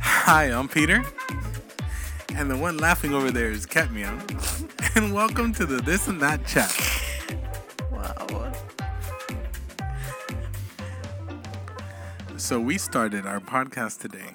Hi, 0.00 0.44
I'm 0.44 0.68
Peter. 0.68 1.02
And 2.34 2.50
the 2.50 2.56
one 2.56 2.76
laughing 2.78 3.14
over 3.14 3.30
there 3.30 3.50
is 3.50 3.66
Katmia. 3.66 4.12
And 4.96 5.12
welcome 5.12 5.52
to 5.54 5.66
the 5.66 5.76
This 5.82 6.08
and 6.08 6.22
That 6.22 6.46
Chat. 6.46 6.72
Wow. 7.90 8.52
So 12.36 12.60
we 12.60 12.78
started 12.78 13.26
our 13.26 13.40
podcast 13.40 14.00
today 14.00 14.32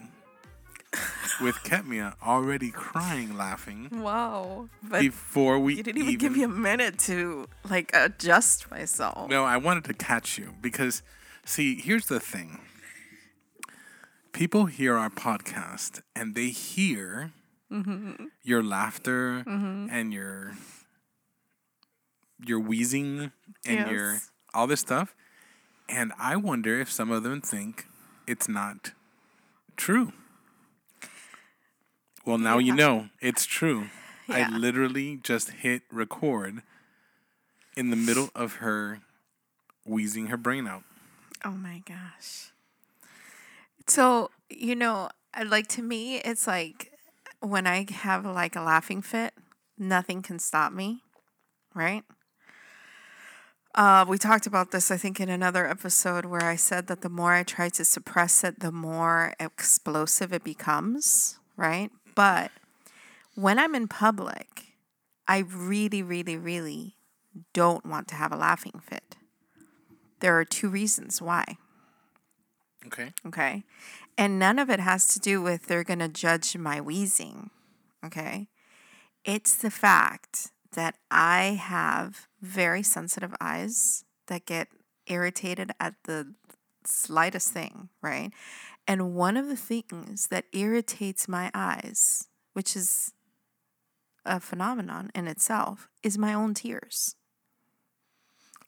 with 1.42 1.55
Katmia 1.64 2.14
already 2.21 2.70
crying 2.71 3.36
laughing 3.38 3.89
Wow. 3.92 4.70
But 4.84 5.02
before 5.02 5.60
we 5.60 5.76
you 5.76 5.84
didn't 5.84 6.02
even, 6.04 6.18
give 6.18 6.34
me 6.36 6.44
a 6.44 6.48
minute 6.48 7.00
to 7.00 7.48
like 7.70 7.89
adjust 7.94 8.70
myself. 8.70 9.30
No, 9.30 9.46
I 9.46 9.58
wanted 9.58 9.86
to 9.86 9.94
catch 9.94 10.38
you 10.38 10.54
because, 10.62 11.02
see, 11.46 11.76
here's 11.76 12.05
the 12.05 12.20
thing. 12.20 12.60
People 14.32 14.66
hear 14.66 14.98
our 14.98 15.09
podcast 15.09 16.02
and 16.16 16.35
they 16.35 16.48
hear 16.49 17.31
Mm-hmm. 17.72 18.26
your 18.44 18.62
laughter 18.62 19.45
and 19.48 20.12
your 20.13 20.52
your 22.45 22.59
wheezing 22.59 23.31
and 23.66 23.89
your 23.89 24.17
all 24.53 24.67
this 24.67 24.81
stuff, 24.81 25.16
and 25.88 26.12
I 26.20 26.36
wonder 26.36 26.81
if 26.81 26.91
some 26.91 27.12
of 27.12 27.23
them 27.23 27.39
think 27.39 27.86
it's 28.27 28.49
not 28.49 28.91
true. 29.77 30.12
Well, 32.25 32.38
now 32.39 32.58
you 32.58 32.75
know 32.75 33.08
it's 33.22 33.45
true. 33.45 33.88
Yeah. 34.27 34.50
I 34.52 34.58
literally 34.58 35.22
just 35.23 35.52
hit 35.52 35.84
record 35.89 36.63
in 37.77 37.89
the 37.89 37.95
middle 37.95 38.31
of 38.36 38.55
her 38.55 39.00
wheezing 39.86 40.27
her 40.27 40.36
brain 40.36 40.67
out. 40.67 40.84
Oh 41.45 41.52
my 41.52 41.81
gosh. 41.88 42.52
So, 43.88 44.31
you 44.49 44.76
know, 44.76 45.09
like 45.45 45.67
to 45.70 45.81
me, 45.81 46.17
it's 46.17 46.47
like 46.47 46.92
when 47.39 47.67
I 47.67 47.86
have 47.92 48.25
like 48.25 48.56
a 48.56 48.61
laughing 48.61 49.02
fit, 49.02 49.33
nothing 49.78 50.22
can 50.22 50.39
stop 50.39 50.72
me, 50.72 51.03
right? 51.73 52.03
Uh, 53.73 54.06
we 54.08 54.17
talked 54.17 54.45
about 54.45 54.72
this, 54.72 54.91
I 54.91 54.97
think, 54.97 55.19
in 55.19 55.30
another 55.30 55.66
episode 55.66 56.25
where 56.25 56.44
I 56.44 56.58
said 56.58 56.88
that 56.88 57.02
the 57.02 57.09
more 57.09 57.33
I 57.33 57.44
try 57.44 57.69
to 57.69 57.86
suppress 57.86 58.44
it, 58.44 58.59
the 58.59 58.72
more 58.72 59.33
explosive 59.39 60.34
it 60.34 60.44
becomes, 60.44 61.39
right? 61.56 61.89
But 62.13 62.52
when 63.36 63.58
I'm 63.58 63.73
in 63.73 63.88
public, 63.88 64.75
I 65.25 65.39
really, 65.39 66.03
really, 66.03 66.36
really 66.36 66.97
don't 67.53 67.86
want 67.86 68.09
to 68.09 68.16
have 68.16 68.34
a 68.34 68.38
laughing 68.38 68.81
fit. 68.84 69.16
There 70.19 70.38
are 70.38 70.45
two 70.45 70.69
reasons 70.69 71.22
why. 71.22 71.58
Okay. 72.88 73.14
Okay. 73.26 73.64
And 74.18 74.38
none 74.40 74.60
of 74.60 74.70
it 74.70 74.80
has 74.80 75.08
to 75.10 75.20
do 75.20 75.42
with 75.42 75.68
they're 75.68 75.84
going 75.84 76.00
to 76.00 76.08
judge 76.08 76.56
my 76.58 76.82
wheezing. 76.82 77.50
Okay. 78.06 78.48
It's 79.24 79.56
the 79.56 79.72
fact 79.72 80.52
that 80.74 80.96
I 81.09 81.59
have 81.62 82.28
very 82.42 82.82
sensitive 82.84 83.34
eyes 83.40 84.04
that 84.28 84.46
get 84.46 84.68
irritated 85.08 85.72
at 85.80 85.96
the 86.06 86.34
slightest 86.86 87.50
thing, 87.52 87.90
right? 88.02 88.32
And 88.88 89.14
one 89.16 89.38
of 89.38 89.48
the 89.48 89.56
things 89.58 90.28
that 90.28 90.46
irritates 90.54 91.28
my 91.28 91.52
eyes, 91.54 92.28
which 92.54 92.76
is 92.76 93.14
a 94.26 94.40
phenomenon 94.40 95.12
in 95.14 95.28
itself, 95.28 95.88
is 96.04 96.18
my 96.18 96.34
own 96.34 96.54
tears. 96.54 97.16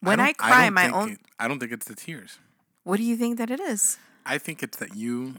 When 0.02 0.20
I, 0.20 0.28
don't- 0.28 0.38
cry, 0.38 0.64
don't 0.66 0.74
my 0.74 0.90
own. 0.90 1.12
it- 1.14 1.20
I 1.40 1.48
don't 1.48 1.60
think 1.60 1.72
it's 1.72 1.86
the 1.88 1.96
tears. 1.96 2.38
what 2.84 2.98
do 2.98 3.04
you 3.04 3.16
think 3.16 3.38
that 3.38 3.50
it 3.50 3.60
is? 3.60 3.98
I 4.26 4.38
think 4.38 4.64
it's 4.64 4.78
that 4.78 4.96
you 4.96 5.36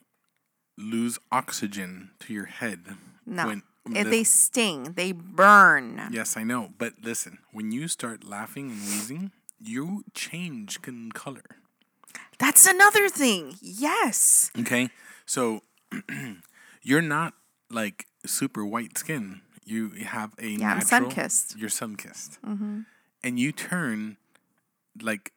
lose 0.76 1.18
oxygen 1.30 2.10
to 2.20 2.32
your 2.32 2.46
head. 2.46 2.96
No. 3.26 3.46
When, 3.46 3.62
Eh, 3.94 4.02
the- 4.02 4.10
they 4.10 4.24
sting. 4.24 4.94
They 4.94 5.12
burn. 5.12 6.08
yes, 6.10 6.36
I 6.36 6.42
know. 6.44 6.72
But 6.78 6.94
listen, 7.02 7.38
when 7.52 7.70
you 7.72 7.86
start 7.88 8.24
laughing 8.24 8.70
and 8.70 8.80
wheezing, 8.80 9.30
you 9.60 10.04
change 10.14 10.78
in 10.86 11.12
color. 11.12 11.44
That's 12.38 12.66
another 12.66 13.08
thing. 13.08 13.56
Yes. 13.60 14.50
Okay. 14.58 14.88
So 15.26 15.60
you're 16.82 17.02
not 17.02 17.34
like 17.70 18.06
super 18.26 18.64
white 18.64 18.96
skin. 18.98 19.42
You 19.64 19.90
have 19.90 20.34
a 20.38 20.48
Yeah, 20.48 20.72
I'm 20.72 20.78
natural. 20.78 21.10
sun-kissed. 21.10 21.56
You're 21.56 21.68
sun 21.70 21.96
kissed. 21.96 22.38
And 23.22 23.38
you 23.38 23.52
turn 23.52 24.16
like 25.00 25.32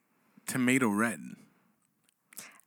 tomato 0.46 0.88
red. 0.88 1.20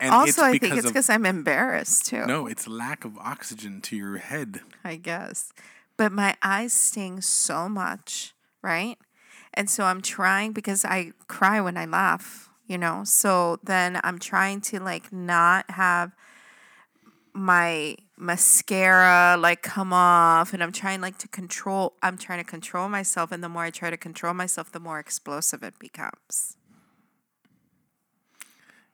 And 0.01 0.11
also, 0.11 0.41
I 0.41 0.57
think 0.57 0.75
it's 0.75 0.87
because 0.87 1.09
I'm 1.09 1.27
embarrassed 1.27 2.07
too. 2.07 2.25
no, 2.25 2.47
it's 2.47 2.67
lack 2.67 3.05
of 3.05 3.17
oxygen 3.19 3.81
to 3.81 3.95
your 3.95 4.17
head. 4.17 4.61
I 4.83 4.95
guess. 4.95 5.53
But 5.95 6.11
my 6.11 6.35
eyes 6.41 6.73
sting 6.73 7.21
so 7.21 7.69
much, 7.69 8.33
right? 8.63 8.97
And 9.53 9.69
so 9.69 9.83
I'm 9.83 10.01
trying 10.01 10.53
because 10.53 10.83
I 10.83 11.11
cry 11.27 11.61
when 11.61 11.77
I 11.77 11.85
laugh, 11.85 12.49
you 12.65 12.79
know? 12.79 13.03
So 13.03 13.59
then 13.63 13.99
I'm 14.03 14.17
trying 14.17 14.61
to 14.61 14.79
like 14.79 15.13
not 15.13 15.69
have 15.69 16.15
my 17.33 17.95
mascara 18.17 19.37
like 19.39 19.61
come 19.61 19.93
off 19.93 20.53
and 20.53 20.61
I'm 20.61 20.71
trying 20.71 21.01
like 21.01 21.17
to 21.19 21.27
control 21.27 21.93
I'm 22.03 22.17
trying 22.17 22.39
to 22.39 22.43
control 22.43 22.89
myself 22.89 23.31
and 23.31 23.43
the 23.43 23.49
more 23.49 23.63
I 23.63 23.69
try 23.69 23.89
to 23.89 23.97
control 23.97 24.33
myself 24.33 24.71
the 24.71 24.79
more 24.79 24.99
explosive 24.99 25.63
it 25.63 25.79
becomes. 25.79 26.57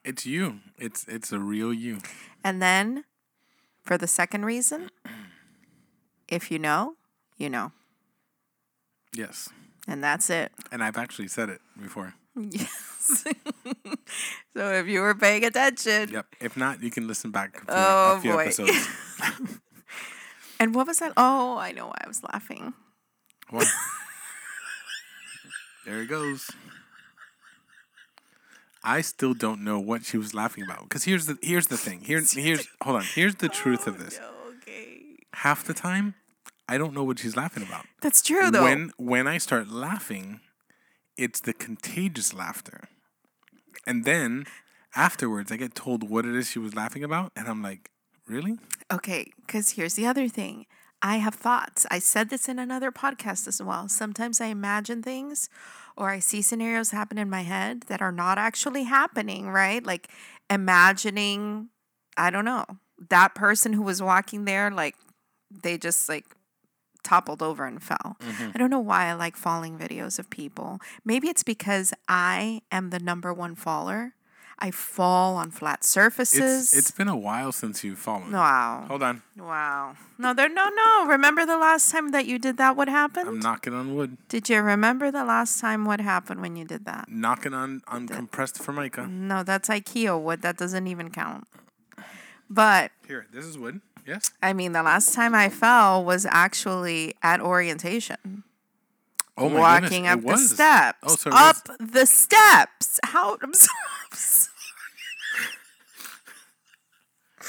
It's 0.08 0.24
you. 0.24 0.60
It's 0.78 1.04
it's 1.06 1.32
a 1.32 1.38
real 1.38 1.70
you. 1.70 1.98
And 2.42 2.62
then 2.62 3.04
for 3.84 3.98
the 3.98 4.06
second 4.06 4.46
reason, 4.46 4.88
if 6.28 6.50
you 6.50 6.58
know, 6.58 6.94
you 7.36 7.50
know. 7.50 7.72
Yes. 9.14 9.50
And 9.86 10.02
that's 10.02 10.30
it. 10.30 10.50
And 10.72 10.82
I've 10.82 10.96
actually 10.96 11.28
said 11.28 11.48
it 11.50 11.60
before. 11.80 12.14
Yes. 12.38 13.24
so 14.54 14.72
if 14.72 14.86
you 14.86 15.00
were 15.00 15.14
paying 15.14 15.44
attention. 15.44 16.08
Yep. 16.10 16.26
If 16.40 16.56
not, 16.56 16.80
you 16.80 16.90
can 16.90 17.08
listen 17.08 17.32
back 17.32 17.56
a 17.56 17.58
few, 17.58 17.66
Oh, 17.68 18.14
a 18.16 18.20
few 18.20 18.32
boy. 18.32 18.42
episodes. 18.44 18.88
And 20.60 20.74
what 20.74 20.86
was 20.86 20.98
that? 21.00 21.12
Oh, 21.16 21.56
I 21.58 21.72
know 21.72 21.86
why 21.86 21.98
I 22.04 22.08
was 22.08 22.22
laughing. 22.22 22.74
Well, 23.52 23.66
there 25.84 26.02
it 26.02 26.06
goes. 26.08 26.50
I 28.88 29.02
still 29.02 29.34
don't 29.34 29.62
know 29.62 29.78
what 29.78 30.06
she 30.06 30.16
was 30.16 30.32
laughing 30.32 30.64
about. 30.64 30.84
Because 30.84 31.04
here's 31.04 31.26
the 31.26 31.36
here's 31.42 31.66
the 31.66 31.76
thing. 31.76 32.00
Here 32.00 32.22
here's 32.32 32.66
hold 32.82 32.96
on. 32.96 33.02
Here's 33.02 33.34
the 33.34 33.50
truth 33.50 33.86
of 33.86 33.96
oh, 33.96 34.02
this. 34.02 34.18
okay. 34.62 35.16
Half 35.34 35.64
the 35.64 35.74
time, 35.74 36.14
I 36.66 36.78
don't 36.78 36.94
know 36.94 37.04
what 37.04 37.18
she's 37.18 37.36
laughing 37.36 37.62
about. 37.62 37.84
That's 38.00 38.22
true 38.22 38.50
though. 38.50 38.64
When 38.64 38.92
when 38.96 39.28
I 39.28 39.36
start 39.36 39.68
laughing, 39.68 40.40
it's 41.18 41.38
the 41.40 41.52
contagious 41.52 42.32
laughter. 42.32 42.88
And 43.86 44.06
then 44.06 44.46
afterwards 44.96 45.52
I 45.52 45.58
get 45.58 45.74
told 45.74 46.08
what 46.08 46.24
it 46.24 46.34
is 46.34 46.50
she 46.50 46.58
was 46.58 46.74
laughing 46.74 47.04
about, 47.04 47.32
and 47.36 47.46
I'm 47.46 47.62
like, 47.62 47.90
really? 48.26 48.56
Okay, 48.90 49.30
because 49.46 49.72
here's 49.72 49.94
the 49.94 50.06
other 50.06 50.28
thing. 50.28 50.64
I 51.02 51.18
have 51.18 51.34
thoughts. 51.34 51.86
I 51.90 52.00
said 52.00 52.28
this 52.30 52.48
in 52.48 52.58
another 52.58 52.90
podcast 52.90 53.46
as 53.46 53.62
well. 53.62 53.88
Sometimes 53.88 54.40
I 54.40 54.46
imagine 54.46 55.02
things 55.02 55.48
or 55.98 56.10
I 56.10 56.20
see 56.20 56.40
scenarios 56.40 56.92
happen 56.92 57.18
in 57.18 57.28
my 57.28 57.42
head 57.42 57.82
that 57.88 58.00
are 58.00 58.12
not 58.12 58.38
actually 58.38 58.84
happening, 58.84 59.50
right? 59.50 59.84
Like 59.84 60.08
imagining, 60.48 61.68
I 62.16 62.30
don't 62.30 62.44
know, 62.44 62.64
that 63.10 63.34
person 63.34 63.72
who 63.72 63.82
was 63.82 64.00
walking 64.00 64.44
there, 64.44 64.70
like 64.70 64.94
they 65.50 65.76
just 65.76 66.08
like 66.08 66.24
toppled 67.02 67.42
over 67.42 67.66
and 67.66 67.82
fell. 67.82 68.16
Mm-hmm. 68.20 68.50
I 68.54 68.58
don't 68.58 68.70
know 68.70 68.78
why 68.78 69.06
I 69.06 69.14
like 69.14 69.36
falling 69.36 69.76
videos 69.78 70.18
of 70.18 70.30
people. 70.30 70.78
Maybe 71.04 71.28
it's 71.28 71.42
because 71.42 71.92
I 72.06 72.62
am 72.70 72.90
the 72.90 73.00
number 73.00 73.34
one 73.34 73.54
faller. 73.56 74.14
I 74.60 74.70
fall 74.72 75.36
on 75.36 75.50
flat 75.50 75.84
surfaces. 75.84 76.72
It's 76.72 76.76
it's 76.76 76.90
been 76.90 77.06
a 77.08 77.16
while 77.16 77.52
since 77.52 77.84
you've 77.84 77.98
fallen. 77.98 78.32
wow. 78.32 78.84
Hold 78.88 79.02
on. 79.02 79.22
Wow. 79.36 79.94
No, 80.18 80.34
there 80.34 80.48
no 80.48 80.68
no. 80.68 81.06
Remember 81.06 81.46
the 81.46 81.56
last 81.58 81.90
time 81.92 82.10
that 82.10 82.26
you 82.26 82.38
did 82.38 82.56
that 82.56 82.76
what 82.76 82.88
happened? 82.88 83.28
I'm 83.28 83.38
knocking 83.40 83.72
on 83.72 83.94
wood. 83.94 84.16
did 84.28 84.48
you 84.48 84.60
remember 84.60 85.10
the 85.12 85.24
last 85.24 85.60
time 85.60 85.84
what 85.84 86.00
happened 86.00 86.40
when 86.40 86.56
you 86.56 86.64
did 86.64 86.84
that? 86.86 87.08
Knocking 87.08 87.54
on 87.54 87.82
on 87.86 88.08
compressed 88.08 88.58
formica. 88.58 89.06
No, 89.06 89.42
that's 89.44 89.68
IKEA 89.68 90.20
wood. 90.20 90.42
That 90.42 90.56
doesn't 90.56 90.86
even 90.88 91.10
count. 91.10 91.46
But 92.50 92.90
Here, 93.06 93.26
this 93.32 93.44
is 93.44 93.56
wood. 93.58 93.80
Yes. 94.06 94.30
I 94.42 94.54
mean, 94.54 94.72
the 94.72 94.82
last 94.82 95.12
time 95.14 95.34
I 95.34 95.50
fell 95.50 96.02
was 96.02 96.26
actually 96.26 97.14
at 97.22 97.40
orientation. 97.40 98.42
Oh 99.36 99.48
my 99.50 99.60
walking 99.60 100.04
goodness, 100.04 100.14
up 100.14 100.22
the 100.24 100.54
steps. 100.54 100.98
Oh, 101.04 101.16
so 101.16 101.30
up 101.30 101.56
was- 101.68 101.90
the 101.92 102.06
steps. 102.06 102.98
How 103.04 103.36
I'm 103.42 103.54
so, 103.54 103.68
I'm 104.10 104.16
so- 104.18 104.50
I'm 107.40 107.46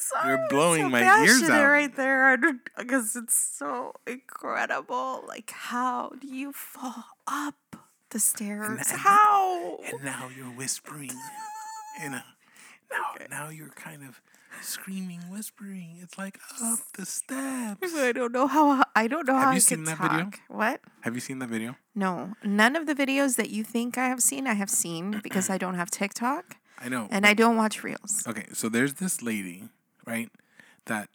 sorry. 0.00 0.28
You're 0.28 0.46
blowing 0.48 0.82
so 0.82 0.88
my 0.88 1.24
ears 1.24 1.42
out. 1.48 1.64
right 1.66 1.94
there 1.96 2.38
because 2.78 3.16
it's 3.16 3.34
so 3.36 3.94
incredible. 4.06 5.24
Like, 5.26 5.50
how 5.50 6.12
do 6.20 6.26
you 6.28 6.52
fall 6.52 7.04
up 7.26 7.76
the 8.10 8.18
stairs? 8.18 8.80
and- 8.90 9.00
how? 9.00 9.78
And 9.86 10.04
now 10.04 10.28
you're 10.36 10.46
whispering 10.46 11.10
in 12.04 12.14
a 12.14 12.24
now 12.90 13.26
now 13.30 13.48
you're 13.48 13.70
kind 13.70 14.02
of 14.02 14.20
screaming, 14.60 15.20
whispering. 15.30 15.98
It's 16.00 16.16
like 16.16 16.38
up 16.62 16.78
the 16.96 17.04
steps. 17.06 17.92
I 17.94 18.12
don't 18.12 18.32
know 18.32 18.46
how 18.46 18.84
I 18.94 19.08
don't 19.08 19.26
know 19.26 19.34
Have 19.34 19.42
how 19.44 19.50
you 19.50 19.56
I 19.56 19.58
seen 19.58 19.84
that 19.84 19.96
talk. 19.98 20.10
video? 20.12 20.30
What? 20.48 20.80
Have 21.00 21.14
you 21.14 21.20
seen 21.20 21.38
that 21.40 21.48
video? 21.48 21.76
No, 21.94 22.34
none 22.44 22.76
of 22.76 22.86
the 22.86 22.94
videos 22.94 23.36
that 23.36 23.50
you 23.50 23.64
think 23.64 23.98
I 23.98 24.06
have 24.08 24.20
seen, 24.22 24.46
I 24.46 24.54
have 24.54 24.70
seen 24.70 25.20
because 25.22 25.50
I 25.50 25.58
don't 25.58 25.74
have 25.74 25.90
TikTok 25.90 26.56
I 26.78 26.88
know. 26.88 27.08
and 27.10 27.26
I 27.26 27.34
don't 27.34 27.56
watch 27.56 27.82
reels. 27.82 28.24
Okay, 28.26 28.46
so 28.52 28.68
there's 28.68 28.94
this 28.94 29.22
lady, 29.22 29.68
right? 30.06 30.30
That 30.86 31.08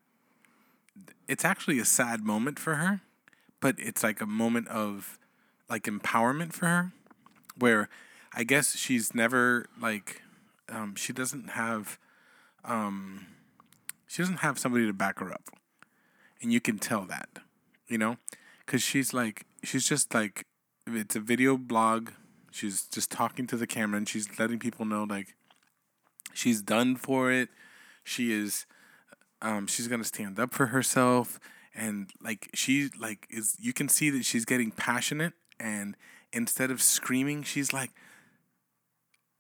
it's 1.28 1.46
actually 1.46 1.80
a 1.80 1.86
sad 1.86 2.24
moment 2.24 2.58
for 2.60 2.76
her, 2.76 3.02
but 3.60 3.76
it's 3.78 4.04
like 4.04 4.22
a 4.22 4.26
moment 4.26 4.68
of 4.68 5.20
like 5.70 5.84
empowerment 5.84 6.54
for 6.54 6.66
her, 6.66 6.92
where 7.58 7.90
I 8.34 8.44
guess 8.44 8.76
she's 8.76 9.14
never 9.14 9.68
like, 9.80 10.22
um, 10.70 10.96
she 10.96 11.14
doesn't 11.14 11.52
have, 11.52 12.00
um, 12.66 13.28
she 14.08 14.22
doesn't 14.22 14.38
have 14.38 14.58
somebody 14.58 14.88
to 14.88 14.94
back 14.94 15.20
her 15.20 15.32
up, 15.32 15.50
and 16.42 16.52
you 16.52 16.60
can 16.60 16.80
tell 16.80 17.06
that, 17.06 17.30
you 17.88 17.98
know, 17.98 18.18
because 18.66 18.82
she's 18.82 19.14
like, 19.14 19.46
she's 19.64 19.88
just 19.88 20.14
like, 20.14 20.46
it's 20.88 21.16
a 21.16 21.20
video 21.20 21.58
blog. 21.58 22.12
She's 22.52 22.88
just 22.88 23.12
talking 23.12 23.46
to 23.48 23.58
the 23.58 23.68
camera 23.68 23.98
and 23.98 24.10
she's 24.10 24.40
letting 24.40 24.58
people 24.58 24.86
know 24.86 25.04
like 25.04 25.36
she's 26.34 26.62
done 26.62 26.96
for 26.96 27.32
it. 27.32 27.50
She 28.04 28.32
is 28.32 28.66
um 29.42 29.68
she's 29.68 29.88
to 29.88 30.04
stand 30.04 30.40
up 30.40 30.54
for 30.54 30.68
herself 30.68 31.40
and 31.74 32.10
like 32.22 32.50
she 32.54 32.90
like 33.00 33.28
is 33.30 33.56
you 33.60 33.72
can 33.74 33.88
see 33.88 34.10
that 34.10 34.26
she's 34.26 34.44
getting 34.44 34.72
passionate 34.72 35.34
and 35.60 35.96
instead 36.34 36.72
of 36.72 36.82
screaming 36.82 37.42
she's 37.42 37.72
like 37.72 37.92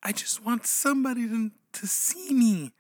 I 0.01 0.13
just 0.13 0.45
want 0.45 0.65
somebody 0.65 1.27
to 1.27 1.51
to 1.74 1.88
see 1.88 2.33
me. 2.33 2.74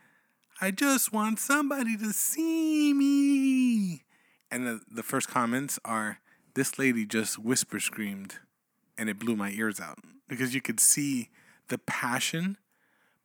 I 0.61 0.71
just 0.71 1.13
want 1.13 1.39
somebody 1.39 1.95
to 1.97 2.11
see 2.11 2.93
me. 2.93 4.03
And 4.51 4.65
the, 4.65 4.81
the 4.91 5.03
first 5.03 5.29
comments 5.29 5.79
are 5.85 6.19
this 6.53 6.79
lady 6.79 7.05
just 7.05 7.37
whisper 7.37 7.79
screamed 7.79 8.39
and 8.97 9.09
it 9.09 9.19
blew 9.19 9.35
my 9.35 9.51
ears 9.51 9.79
out 9.79 9.99
because 10.27 10.53
you 10.53 10.61
could 10.61 10.79
see 10.79 11.29
the 11.67 11.77
passion 11.77 12.57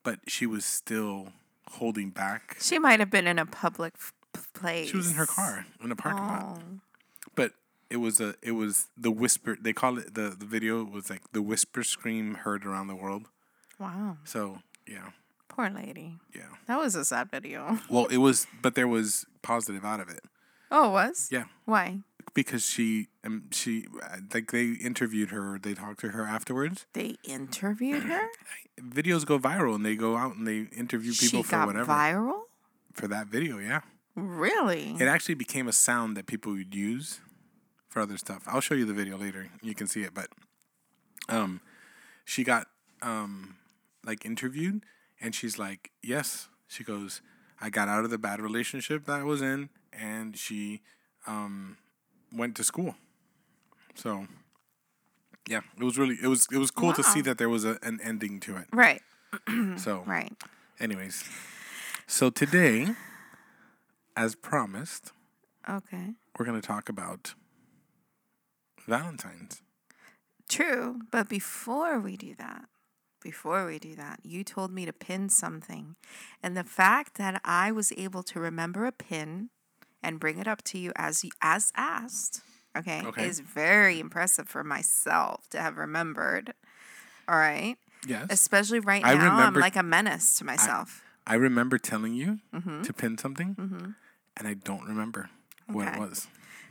but 0.04 0.20
she 0.28 0.46
was 0.46 0.64
still 0.64 1.32
holding 1.72 2.10
back. 2.10 2.56
She 2.60 2.78
might 2.78 3.00
have 3.00 3.10
been 3.10 3.26
in 3.26 3.38
a 3.38 3.46
public 3.46 3.94
place. 4.52 4.90
She 4.90 4.96
was 4.96 5.08
in 5.10 5.14
her 5.16 5.26
car 5.26 5.66
in 5.82 5.90
a 5.90 5.96
parking 5.96 6.22
lot. 6.26 6.58
Oh, 6.60 6.80
But 7.34 7.52
it 7.90 7.96
was 7.96 8.20
a 8.20 8.34
it 8.42 8.52
was 8.52 8.86
the 8.96 9.10
whisper 9.10 9.56
they 9.60 9.72
call 9.72 9.98
it 9.98 10.14
the 10.14 10.30
the 10.38 10.46
video 10.46 10.84
was 10.84 11.10
like 11.10 11.22
the 11.32 11.42
whisper 11.42 11.82
scream 11.82 12.34
heard 12.36 12.64
around 12.64 12.86
the 12.86 12.94
world. 12.96 13.28
wow. 13.78 14.16
So, 14.24 14.60
yeah. 14.86 15.10
Poor 15.48 15.70
lady. 15.70 16.18
Yeah. 16.34 16.48
That 16.66 16.78
was 16.78 16.94
a 16.96 17.04
sad 17.04 17.30
video. 17.30 17.78
Well, 17.88 18.06
it 18.06 18.18
was 18.18 18.46
but 18.62 18.74
there 18.74 18.88
was 18.88 19.24
positive 19.42 19.84
out 19.84 20.00
of 20.00 20.08
it. 20.08 20.20
Oh, 20.70 20.88
it 20.88 20.92
was? 20.92 21.28
Yeah. 21.30 21.44
Why? 21.64 22.00
Because 22.32 22.64
she 22.64 23.08
um 23.22 23.44
she 23.52 23.86
like 24.32 24.50
they 24.50 24.70
interviewed 24.72 25.30
her, 25.30 25.58
they 25.58 25.74
talked 25.74 26.00
to 26.00 26.08
her 26.08 26.24
afterwards. 26.24 26.86
They 26.92 27.16
interviewed 27.24 28.04
her? 28.04 28.28
Videos 28.80 29.24
go 29.24 29.38
viral 29.38 29.74
and 29.74 29.84
they 29.84 29.94
go 29.96 30.16
out 30.16 30.34
and 30.36 30.46
they 30.46 30.66
interview 30.76 31.12
people 31.12 31.40
she 31.40 31.42
for 31.42 31.50
got 31.50 31.66
whatever. 31.66 31.92
viral? 31.92 32.40
for 32.92 33.08
that 33.08 33.26
video, 33.26 33.58
yeah. 33.58 33.80
Really? 34.14 34.94
It 35.00 35.08
actually 35.08 35.34
became 35.34 35.66
a 35.66 35.72
sound 35.72 36.16
that 36.16 36.26
people 36.26 36.52
would 36.52 36.74
use 36.74 37.20
for 37.88 38.00
other 38.00 38.16
stuff. 38.16 38.44
I'll 38.46 38.60
show 38.60 38.74
you 38.74 38.84
the 38.84 38.94
video 38.94 39.16
later. 39.18 39.48
You 39.62 39.74
can 39.74 39.86
see 39.88 40.02
it, 40.02 40.14
but 40.14 40.28
um 41.28 41.60
she 42.24 42.42
got 42.44 42.66
um 43.02 43.56
like 44.04 44.24
interviewed 44.24 44.82
and 45.20 45.34
she's 45.34 45.58
like, 45.58 45.90
"Yes." 46.02 46.48
She 46.68 46.82
goes, 46.84 47.20
"I 47.60 47.70
got 47.70 47.88
out 47.88 48.04
of 48.04 48.10
the 48.10 48.18
bad 48.18 48.40
relationship 48.40 49.04
that 49.06 49.20
I 49.20 49.24
was 49.24 49.40
in 49.42 49.68
and 49.92 50.36
she 50.36 50.82
um 51.26 51.76
went 52.34 52.56
to 52.56 52.64
school." 52.64 52.96
So 53.94 54.26
yeah, 55.48 55.60
it 55.78 55.84
was 55.84 55.98
really 55.98 56.16
it 56.22 56.26
was 56.28 56.46
it 56.50 56.58
was 56.58 56.70
cool 56.70 56.92
to 56.92 57.02
see 57.02 57.20
that 57.22 57.38
there 57.38 57.48
was 57.48 57.64
a, 57.64 57.78
an 57.82 58.00
ending 58.02 58.40
to 58.40 58.56
it. 58.56 58.66
right. 58.72 59.02
So 59.76 60.02
Right. 60.06 60.32
anyways, 60.80 61.24
so 62.06 62.30
today 62.30 62.88
as 64.16 64.34
promised, 64.36 65.12
Okay. 65.68 66.14
we're 66.38 66.44
going 66.46 66.60
to 66.60 66.66
talk 66.66 66.88
about 66.88 67.34
Valentine's. 68.86 69.62
True. 70.48 71.00
But 71.10 71.28
before 71.28 71.98
we 71.98 72.16
do 72.16 72.34
that, 72.36 72.66
before 73.22 73.66
we 73.66 73.78
do 73.78 73.94
that, 73.96 74.20
you 74.22 74.44
told 74.44 74.70
me 74.70 74.84
to 74.84 74.92
pin 74.92 75.28
something. 75.30 75.96
And 76.42 76.56
the 76.56 76.64
fact 76.64 77.14
that 77.16 77.40
I 77.44 77.72
was 77.72 77.92
able 77.96 78.22
to 78.24 78.38
remember 78.38 78.84
a 78.86 78.92
pin 78.92 79.48
and 80.04 80.20
bring 80.20 80.38
it 80.38 80.46
up 80.46 80.62
to 80.64 80.78
you 80.78 80.92
as 80.96 81.24
as 81.42 81.72
asked, 81.76 82.42
okay, 82.76 83.02
Okay. 83.06 83.26
is 83.26 83.40
very 83.40 83.98
impressive 83.98 84.48
for 84.48 84.62
myself 84.62 85.48
to 85.50 85.60
have 85.60 85.76
remembered. 85.76 86.54
All 87.28 87.36
right. 87.36 87.76
Yes. 88.06 88.26
Especially 88.30 88.80
right 88.80 89.02
I 89.02 89.14
now, 89.14 89.38
I'm 89.38 89.54
like 89.54 89.76
a 89.76 89.82
menace 89.82 90.36
to 90.38 90.44
myself. 90.44 91.02
I 91.26 91.34
remember 91.36 91.78
telling 91.78 92.12
you 92.14 92.38
to 92.82 92.92
pin 92.92 93.16
something, 93.18 93.56
and 94.36 94.46
I 94.48 94.54
don't 94.54 94.84
remember 94.86 95.30
what 95.66 95.88
it 95.88 95.92
Mm-hmm. 95.92 96.00
Was. 96.00 96.28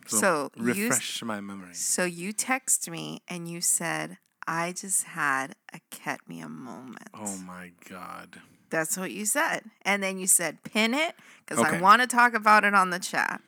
So, 0.08 0.18
So 0.18 0.52
you 0.56 0.64
refresh 0.64 1.24
my 1.24 1.42
memory. 1.42 1.74
So 1.74 2.06
you 2.06 2.34
text 2.34 2.90
me 2.90 3.22
and 3.28 3.50
you 3.50 3.62
said, 3.62 4.18
I 4.46 4.74
just 4.74 5.06
had 5.06 5.56
a 5.74 5.80
Ketmia 5.90 6.50
moment. 6.50 7.10
Oh 7.14 7.38
my 7.38 7.72
God. 7.90 8.42
That's 8.74 8.98
what 8.98 9.12
you 9.12 9.26
said. 9.28 9.62
And 9.84 10.02
then 10.02 10.18
you 10.18 10.26
said, 10.26 10.64
pin 10.64 10.96
it 10.96 11.14
because 11.46 11.64
Okay. 11.64 11.78
I 11.78 11.80
want 11.82 12.02
to 12.02 12.08
talk 12.08 12.34
about 12.34 12.66
it 12.66 12.74
on 12.74 12.90
the 12.90 12.98
chat. 12.98 13.40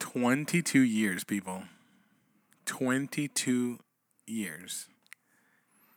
22 0.00 0.80
years, 0.80 1.22
people. 1.22 1.62
22 2.66 3.78
years. 4.26 4.88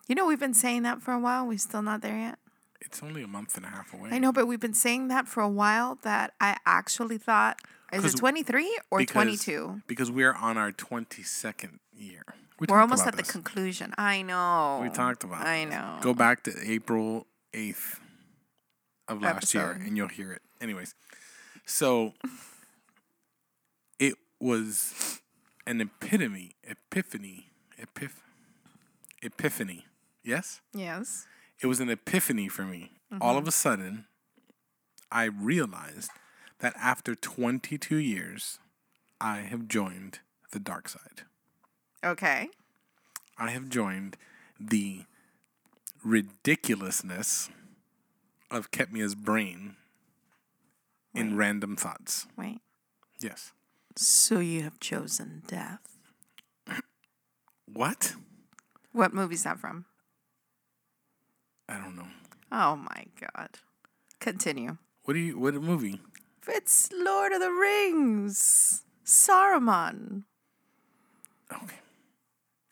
You 0.07 0.13
know, 0.13 0.28
we've 0.28 0.40
been 0.40 0.54
saying 0.54 0.84
that 0.84 1.02
for 1.02 1.13
a 1.13 1.19
while. 1.19 1.48
We're 1.48 1.57
still 1.57 1.81
not 1.81 2.02
there 2.02 2.16
yet. 2.18 2.38
It's 2.80 3.02
only 3.02 3.24
a 3.24 3.28
month 3.28 3.57
and 3.57 3.66
a 3.66 3.69
half 3.69 3.92
away. 3.92 4.10
I 4.12 4.19
know, 4.19 4.31
but 4.31 4.46
we've 4.46 4.60
been 4.60 4.75
saying 4.75 5.07
that 5.07 5.28
for 5.28 5.42
a 5.42 5.50
while 5.50 5.98
that 6.04 6.34
I 6.40 6.57
actually 6.68 7.18
thought, 7.18 7.60
is 7.92 8.02
'Cause- 8.04 8.13
it 8.13 8.18
23 8.18 8.78
or 8.92 9.00
because- 9.00 9.13
22? 9.13 9.81
Because 9.88 10.12
we 10.12 10.24
are 10.24 10.36
on 10.36 10.57
our 10.60 10.72
22nd 10.72 11.80
year. 11.92 12.24
We 12.60 12.68
We're 12.68 12.68
talked 12.68 12.81
almost 12.81 13.02
about 13.02 13.07
at 13.13 13.18
the 13.18 13.24
this. 13.24 13.31
conclusion. 13.31 13.96
I 13.98 14.22
know. 14.22 14.80
We 14.84 14.90
talked 14.90 15.24
about 15.24 15.46
I 15.48 15.66
this. 15.66 15.74
know. 15.74 15.98
Go 16.02 16.13
back 16.13 16.44
to 16.44 16.54
April 16.72 17.25
8th 17.56 18.00
of 19.07 19.22
last 19.22 19.54
year 19.54 19.72
and 19.72 19.96
you'll 19.96 20.07
hear 20.07 20.31
it. 20.31 20.42
Anyways, 20.60 20.94
so 21.66 22.14
it 24.00 24.16
was 24.40 25.21
an 25.66 25.81
epitome, 25.81 26.56
epiphany, 26.64 27.47
epiph, 27.80 28.21
epiphany. 29.24 29.85
Yes? 30.24 30.62
Yes. 30.74 31.28
It 31.62 31.68
was 31.68 31.80
an 31.80 31.90
epiphany 31.90 32.50
for 32.50 32.64
me. 32.64 32.92
All 33.21 33.38
of 33.38 33.47
a 33.47 33.52
sudden, 33.52 34.06
I 35.12 35.26
realized 35.26 36.12
that 36.59 36.74
after 36.76 37.16
22 37.16 37.95
years, 37.95 38.59
I 39.21 39.38
have 39.38 39.68
joined 39.68 40.19
the 40.52 40.59
dark 40.59 40.90
side. 40.90 41.21
Okay. 42.04 42.50
I 43.38 43.52
have 43.52 43.69
joined 43.69 44.18
the 44.59 45.04
ridiculousness 46.06 47.50
of 48.52 48.71
Ketmia's 48.71 49.16
brain 49.16 49.76
in 51.14 51.35
random 51.35 51.76
thoughts. 51.76 52.28
Wait. 52.38 52.59
Yes. 53.19 53.52
So 53.95 54.40
you 54.40 54.62
have 54.64 54.80
chosen 54.80 55.42
death. 55.47 55.80
What? 57.66 58.14
What 58.92 59.14
movie's 59.14 59.44
that 59.44 59.59
from? 59.59 59.85
I 61.68 61.78
don't 61.80 61.95
know. 61.95 62.07
Oh 62.52 62.76
my 62.76 63.06
god. 63.19 63.50
Continue. 64.19 64.78
What 65.04 65.16
do 65.16 65.19
you? 65.19 65.40
What 65.40 65.56
movie? 65.56 66.02
It's 66.47 66.90
Lord 66.94 67.31
of 67.31 67.40
the 67.40 67.50
Rings. 67.50 68.83
Saruman. 69.04 70.24
Okay. 71.52 71.78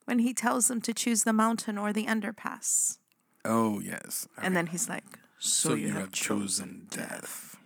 When 0.05 0.19
he 0.19 0.33
tells 0.33 0.67
them 0.67 0.81
to 0.81 0.93
choose 0.93 1.23
the 1.23 1.33
mountain 1.33 1.77
or 1.77 1.91
the 1.91 2.05
underpass. 2.05 2.97
Oh 3.45 3.79
yes. 3.79 4.27
And 4.41 4.55
then 4.55 4.67
he's 4.67 4.87
like, 4.89 5.03
So, 5.39 5.69
so, 5.69 5.75
you, 5.75 5.91
have, 5.91 6.11
chosen 6.11 6.87
death. 6.89 7.57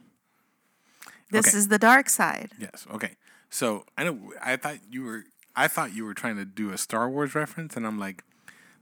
This 1.32 1.50
Okay. 1.50 1.58
is 1.58 1.68
the 1.68 1.78
dark 1.78 2.10
side. 2.10 2.52
Yes. 2.60 2.86
Okay. 2.94 3.16
So 3.50 3.86
I 3.98 4.04
know. 4.06 4.34
I 4.42 4.56
thought 4.56 4.78
you 4.90 5.04
were. 5.04 5.24
I 5.56 5.68
thought 5.68 5.94
you 5.94 6.06
were 6.06 6.14
trying 6.14 6.36
to 6.38 6.46
do 6.46 6.72
a 6.72 6.78
Star 6.78 7.10
Wars 7.10 7.34
reference, 7.34 7.76
and 7.76 7.86
I'm 7.86 7.98
like, 8.00 8.24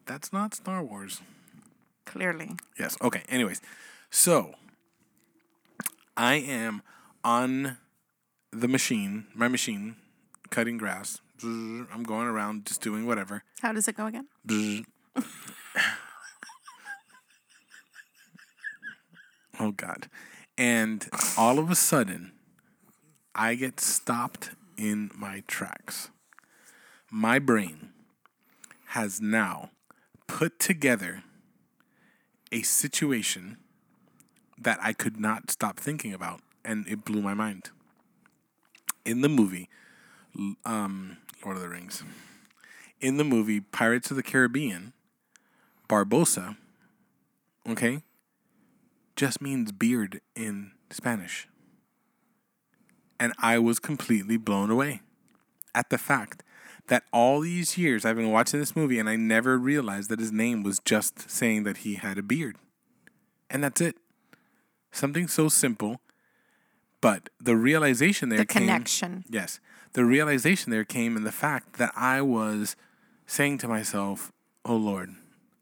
that's 0.06 0.34
not 0.34 0.54
Star 0.54 0.84
Wars. 0.84 1.22
Clearly. 2.06 2.52
Yes. 2.78 2.98
Okay. 3.02 3.24
Anyways, 3.30 3.62
so 4.10 4.56
I 6.18 6.36
am 6.36 6.82
on 7.24 7.78
the 8.52 8.68
machine, 8.68 9.28
my 9.34 9.48
machine, 9.48 9.96
cutting 10.50 10.78
grass. 10.78 11.20
I'm 11.44 12.04
going 12.04 12.28
around 12.28 12.66
just 12.66 12.82
doing 12.82 13.06
whatever. 13.06 13.44
How 13.62 13.74
does 13.74 13.88
it 13.88 13.96
go 13.98 14.06
again? 14.08 14.28
Oh 19.59 19.71
God. 19.71 20.09
And 20.57 21.07
all 21.38 21.59
of 21.59 21.69
a 21.69 21.75
sudden, 21.75 22.31
I 23.33 23.55
get 23.55 23.79
stopped 23.79 24.51
in 24.77 25.12
my 25.15 25.43
tracks. 25.47 26.09
My 27.12 27.39
brain 27.39 27.89
has 28.88 29.19
now 29.21 29.71
put 30.27 30.59
together 30.59 31.24
a 32.51 32.62
situation 32.62 33.57
that 34.57 34.79
I 34.81 34.93
could 34.93 35.19
not 35.19 35.51
stop 35.51 35.79
thinking 35.79 36.13
about, 36.13 36.41
and 36.63 36.88
it 36.88 37.03
blew 37.03 37.21
my 37.21 37.33
mind. 37.33 37.69
In 39.03 39.21
the 39.21 39.29
movie, 39.29 39.69
um, 40.65 41.17
Lord 41.43 41.57
of 41.57 41.62
the 41.62 41.69
Rings, 41.69 42.03
in 43.01 43.17
the 43.17 43.24
movie 43.24 43.59
Pirates 43.59 44.09
of 44.09 44.17
the 44.17 44.24
Caribbean, 44.24 44.93
Barbossa, 45.89 46.55
okay, 47.69 48.01
just 49.15 49.41
means 49.41 49.72
beard 49.72 50.22
in 50.36 50.72
Spanish. 50.89 51.48
And 53.19 53.34
I 53.39 53.60
was 53.60 53.79
completely 53.79 54.38
blown 54.38 54.69
away 54.69 55.01
at 55.74 55.89
the 55.89 55.98
fact 55.98 56.43
that 56.88 57.03
all 57.12 57.39
these 57.39 57.77
years 57.77 58.05
I've 58.05 58.15
been 58.15 58.31
watching 58.31 58.60
this 58.60 58.75
movie 58.75 59.00
and 59.00 59.10
I 59.10 59.15
never 59.15 59.57
realized 59.57 60.10
that 60.10 60.19
his 60.19 60.31
name 60.31 60.63
was 60.63 60.79
just 60.79 61.29
saying 61.29 61.63
that 61.63 61.77
he 61.77 61.95
had 61.95 62.17
a 62.17 62.24
beard. 62.24 62.57
And 63.50 63.63
that's 63.63 63.81
it. 63.81 63.95
Something 64.91 65.27
so 65.27 65.50
simple, 65.50 66.00
but 67.01 67.29
the 67.39 67.55
realization 67.55 68.29
there 68.29 68.39
came. 68.39 68.48
The 68.48 68.53
came, 68.53 68.62
connection. 68.67 69.25
Yes. 69.29 69.60
The 69.93 70.05
realization 70.05 70.72
there 70.72 70.84
came 70.84 71.17
in 71.17 71.24
the 71.24 71.31
fact 71.31 71.77
that 71.77 71.91
I 71.95 72.22
was 72.22 72.75
saying 73.25 73.60
to 73.60 73.67
myself, 73.67 74.31
Oh 74.63 74.75
Lord, 74.75 75.15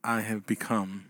I 0.03 0.21
have 0.21 0.45
become 0.45 1.05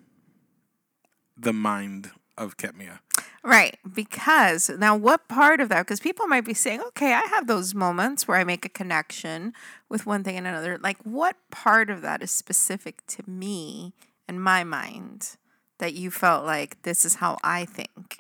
the 1.38 1.53
mind 1.53 2.12
of 2.37 2.57
Ketmia. 2.57 2.99
Right. 3.43 3.77
Because 3.93 4.69
now, 4.69 4.95
what 4.95 5.27
part 5.27 5.59
of 5.59 5.67
that? 5.69 5.81
Because 5.81 5.99
people 5.99 6.27
might 6.27 6.45
be 6.45 6.53
saying, 6.53 6.81
okay, 6.89 7.13
I 7.13 7.21
have 7.31 7.47
those 7.47 7.75
moments 7.75 8.27
where 8.27 8.37
I 8.37 8.45
make 8.45 8.65
a 8.65 8.69
connection 8.69 9.53
with 9.89 10.05
one 10.05 10.23
thing 10.23 10.37
and 10.37 10.47
another. 10.47 10.77
Like, 10.81 10.97
what 11.03 11.35
part 11.51 11.89
of 11.89 12.01
that 12.01 12.23
is 12.23 12.31
specific 12.31 13.05
to 13.07 13.29
me 13.29 13.93
and 14.27 14.41
my 14.41 14.63
mind 14.63 15.35
that 15.79 15.93
you 15.93 16.09
felt 16.09 16.45
like 16.45 16.81
this 16.83 17.03
is 17.03 17.15
how 17.15 17.37
I 17.43 17.65
think? 17.65 18.19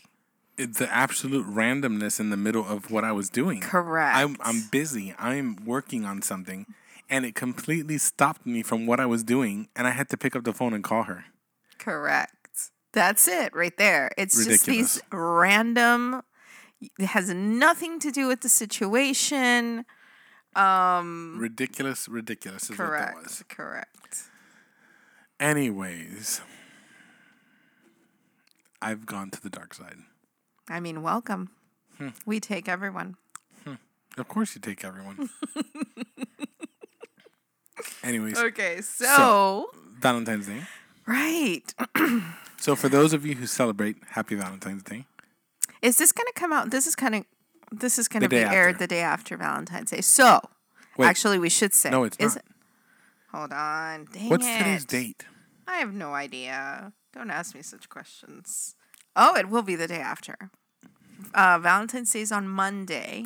It's 0.57 0.77
the 0.77 0.93
absolute 0.93 1.47
randomness 1.47 2.19
in 2.19 2.29
the 2.29 2.37
middle 2.37 2.67
of 2.67 2.91
what 2.91 3.05
I 3.05 3.13
was 3.13 3.29
doing. 3.29 3.61
Correct. 3.61 4.17
I'm, 4.17 4.35
I'm 4.41 4.67
busy. 4.71 5.15
I'm 5.17 5.55
working 5.65 6.03
on 6.03 6.21
something. 6.21 6.65
And 7.09 7.25
it 7.25 7.33
completely 7.33 7.97
stopped 7.97 8.45
me 8.45 8.61
from 8.61 8.85
what 8.85 8.99
I 8.99 9.05
was 9.05 9.23
doing. 9.23 9.69
And 9.75 9.87
I 9.87 9.91
had 9.91 10.09
to 10.09 10.17
pick 10.17 10.35
up 10.35 10.43
the 10.43 10.53
phone 10.53 10.73
and 10.73 10.83
call 10.83 11.03
her. 11.03 11.25
Correct. 11.79 12.42
That's 12.93 13.27
it 13.27 13.55
right 13.55 13.75
there. 13.77 14.11
It's 14.17 14.45
just 14.45 14.65
these 14.65 15.01
random, 15.11 16.21
it 16.99 17.05
has 17.07 17.29
nothing 17.29 17.99
to 17.99 18.11
do 18.11 18.27
with 18.27 18.41
the 18.41 18.49
situation. 18.49 19.85
Um, 20.55 21.37
Ridiculous, 21.39 22.07
ridiculous 22.07 22.63
is 22.69 22.77
what 22.77 22.91
that 22.91 23.15
was. 23.15 23.43
correct. 23.49 23.51
Correct. 23.97 24.17
Anyways, 25.39 26.41
I've 28.81 29.05
gone 29.07 29.31
to 29.31 29.41
the 29.41 29.49
dark 29.49 29.73
side. 29.73 29.97
I 30.69 30.79
mean, 30.79 31.01
welcome. 31.01 31.49
Hmm. 31.97 32.09
We 32.25 32.39
take 32.39 32.69
everyone. 32.69 33.15
Of 34.15 34.27
course, 34.27 34.53
you 34.53 34.61
take 34.61 34.85
everyone. 34.85 35.27
Anyways, 38.03 38.37
Okay, 38.37 38.81
so, 38.81 39.69
Valentine's 39.99 40.47
Day. 40.47 40.61
right. 41.07 41.61
So, 42.63 42.77
for 42.77 42.87
those 42.87 43.11
of 43.11 43.25
you 43.25 43.35
who 43.35 43.45
celebrate, 43.45 43.97
happy 44.11 44.35
Valentine's 44.35 44.83
Day. 44.83 45.03
Is 45.81 45.97
this 45.97 46.13
going 46.13 46.27
to 46.27 46.39
come 46.39 46.53
out? 46.53 46.71
This 46.71 46.87
is 46.87 46.95
kind 46.95 47.13
of 47.13 47.25
this 47.73 47.99
is 47.99 48.07
going 48.07 48.23
to 48.23 48.29
be 48.29 48.37
aired 48.37 48.75
after. 48.75 48.77
the 48.77 48.87
day 48.87 49.01
after 49.01 49.35
Valentine's 49.35 49.91
Day. 49.91 49.99
So, 49.99 50.39
Wait. 50.97 51.05
actually, 51.07 51.39
we 51.39 51.49
should 51.49 51.73
say 51.73 51.89
No, 51.89 52.05
it's 52.05 52.15
is 52.19 52.35
not. 52.35 52.45
it? 52.45 52.51
Hold 53.33 53.51
on. 53.51 54.07
Dang 54.13 54.29
What's 54.29 54.47
it. 54.47 54.57
today's 54.59 54.85
date? 54.85 55.25
I 55.67 55.79
have 55.79 55.93
no 55.93 56.13
idea. 56.13 56.93
Don't 57.13 57.29
ask 57.31 57.53
me 57.53 57.63
such 57.63 57.89
questions. 57.89 58.77
Oh, 59.13 59.35
it 59.35 59.49
will 59.49 59.63
be 59.63 59.75
the 59.75 59.87
day 59.87 59.99
after. 59.99 60.49
Uh, 61.33 61.59
Valentine's 61.59 62.13
Day 62.13 62.21
is 62.21 62.31
on 62.31 62.47
Monday, 62.47 63.25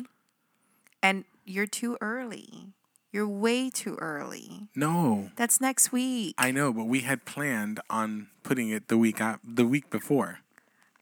and 1.00 1.24
you're 1.44 1.68
too 1.68 1.96
early. 2.00 2.72
You're 3.10 3.28
way 3.28 3.70
too 3.70 3.96
early. 4.00 4.68
No, 4.76 5.30
That's 5.36 5.60
next 5.60 5.92
week. 5.92 6.34
I 6.36 6.50
know, 6.50 6.72
but 6.72 6.84
we 6.84 7.00
had 7.00 7.24
planned 7.24 7.80
on 7.88 8.28
putting 8.42 8.68
it 8.68 8.88
the 8.88 8.98
week 8.98 9.20
af- 9.20 9.40
the 9.42 9.66
week 9.66 9.88
before. 9.90 10.40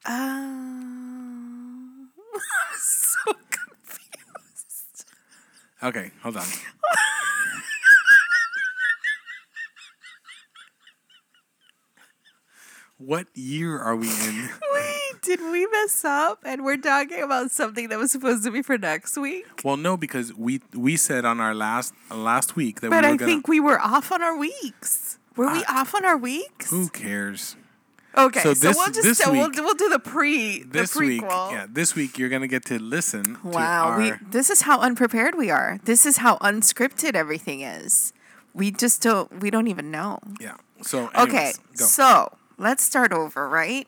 Um, 0.05 2.11
I'm 2.35 2.79
so 2.79 3.33
confused. 3.51 5.05
Okay, 5.83 6.13
hold 6.23 6.37
on. 6.37 6.47
what 12.99 13.27
year 13.35 13.79
are 13.79 13.95
we 13.97 14.09
in? 14.09 14.49
Wait, 14.73 15.23
did 15.23 15.41
we 15.41 15.67
mess 15.67 16.05
up? 16.05 16.41
And 16.45 16.65
we're 16.65 16.77
talking 16.77 17.23
about 17.23 17.51
something 17.51 17.89
that 17.89 17.99
was 17.99 18.11
supposed 18.11 18.45
to 18.45 18.51
be 18.51 18.63
for 18.63 18.79
next 18.79 19.17
week. 19.17 19.47
Well, 19.65 19.77
no, 19.77 19.97
because 19.97 20.33
we 20.35 20.61
we 20.75 20.97
said 20.97 21.25
on 21.25 21.41
our 21.41 21.55
last 21.55 21.93
last 22.11 22.57
week 22.57 22.81
that 22.81 22.91
But 22.91 23.03
we 23.05 23.09
were 23.09 23.15
I 23.15 23.17
gonna. 23.17 23.19
But 23.19 23.25
I 23.25 23.27
think 23.27 23.49
we 23.49 23.61
were 23.61 23.81
off 23.81 24.13
on 24.13 24.23
our 24.23 24.37
weeks. 24.37 25.19
Were 25.37 25.53
we 25.53 25.63
off 25.65 25.95
on 25.95 26.05
our 26.05 26.17
weeks? 26.17 26.71
who 26.71 26.89
cares? 26.89 27.57
Okay, 28.19 28.41
So 28.41 28.55
so, 28.55 28.69
this- 28.69 28.77
we'll 28.79 28.87
just 28.87 29.03
this 29.03 29.19
so 29.19 29.31
we'll, 29.31 29.51
we'll 29.55 29.75
do 29.75 29.91
the 29.91 29.99
pre 29.99 30.63
the 30.63 30.69
This 30.81 30.95
prequel. 30.97 31.01
week, 31.09 31.21
yeah, 31.23 31.67
this 31.69 31.95
week 31.95 32.19
you're 32.19 32.31
gonna 32.31 32.49
get 32.49 32.65
to 32.67 32.79
listen. 32.79 33.37
Wow, 33.45 33.97
to 33.99 34.03
we 34.03 34.13
this 34.31 34.49
is 34.49 34.63
how 34.63 34.81
unprepared 34.81 35.35
we 35.37 35.51
are. 35.51 35.79
This 35.85 36.07
is 36.07 36.17
how 36.19 36.39
unscripted 36.39 37.15
everything 37.15 37.61
is. 37.61 38.15
We 38.55 38.71
just 38.71 39.03
don't 39.03 39.43
we 39.43 39.51
don't 39.51 39.67
even 39.69 39.91
know. 39.91 40.21
yeah. 40.41 40.55
So 40.81 41.11
Okay, 41.15 41.53
go. 41.77 41.85
so 41.85 42.39
let's 42.59 42.83
start 42.85 43.13
over, 43.13 43.49
right? 43.49 43.87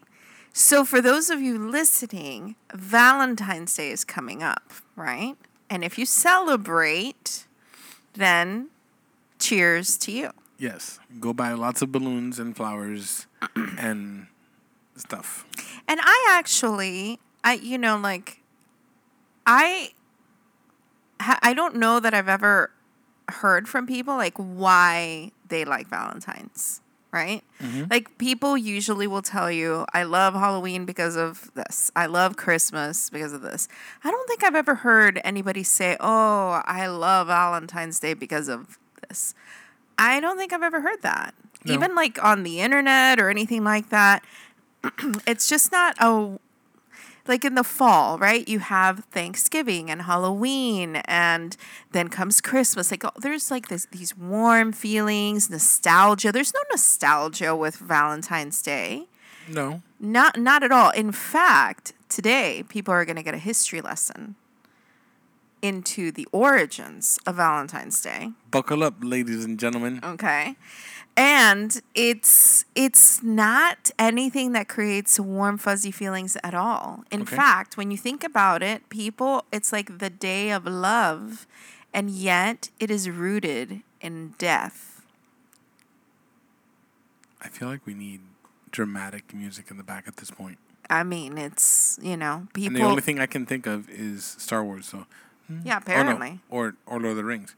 So 0.53 0.85
for 0.85 1.01
those 1.01 1.31
of 1.31 1.41
you 1.41 1.59
listening, 1.59 2.57
Valentine's 2.75 3.75
Day 3.77 3.91
is 3.91 4.05
coming 4.05 4.43
up, 4.43 4.73
right? 4.97 5.37
And 5.71 5.85
if 5.85 5.99
you 5.99 6.07
celebrate, 6.07 7.47
then 8.15 8.69
cheers 9.39 9.97
to 9.99 10.13
you. 10.13 10.31
yes, 10.59 10.99
go 11.21 11.33
buy 11.33 11.53
lots 11.53 11.83
of 11.83 11.93
balloons 11.93 12.39
and 12.41 12.57
flowers 12.57 13.27
and 13.79 14.27
stuff. 14.97 15.47
And 15.87 16.01
I 16.03 16.27
actually, 16.31 17.21
I 17.45 17.55
you 17.55 17.79
know, 17.79 17.97
like, 17.97 18.43
I, 19.47 19.93
I 21.21 21.55
don't 21.55 21.77
know 21.77 22.01
that 22.01 22.13
I've 22.15 22.29
ever 22.29 22.71
heard 23.29 23.69
from 23.69 23.87
people 23.87 24.17
like 24.17 24.37
why 24.37 25.31
they 25.49 25.65
like 25.65 25.87
Valentine's, 25.87 26.81
right? 27.19 27.43
Mm-hmm. 27.61 27.85
Like 27.91 28.17
people 28.19 28.57
usually 28.57 29.07
will 29.07 29.23
tell 29.23 29.51
you, 29.51 29.85
I 29.93 30.05
love 30.05 30.35
Halloween 30.35 30.85
because 30.85 31.17
of 31.17 31.51
this. 31.55 31.91
I 31.97 32.07
love 32.07 32.37
Christmas 32.37 33.11
because 33.11 33.33
of 33.33 33.43
this. 33.43 33.67
I 34.05 34.11
don't 34.11 34.29
think 34.29 34.45
I've 34.45 34.55
ever 34.55 34.77
heard 34.77 35.21
anybody 35.25 35.65
say, 35.65 35.97
"Oh, 35.99 36.63
I 36.65 36.87
love 36.87 37.27
Valentine's 37.27 37.99
Day 37.99 38.15
because 38.15 38.49
of 38.49 38.79
this." 39.09 39.35
I 39.99 40.21
don't 40.21 40.39
think 40.39 40.53
I've 40.53 40.63
ever 40.63 40.81
heard 40.81 41.03
that. 41.03 41.35
No. 41.65 41.75
Even 41.75 41.95
like 41.97 42.23
on 42.23 42.45
the 42.45 42.61
internet 42.61 43.19
or 43.19 43.31
anything 43.31 43.65
like 43.65 43.89
that. 43.91 44.23
it's 45.27 45.49
just 45.49 45.73
not 45.73 45.97
a 45.99 46.39
like 47.29 47.45
in 47.45 47.55
the 47.55 47.65
fall, 47.65 48.19
right? 48.19 48.49
You 48.49 48.59
have 48.61 49.05
Thanksgiving 49.11 49.91
and 49.91 50.03
Halloween, 50.03 50.97
and 51.07 51.57
then 51.93 52.09
comes 52.09 52.41
Christmas. 52.41 52.91
Like 52.91 53.05
oh, 53.05 53.11
there's 53.19 53.51
like 53.51 53.69
this 53.69 53.87
these 53.93 54.17
warm 54.17 54.73
feelings, 54.73 55.51
nostalgia. 55.51 56.33
There's 56.33 56.55
no 56.55 56.61
nostalgia 56.71 57.55
with 57.55 57.77
Valentine's 57.77 58.63
Day. 58.63 59.07
No, 59.49 59.83
Not 60.01 60.39
not 60.39 60.63
at 60.63 60.73
all. 60.73 60.91
In 60.91 61.13
fact, 61.13 61.93
today 62.09 62.65
people 62.69 62.93
are 62.93 63.05
going 63.05 63.17
to 63.17 63.23
get 63.23 63.35
a 63.35 63.39
history 63.39 63.81
lesson 63.81 64.35
into 65.61 66.13
the 66.13 66.27
origins 66.33 67.19
of 67.27 67.37
Valentine's 67.37 68.01
Day. 68.01 68.33
buckle 68.51 68.83
up, 68.85 68.95
ladies 69.03 69.45
and 69.45 69.59
gentlemen. 69.59 70.01
Okay. 70.05 70.55
And 71.19 71.83
it's 71.97 72.65
it's 72.77 73.25
not 73.25 73.91
anything 73.99 74.53
that 74.53 74.69
creates 74.69 75.19
warm 75.19 75.59
fuzzy 75.59 75.91
feelings 75.91 76.37
at 76.45 76.55
all. 76.55 77.03
In 77.11 77.23
Okay. 77.23 77.35
fact, 77.35 77.77
when 77.77 77.91
you 77.91 77.97
think 77.97 78.23
about 78.23 78.63
it, 78.63 78.89
people 78.89 79.45
it's 79.51 79.73
like 79.73 79.99
the 79.99 80.11
day 80.11 80.51
of 80.53 80.65
love 80.65 81.45
and 81.93 82.09
yet 82.09 82.71
it 82.79 82.89
is 82.89 83.11
rooted 83.11 83.83
in 84.01 84.35
death. 84.39 85.03
I 87.43 87.49
feel 87.49 87.67
like 87.69 87.85
we 87.85 87.95
need 87.95 88.21
dramatic 88.71 89.35
music 89.35 89.71
in 89.73 89.77
the 89.77 89.83
back 89.83 90.07
at 90.07 90.17
this 90.19 90.31
point. 90.31 90.59
I 90.91 91.03
mean, 91.03 91.37
it's, 91.37 91.99
you 92.01 92.17
know, 92.17 92.35
And 92.35 92.53
people 92.55 92.81
the 92.81 92.85
only 92.87 93.03
thing 93.03 93.19
I 93.19 93.27
can 93.27 93.45
think 93.45 93.67
of 93.67 93.89
is 93.91 94.25
Star 94.39 94.63
Wars. 94.65 94.87
So, 94.87 95.07
hmm, 95.49 95.61
Yeah, 95.65 95.77
oh, 95.77 95.79
no, 95.81 95.83
apparently. 95.83 96.41
or 96.49 96.75
or 96.87 97.01
Lord 97.01 97.11
of 97.13 97.17
the 97.17 97.25
Rings. 97.25 97.55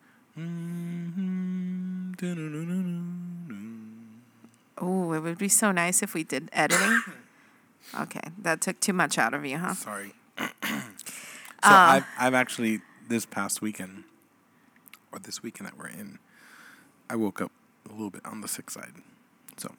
Oh, 4.78 5.12
it 5.12 5.20
would 5.20 5.38
be 5.38 5.48
so 5.48 5.72
nice 5.72 6.02
if 6.02 6.14
we 6.14 6.24
did 6.24 6.48
editing. 6.52 7.02
Okay, 7.98 8.20
that 8.38 8.60
took 8.60 8.78
too 8.78 8.92
much 8.92 9.18
out 9.18 9.34
of 9.34 9.44
you, 9.44 9.58
huh? 9.58 9.74
Sorry. 9.74 10.12
so 10.38 10.44
uh, 10.44 10.84
I've 11.62 12.04
I've 12.18 12.34
actually 12.34 12.82
this 13.08 13.26
past 13.26 13.60
weekend, 13.62 14.04
or 15.10 15.18
this 15.18 15.42
weekend 15.42 15.66
that 15.66 15.78
we're 15.78 15.88
in, 15.88 16.18
I 17.08 17.16
woke 17.16 17.40
up 17.40 17.50
a 17.88 17.92
little 17.92 18.10
bit 18.10 18.24
on 18.24 18.42
the 18.42 18.48
sick 18.48 18.70
side. 18.70 18.92
So, 19.56 19.72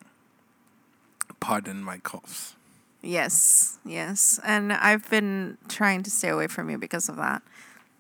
pardon 1.39 1.83
my 1.83 1.99
coughs. 1.99 2.55
Yes, 3.01 3.79
yes. 3.85 4.39
And 4.43 4.73
I've 4.73 5.09
been 5.09 5.57
trying 5.69 6.03
to 6.03 6.11
stay 6.11 6.29
away 6.29 6.47
from 6.47 6.69
you 6.69 6.77
because 6.77 7.07
of 7.07 7.15
that. 7.15 7.41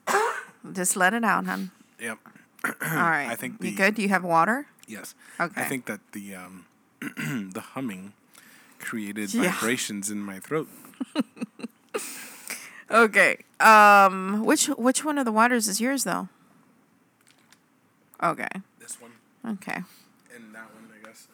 Just 0.73 0.95
let 0.95 1.13
it 1.13 1.23
out, 1.23 1.45
hon. 1.45 1.71
Yep. 1.99 2.17
All 2.65 2.73
right. 2.81 3.27
I 3.29 3.35
think 3.35 3.55
you 3.61 3.71
the- 3.71 3.75
good? 3.75 3.95
Do 3.95 4.01
you 4.01 4.09
have 4.09 4.23
water? 4.23 4.67
Yes. 4.87 5.15
Okay. 5.39 5.61
I 5.61 5.65
think 5.65 5.85
that 5.85 5.99
the 6.11 6.35
um, 6.35 6.65
the 7.01 7.61
humming 7.73 8.13
created 8.79 9.33
Yeah. 9.33 9.51
vibrations 9.51 10.09
in 10.11 10.19
my 10.21 10.39
throat. 10.39 10.67
Okay. 12.89 13.37
Um 13.61 14.43
which 14.43 14.67
which 14.67 15.05
one 15.05 15.17
of 15.17 15.23
the 15.23 15.31
waters 15.31 15.69
is 15.69 15.79
yours 15.79 16.03
though? 16.03 16.27
Okay. 18.21 18.49
This 18.79 18.99
one 18.99 19.11
Okay. 19.47 19.83
and 20.35 20.53
that 20.53 20.67
one, 20.75 20.89
I 20.93 21.05
guess. 21.05 21.27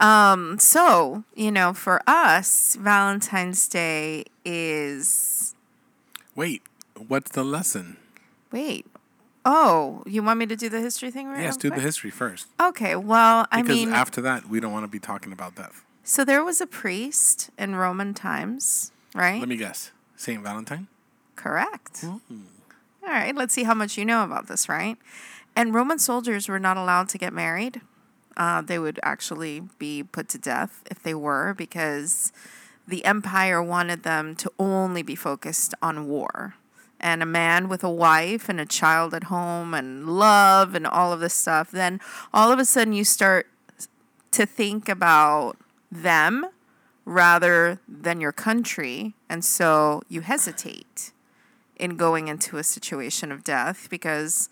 Um 0.00 0.58
so, 0.58 1.22
you 1.36 1.52
know, 1.52 1.72
for 1.72 2.02
us, 2.08 2.74
Valentine's 2.74 3.68
Day 3.68 4.24
is 4.44 5.54
Wait, 6.34 6.62
what's 7.06 7.30
the 7.30 7.44
lesson? 7.44 7.96
wait. 8.50 8.84
Oh, 9.50 10.02
you 10.04 10.22
want 10.22 10.38
me 10.38 10.44
to 10.44 10.56
do 10.56 10.68
the 10.68 10.78
history 10.80 11.10
thing 11.10 11.26
right? 11.28 11.40
yes, 11.40 11.56
do 11.56 11.70
the 11.70 11.80
history 11.80 12.10
first. 12.10 12.48
Okay, 12.60 12.94
well, 12.96 13.46
I 13.50 13.56
mean 13.56 13.64
Because 13.64 13.76
mean 13.76 13.88
after 13.94 14.20
that, 14.20 14.46
we 14.46 14.60
don't 14.60 14.72
want 14.72 14.84
to 14.84 14.88
be 14.90 14.98
talking 14.98 15.32
about 15.32 15.54
death. 15.54 15.82
so 16.04 16.22
there 16.22 16.44
was 16.44 16.60
a 16.60 16.66
priest 16.66 17.48
in 17.58 17.74
Roman 17.74 18.12
times, 18.12 18.92
right? 19.14 19.40
Let 19.40 19.48
me 19.48 19.56
guess. 19.56 19.90
Saint 20.16 20.42
Valentine. 20.42 20.86
Correct. 21.34 22.04
All 22.04 22.20
right, 23.02 23.34
let's 23.34 23.54
see 23.54 23.62
how 23.62 23.72
much 23.74 23.96
you 23.96 24.04
know 24.04 24.22
about 24.22 24.48
this, 24.48 24.68
right? 24.68 24.96
And 25.56 25.72
Roman 25.72 25.98
soldiers 25.98 26.46
were 26.46 26.58
not 26.58 26.76
allowed 26.76 27.08
to 27.10 27.18
get 27.18 27.32
married. 27.32 27.80
Uh, 28.36 28.60
they 28.60 28.78
would 28.78 29.00
actually 29.02 29.62
be 29.78 30.02
put 30.02 30.28
to 30.28 30.38
death 30.38 30.82
if 30.90 31.02
they 31.02 31.14
were, 31.14 31.54
because 31.56 32.32
the 32.86 33.02
empire 33.06 33.62
wanted 33.62 34.02
them 34.02 34.36
to 34.36 34.52
only 34.58 35.02
be 35.02 35.14
focused 35.14 35.74
on 35.80 36.06
war. 36.06 36.54
And 37.00 37.22
a 37.22 37.26
man 37.26 37.68
with 37.68 37.84
a 37.84 37.90
wife 37.90 38.48
and 38.48 38.60
a 38.60 38.66
child 38.66 39.14
at 39.14 39.24
home 39.24 39.72
and 39.72 40.08
love 40.18 40.74
and 40.74 40.86
all 40.86 41.12
of 41.12 41.20
this 41.20 41.34
stuff, 41.34 41.70
then 41.70 42.00
all 42.34 42.50
of 42.50 42.58
a 42.58 42.64
sudden 42.64 42.92
you 42.92 43.04
start 43.04 43.46
to 44.32 44.44
think 44.44 44.88
about 44.88 45.56
them 45.92 46.46
rather 47.04 47.80
than 47.88 48.20
your 48.20 48.32
country. 48.32 49.14
And 49.28 49.44
so 49.44 50.02
you 50.08 50.22
hesitate 50.22 51.12
in 51.76 51.96
going 51.96 52.28
into 52.28 52.56
a 52.58 52.64
situation 52.64 53.30
of 53.30 53.44
death 53.44 53.88
because 53.88 54.48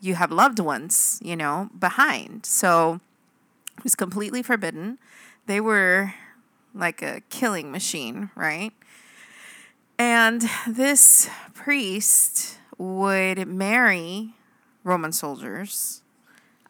you 0.00 0.14
have 0.14 0.30
loved 0.30 0.60
ones, 0.60 1.20
you 1.22 1.36
know, 1.36 1.68
behind. 1.78 2.46
So 2.46 3.00
it 3.76 3.84
was 3.84 3.94
completely 3.94 4.42
forbidden. 4.42 4.98
They 5.46 5.60
were 5.60 6.14
like 6.74 7.02
a 7.02 7.22
killing 7.30 7.70
machine, 7.70 8.30
right? 8.34 8.72
And 9.98 10.48
this 10.68 11.30
priest 11.54 12.58
would 12.78 13.46
marry 13.48 14.34
Roman 14.84 15.12
soldiers 15.12 16.02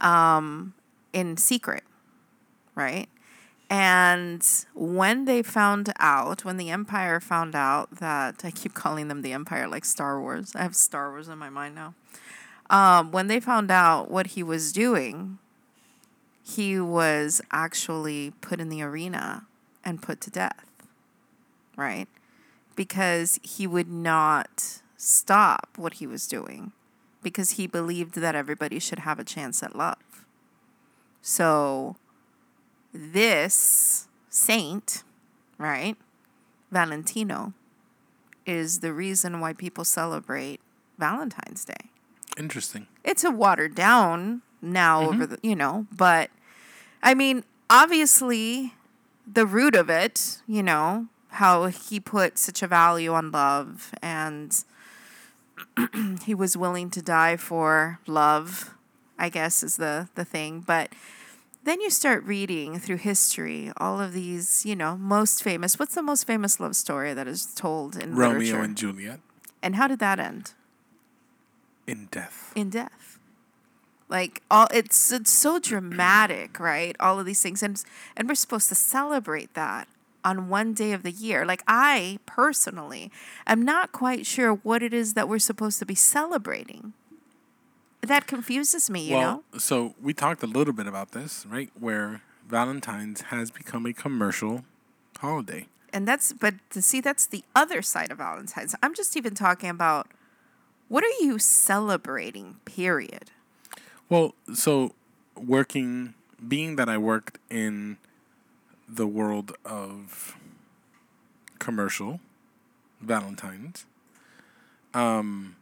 um, 0.00 0.74
in 1.12 1.36
secret, 1.36 1.82
right? 2.74 3.08
And 3.68 4.46
when 4.74 5.24
they 5.24 5.42
found 5.42 5.92
out, 5.98 6.44
when 6.44 6.56
the 6.56 6.70
Empire 6.70 7.18
found 7.18 7.56
out 7.56 7.90
that 7.96 8.40
I 8.44 8.50
keep 8.50 8.74
calling 8.74 9.08
them 9.08 9.22
the 9.22 9.32
Empire 9.32 9.66
like 9.66 9.84
Star 9.84 10.20
Wars, 10.20 10.52
I 10.54 10.62
have 10.62 10.76
Star 10.76 11.10
Wars 11.10 11.28
in 11.28 11.38
my 11.38 11.50
mind 11.50 11.74
now. 11.74 11.94
Um, 12.68 13.12
when 13.12 13.28
they 13.28 13.38
found 13.38 13.70
out 13.70 14.10
what 14.10 14.28
he 14.28 14.42
was 14.42 14.72
doing, 14.72 15.38
he 16.42 16.80
was 16.80 17.40
actually 17.50 18.32
put 18.40 18.60
in 18.60 18.68
the 18.68 18.82
arena 18.82 19.46
and 19.84 20.02
put 20.02 20.20
to 20.22 20.30
death, 20.30 20.66
right? 21.76 22.08
Because 22.76 23.40
he 23.42 23.66
would 23.66 23.90
not 23.90 24.82
stop 24.96 25.70
what 25.76 25.94
he 25.94 26.06
was 26.06 26.26
doing 26.26 26.72
because 27.22 27.52
he 27.52 27.66
believed 27.66 28.14
that 28.14 28.36
everybody 28.36 28.78
should 28.78 29.00
have 29.00 29.18
a 29.18 29.24
chance 29.24 29.60
at 29.62 29.74
love. 29.74 30.24
So, 31.22 31.96
this 32.92 34.06
saint, 34.30 35.02
right, 35.58 35.96
Valentino, 36.70 37.52
is 38.46 38.78
the 38.78 38.92
reason 38.92 39.40
why 39.40 39.52
people 39.52 39.84
celebrate 39.84 40.60
Valentine's 40.98 41.64
Day. 41.64 41.90
Interesting. 42.38 42.86
It's 43.02 43.24
a 43.24 43.30
watered 43.30 43.74
down 43.74 44.42
now 44.62 45.02
over 45.02 45.26
mm-hmm. 45.26 45.32
the, 45.32 45.38
you 45.42 45.56
know, 45.56 45.86
but 45.90 46.30
I 47.02 47.14
mean, 47.14 47.42
obviously, 47.68 48.74
the 49.26 49.46
root 49.46 49.74
of 49.74 49.90
it, 49.90 50.38
you 50.46 50.62
know, 50.62 51.08
how 51.36 51.66
he 51.66 52.00
put 52.00 52.38
such 52.38 52.62
a 52.62 52.66
value 52.66 53.12
on 53.12 53.30
love 53.30 53.92
and 54.02 54.64
he 56.24 56.34
was 56.34 56.56
willing 56.56 56.90
to 56.90 57.02
die 57.02 57.36
for 57.36 58.00
love, 58.06 58.74
I 59.18 59.28
guess 59.28 59.62
is 59.62 59.76
the 59.76 60.08
the 60.14 60.24
thing, 60.24 60.60
but 60.66 60.90
then 61.64 61.80
you 61.80 61.90
start 61.90 62.22
reading 62.24 62.78
through 62.78 62.98
history 62.98 63.72
all 63.76 64.00
of 64.00 64.12
these, 64.12 64.64
you 64.64 64.76
know, 64.76 64.96
most 64.96 65.42
famous. 65.42 65.78
What's 65.78 65.94
the 65.94 66.02
most 66.02 66.24
famous 66.24 66.60
love 66.60 66.76
story 66.76 67.12
that 67.12 67.26
is 67.26 67.46
told 67.46 67.96
in 67.96 68.14
Romeo 68.14 68.38
literature? 68.38 68.62
and 68.62 68.76
Juliet 68.76 69.20
and 69.62 69.76
how 69.76 69.88
did 69.88 69.98
that 69.98 70.18
end? 70.18 70.52
in 71.86 72.08
death. 72.10 72.52
in 72.54 72.70
death. 72.70 73.18
Like 74.08 74.42
all 74.50 74.68
it's 74.72 75.12
it's 75.12 75.30
so 75.30 75.58
dramatic, 75.58 76.58
right? 76.60 76.96
All 77.00 77.18
of 77.20 77.26
these 77.26 77.42
things 77.42 77.62
and 77.62 77.82
and 78.16 78.28
we're 78.28 78.34
supposed 78.34 78.68
to 78.68 78.74
celebrate 78.74 79.54
that 79.54 79.88
on 80.26 80.48
one 80.48 80.74
day 80.74 80.92
of 80.92 81.04
the 81.04 81.12
year. 81.12 81.46
Like 81.46 81.62
I 81.68 82.18
personally 82.26 83.12
am 83.46 83.64
not 83.64 83.92
quite 83.92 84.26
sure 84.26 84.54
what 84.54 84.82
it 84.82 84.92
is 84.92 85.14
that 85.14 85.28
we're 85.28 85.38
supposed 85.38 85.78
to 85.78 85.86
be 85.86 85.94
celebrating. 85.94 86.92
That 88.02 88.26
confuses 88.26 88.90
me, 88.90 89.08
you 89.08 89.14
well, 89.14 89.44
know? 89.52 89.58
so 89.58 89.94
we 90.02 90.12
talked 90.12 90.42
a 90.42 90.46
little 90.46 90.74
bit 90.74 90.86
about 90.86 91.12
this, 91.12 91.46
right? 91.48 91.70
Where 91.78 92.22
Valentine's 92.46 93.22
has 93.22 93.50
become 93.50 93.86
a 93.86 93.92
commercial 93.92 94.64
holiday. 95.18 95.66
And 95.92 96.06
that's 96.06 96.32
but 96.32 96.54
to 96.70 96.82
see 96.82 97.00
that's 97.00 97.26
the 97.26 97.44
other 97.54 97.80
side 97.80 98.10
of 98.10 98.18
Valentine's. 98.18 98.74
I'm 98.82 98.94
just 98.94 99.16
even 99.16 99.34
talking 99.34 99.70
about 99.70 100.08
what 100.88 101.04
are 101.04 101.24
you 101.24 101.38
celebrating, 101.38 102.56
period? 102.64 103.30
Well, 104.08 104.34
so 104.52 104.92
working, 105.36 106.14
being 106.46 106.76
that 106.76 106.88
I 106.88 106.98
worked 106.98 107.38
in 107.48 107.98
the 108.88 109.06
world 109.06 109.52
of 109.64 110.36
commercial 111.58 112.20
Valentine's, 113.00 113.86
um, 114.94 115.56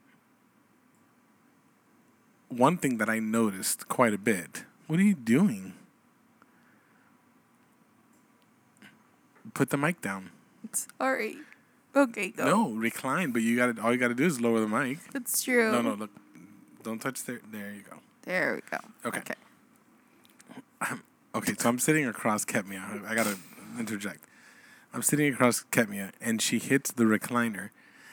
one 2.49 2.77
thing 2.77 2.99
that 2.99 3.09
I 3.09 3.19
noticed 3.19 3.89
quite 3.89 4.15
a 4.15 4.19
bit. 4.19 4.65
What 4.87 4.99
are 5.01 5.03
you 5.03 5.15
doing? 5.15 5.75
Put 9.55 9.71
the 9.71 9.77
mic 9.77 10.01
down. 10.01 10.31
Sorry. 10.73 11.37
Okay, 11.97 12.31
go. 12.31 12.45
No, 12.45 12.71
recline. 12.71 13.31
But 13.31 13.43
you 13.43 13.57
got 13.57 13.77
to 13.77 13.83
All 13.83 13.93
you 13.93 13.99
got 13.99 14.09
to 14.09 14.15
do 14.15 14.25
is 14.25 14.41
lower 14.41 14.61
the 14.61 14.69
mic. 14.69 14.99
That's 15.13 15.43
true. 15.43 15.71
No, 15.71 15.81
no, 15.81 15.95
look. 15.95 16.11
Don't 16.83 17.01
touch 17.01 17.25
there. 17.25 17.41
There 17.51 17.73
you 17.73 17.83
go. 17.83 17.99
There 18.23 18.55
we 18.57 18.61
go. 18.71 18.79
Okay. 19.09 19.21
okay. 19.21 20.95
Okay, 21.35 21.55
so 21.59 21.69
I'm 21.69 21.79
sitting 21.79 22.07
across 22.07 22.45
Ketmia. 22.45 23.05
I 23.07 23.15
gotta 23.15 23.37
interject. 23.79 24.25
I'm 24.93 25.03
sitting 25.03 25.33
across 25.33 25.65
Ketmia, 25.73 26.13
and 26.21 26.41
she 26.41 26.59
hits 26.59 26.93
the 26.93 27.05
recliner, 27.05 27.71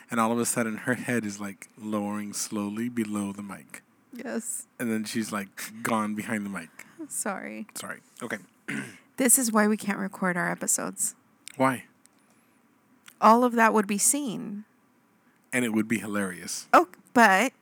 and 0.10 0.20
all 0.20 0.32
of 0.32 0.40
a 0.40 0.46
sudden 0.46 0.78
her 0.78 0.96
head 0.96 1.26
is 1.26 1.40
like 1.40 1.70
lowering 1.78 2.34
slowly 2.34 2.90
below 2.90 3.32
the 3.32 3.44
mic, 3.44 3.84
Yes. 4.12 4.66
and 4.80 4.92
then 4.92 5.04
she's 5.04 5.32
like 5.32 5.50
gone 5.84 6.16
behind 6.16 6.46
the 6.46 6.50
mic. 6.50 6.70
Sorry. 7.08 7.68
Sorry. 7.76 8.00
Okay. 8.22 8.38
This 9.18 9.38
is 9.38 9.52
why 9.52 9.68
we 9.68 9.78
can't 9.78 10.00
record 10.00 10.36
our 10.36 10.50
episodes. 10.50 11.14
Why? 11.56 11.84
All 13.20 13.44
of 13.44 13.52
that 13.54 13.72
would 13.72 13.86
be 13.86 14.00
seen. 14.00 14.64
And 15.54 15.64
it 15.64 15.74
would 15.74 15.88
be 15.88 16.00
hilarious. 16.00 16.68
Oh, 16.74 16.88
but 17.14 17.54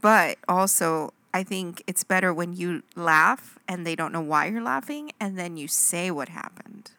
but 0.00 0.38
also 0.48 1.12
I 1.34 1.42
think 1.42 1.82
it's 1.88 2.04
better 2.04 2.32
when 2.32 2.54
you 2.54 2.84
laugh 2.94 3.58
and 3.66 3.84
they 3.84 3.96
don't 3.96 4.12
know 4.12 4.20
why 4.20 4.46
you're 4.46 4.62
laughing 4.62 5.10
and 5.18 5.36
then 5.36 5.56
you 5.56 5.66
say 5.66 6.12
what 6.12 6.28
happened. 6.28 6.92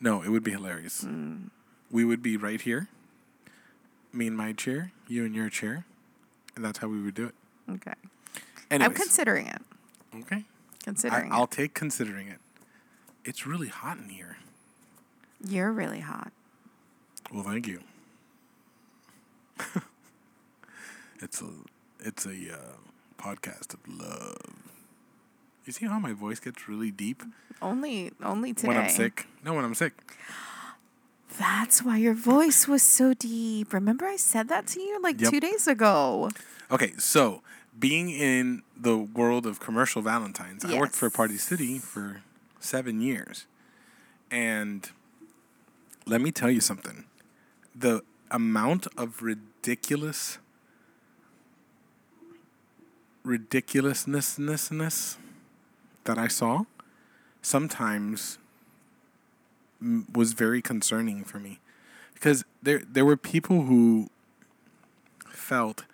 No, 0.00 0.20
it 0.20 0.30
would 0.30 0.42
be 0.42 0.50
hilarious. 0.50 1.04
Mm. 1.04 1.50
We 1.92 2.04
would 2.04 2.22
be 2.24 2.36
right 2.36 2.60
here, 2.60 2.88
me 4.12 4.26
in 4.26 4.34
my 4.34 4.52
chair, 4.52 4.90
you 5.06 5.24
in 5.24 5.32
your 5.32 5.48
chair, 5.48 5.84
and 6.56 6.64
that's 6.64 6.78
how 6.78 6.88
we 6.88 7.00
would 7.00 7.14
do 7.14 7.26
it. 7.26 7.34
Okay. 7.70 7.94
Anyways, 8.68 8.88
I'm 8.88 8.94
considering 8.94 9.46
it. 9.46 9.62
okay. 10.22 10.36
I, 10.36 10.44
Considering 10.82 11.32
I'll 11.32 11.44
it. 11.44 11.50
take 11.52 11.72
considering 11.74 12.26
it. 12.28 12.38
It's 13.24 13.46
really 13.46 13.68
hot 13.68 13.98
in 13.98 14.08
here. 14.08 14.38
You're 15.48 15.70
really 15.72 16.00
hot. 16.00 16.32
Well, 17.32 17.44
thank 17.44 17.66
you. 17.68 17.80
it's 21.20 21.40
a 21.40 21.46
it's 22.06 22.24
a 22.24 22.30
uh, 22.30 22.76
podcast 23.18 23.74
of 23.74 23.80
love. 23.88 24.54
You 25.64 25.72
see 25.72 25.86
how 25.86 25.98
my 25.98 26.12
voice 26.12 26.38
gets 26.38 26.68
really 26.68 26.92
deep 26.92 27.22
Only 27.60 28.12
only 28.22 28.52
today. 28.54 28.68
when 28.68 28.76
I'm 28.76 28.88
sick? 28.88 29.26
No, 29.44 29.54
when 29.54 29.64
I'm 29.64 29.74
sick. 29.74 29.92
That's 31.38 31.82
why 31.82 31.98
your 31.98 32.14
voice 32.14 32.66
was 32.68 32.82
so 32.82 33.12
deep. 33.12 33.72
Remember 33.72 34.06
I 34.06 34.16
said 34.16 34.48
that 34.48 34.66
to 34.68 34.80
you 34.80 35.00
like 35.02 35.20
Yep. 35.20 35.32
2 35.32 35.40
days 35.40 35.66
ago. 35.66 36.30
Okay, 36.70 36.92
so 36.98 37.42
being 37.78 38.08
in 38.10 38.62
the 38.76 38.96
world 38.96 39.44
of 39.46 39.58
commercial 39.60 40.00
Valentines, 40.02 40.64
I 40.64 40.78
worked 40.78 40.94
for 40.94 41.10
Party 41.10 41.36
City 41.36 41.78
for 41.78 42.22
seven 42.60 43.00
years. 43.00 43.46
And 44.30 44.88
let 46.06 46.20
me 46.20 46.30
tell 46.30 46.50
you 46.50 46.60
something. 46.60 47.04
The 47.74 48.02
amount 48.30 48.86
of 48.96 49.20
ridiculous 49.22 50.38
ridiculousness 53.26 55.18
that 56.04 56.16
I 56.16 56.28
saw 56.28 56.64
sometimes 57.42 58.38
was 60.12 60.32
very 60.32 60.62
concerning 60.62 61.24
for 61.24 61.38
me 61.38 61.58
because 62.14 62.44
there 62.62 62.82
there 62.88 63.04
were 63.04 63.16
people 63.16 63.62
who 63.62 64.08
felt 65.28 65.84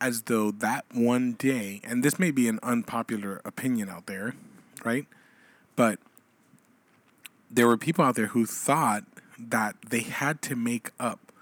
as 0.00 0.22
though 0.22 0.50
that 0.50 0.84
one 0.92 1.32
day, 1.32 1.80
and 1.82 2.04
this 2.04 2.18
may 2.18 2.30
be 2.30 2.48
an 2.48 2.60
unpopular 2.62 3.40
opinion 3.44 3.88
out 3.88 4.06
there, 4.06 4.34
right? 4.84 5.06
But 5.74 5.98
there 7.50 7.66
were 7.66 7.78
people 7.78 8.04
out 8.04 8.14
there 8.14 8.28
who 8.28 8.46
thought 8.46 9.04
that 9.38 9.76
they 9.88 10.00
had 10.00 10.42
to 10.42 10.56
make 10.56 10.90
up 11.00 11.32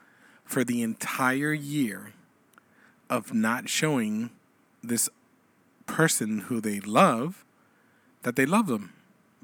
for 0.45 0.63
the 0.65 0.83
entire 0.83 1.53
year 1.53 2.13
of 3.11 3.35
not 3.35 3.69
showing 3.69 4.31
this 4.89 5.09
person 5.87 6.41
who 6.41 6.61
they 6.61 6.81
love 6.81 7.45
that 8.23 8.37
they 8.37 8.47
love 8.47 8.67
them 8.67 8.93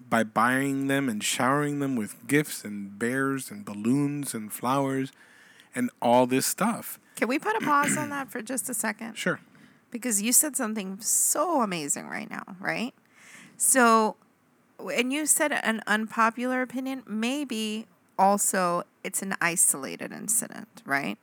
by 0.08 0.24
buying 0.24 0.88
them 0.88 1.08
and 1.08 1.22
showering 1.22 1.78
them 1.78 1.94
with 1.96 2.26
gifts 2.26 2.64
and 2.64 2.98
bears 2.98 3.50
and 3.50 3.64
balloons 3.64 4.34
and 4.34 4.52
flowers 4.52 5.12
and 5.74 5.90
all 6.02 6.26
this 6.26 6.44
stuff. 6.46 6.98
Can 7.16 7.28
we 7.28 7.38
put 7.38 7.56
a 7.56 7.60
pause 7.64 7.96
on 7.96 8.10
that 8.10 8.30
for 8.30 8.42
just 8.42 8.68
a 8.68 8.74
second? 8.74 9.14
Sure. 9.16 9.40
because 9.90 10.20
you 10.22 10.32
said 10.32 10.56
something 10.56 10.98
so 11.00 11.60
amazing 11.62 12.08
right 12.08 12.28
now, 12.30 12.56
right? 12.58 12.94
So, 13.56 14.16
and 14.80 15.12
you 15.12 15.26
said 15.26 15.52
an 15.52 15.82
unpopular 15.86 16.62
opinion, 16.62 17.02
maybe 17.06 17.86
also 18.18 18.82
it's 19.04 19.22
an 19.22 19.34
isolated 19.40 20.12
incident, 20.12 20.82
right? 20.84 21.18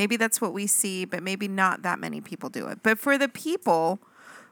Maybe 0.00 0.16
that's 0.16 0.40
what 0.40 0.54
we 0.54 0.66
see, 0.66 1.04
but 1.04 1.22
maybe 1.22 1.46
not 1.46 1.82
that 1.82 1.98
many 1.98 2.22
people 2.22 2.48
do 2.48 2.68
it. 2.68 2.78
But 2.82 2.98
for 2.98 3.18
the 3.18 3.28
people 3.28 3.98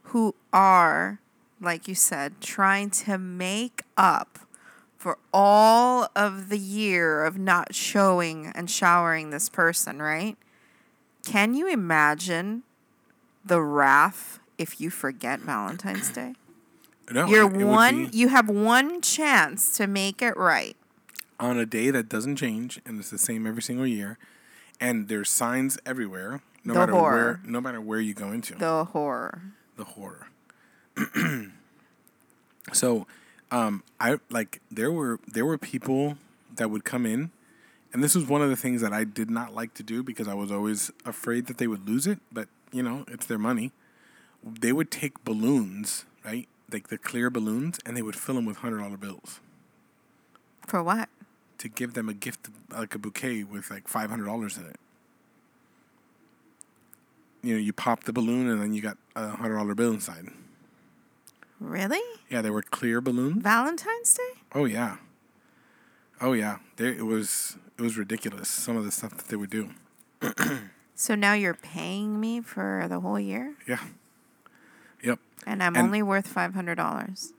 who 0.02 0.34
are, 0.52 1.20
like 1.58 1.88
you 1.88 1.94
said, 1.94 2.42
trying 2.42 2.90
to 2.90 3.16
make 3.16 3.80
up 3.96 4.40
for 4.98 5.16
all 5.32 6.10
of 6.14 6.50
the 6.50 6.58
year 6.58 7.24
of 7.24 7.38
not 7.38 7.74
showing 7.74 8.52
and 8.54 8.70
showering 8.70 9.30
this 9.30 9.48
person, 9.48 10.02
right? 10.02 10.36
Can 11.24 11.54
you 11.54 11.66
imagine 11.66 12.62
the 13.42 13.62
wrath 13.62 14.40
if 14.58 14.82
you 14.82 14.90
forget 14.90 15.40
Valentine's 15.40 16.10
Day? 16.10 16.34
No, 17.10 17.26
You're 17.26 17.48
one 17.48 18.10
you 18.12 18.28
have 18.28 18.50
one 18.50 19.00
chance 19.00 19.74
to 19.78 19.86
make 19.86 20.20
it 20.20 20.36
right. 20.36 20.76
on 21.40 21.56
a 21.56 21.64
day 21.64 21.90
that 21.90 22.10
doesn't 22.10 22.36
change 22.36 22.82
and 22.84 23.00
it's 23.00 23.08
the 23.08 23.16
same 23.16 23.46
every 23.46 23.62
single 23.62 23.86
year, 23.86 24.18
and 24.80 25.08
there's 25.08 25.30
signs 25.30 25.78
everywhere. 25.86 26.40
No 26.64 26.74
The 26.74 26.80
matter 26.80 26.92
horror. 26.92 27.14
where, 27.14 27.40
no 27.44 27.60
matter 27.60 27.80
where 27.80 28.00
you 28.00 28.14
go 28.14 28.30
into 28.32 28.54
The 28.54 28.84
horror. 28.84 29.42
the 29.76 29.84
horror. 29.84 30.26
so, 32.72 33.06
um, 33.50 33.82
I 34.00 34.18
like 34.30 34.60
there 34.70 34.92
were 34.92 35.20
there 35.26 35.46
were 35.46 35.58
people 35.58 36.18
that 36.54 36.70
would 36.70 36.84
come 36.84 37.06
in, 37.06 37.30
and 37.92 38.02
this 38.02 38.14
was 38.14 38.26
one 38.26 38.42
of 38.42 38.50
the 38.50 38.56
things 38.56 38.80
that 38.82 38.92
I 38.92 39.04
did 39.04 39.30
not 39.30 39.54
like 39.54 39.74
to 39.74 39.82
do 39.82 40.02
because 40.02 40.28
I 40.28 40.34
was 40.34 40.50
always 40.50 40.90
afraid 41.04 41.46
that 41.46 41.58
they 41.58 41.66
would 41.66 41.88
lose 41.88 42.06
it. 42.06 42.18
But 42.32 42.48
you 42.72 42.82
know, 42.82 43.04
it's 43.08 43.26
their 43.26 43.38
money. 43.38 43.72
They 44.44 44.72
would 44.72 44.90
take 44.90 45.24
balloons, 45.24 46.04
right, 46.24 46.48
like 46.70 46.88
the 46.88 46.98
clear 46.98 47.30
balloons, 47.30 47.78
and 47.86 47.96
they 47.96 48.02
would 48.02 48.16
fill 48.16 48.34
them 48.36 48.44
with 48.44 48.58
hundred 48.58 48.78
dollar 48.78 48.96
bills 48.96 49.40
For 50.66 50.82
what? 50.82 51.08
To 51.58 51.68
give 51.68 51.94
them 51.94 52.08
a 52.08 52.14
gift, 52.14 52.48
like 52.70 52.94
a 52.94 52.98
bouquet 52.98 53.44
with 53.44 53.70
like 53.70 53.88
five 53.88 54.10
hundred 54.10 54.26
dollars 54.26 54.56
in 54.56 54.64
it. 54.66 54.76
You 57.42 57.54
know, 57.54 57.60
you 57.60 57.72
pop 57.72 58.04
the 58.04 58.12
balloon, 58.12 58.48
and 58.48 58.60
then 58.60 58.72
you 58.74 58.82
got 58.82 58.96
a 59.14 59.28
hundred 59.28 59.56
dollar 59.56 59.74
bill 59.74 59.92
inside. 59.92 60.28
Really? 61.60 62.00
Yeah, 62.28 62.42
they 62.42 62.50
were 62.50 62.62
clear 62.62 63.00
balloons. 63.00 63.42
Valentine's 63.42 64.14
Day? 64.14 64.40
Oh 64.54 64.64
yeah. 64.64 64.96
Oh 66.20 66.32
yeah. 66.32 66.58
There 66.76 66.92
it 66.92 67.04
was 67.06 67.56
it 67.76 67.82
was 67.82 67.96
ridiculous 67.96 68.48
some 68.48 68.76
of 68.76 68.84
the 68.84 68.90
stuff 68.90 69.16
that 69.16 69.28
they 69.28 69.36
would 69.36 69.50
do. 69.50 69.70
So 71.00 71.14
now 71.14 71.32
you're 71.34 71.54
paying 71.54 72.18
me 72.18 72.40
for 72.40 72.86
the 72.88 72.98
whole 72.98 73.20
year? 73.20 73.54
Yeah. 73.68 73.78
Yep. 75.00 75.20
And 75.46 75.62
I'm 75.62 75.76
And- 75.76 75.84
only 75.84 76.02
worth 76.02 76.26
five 76.26 76.54
hundred 76.54 76.74
dollars. 76.74 77.32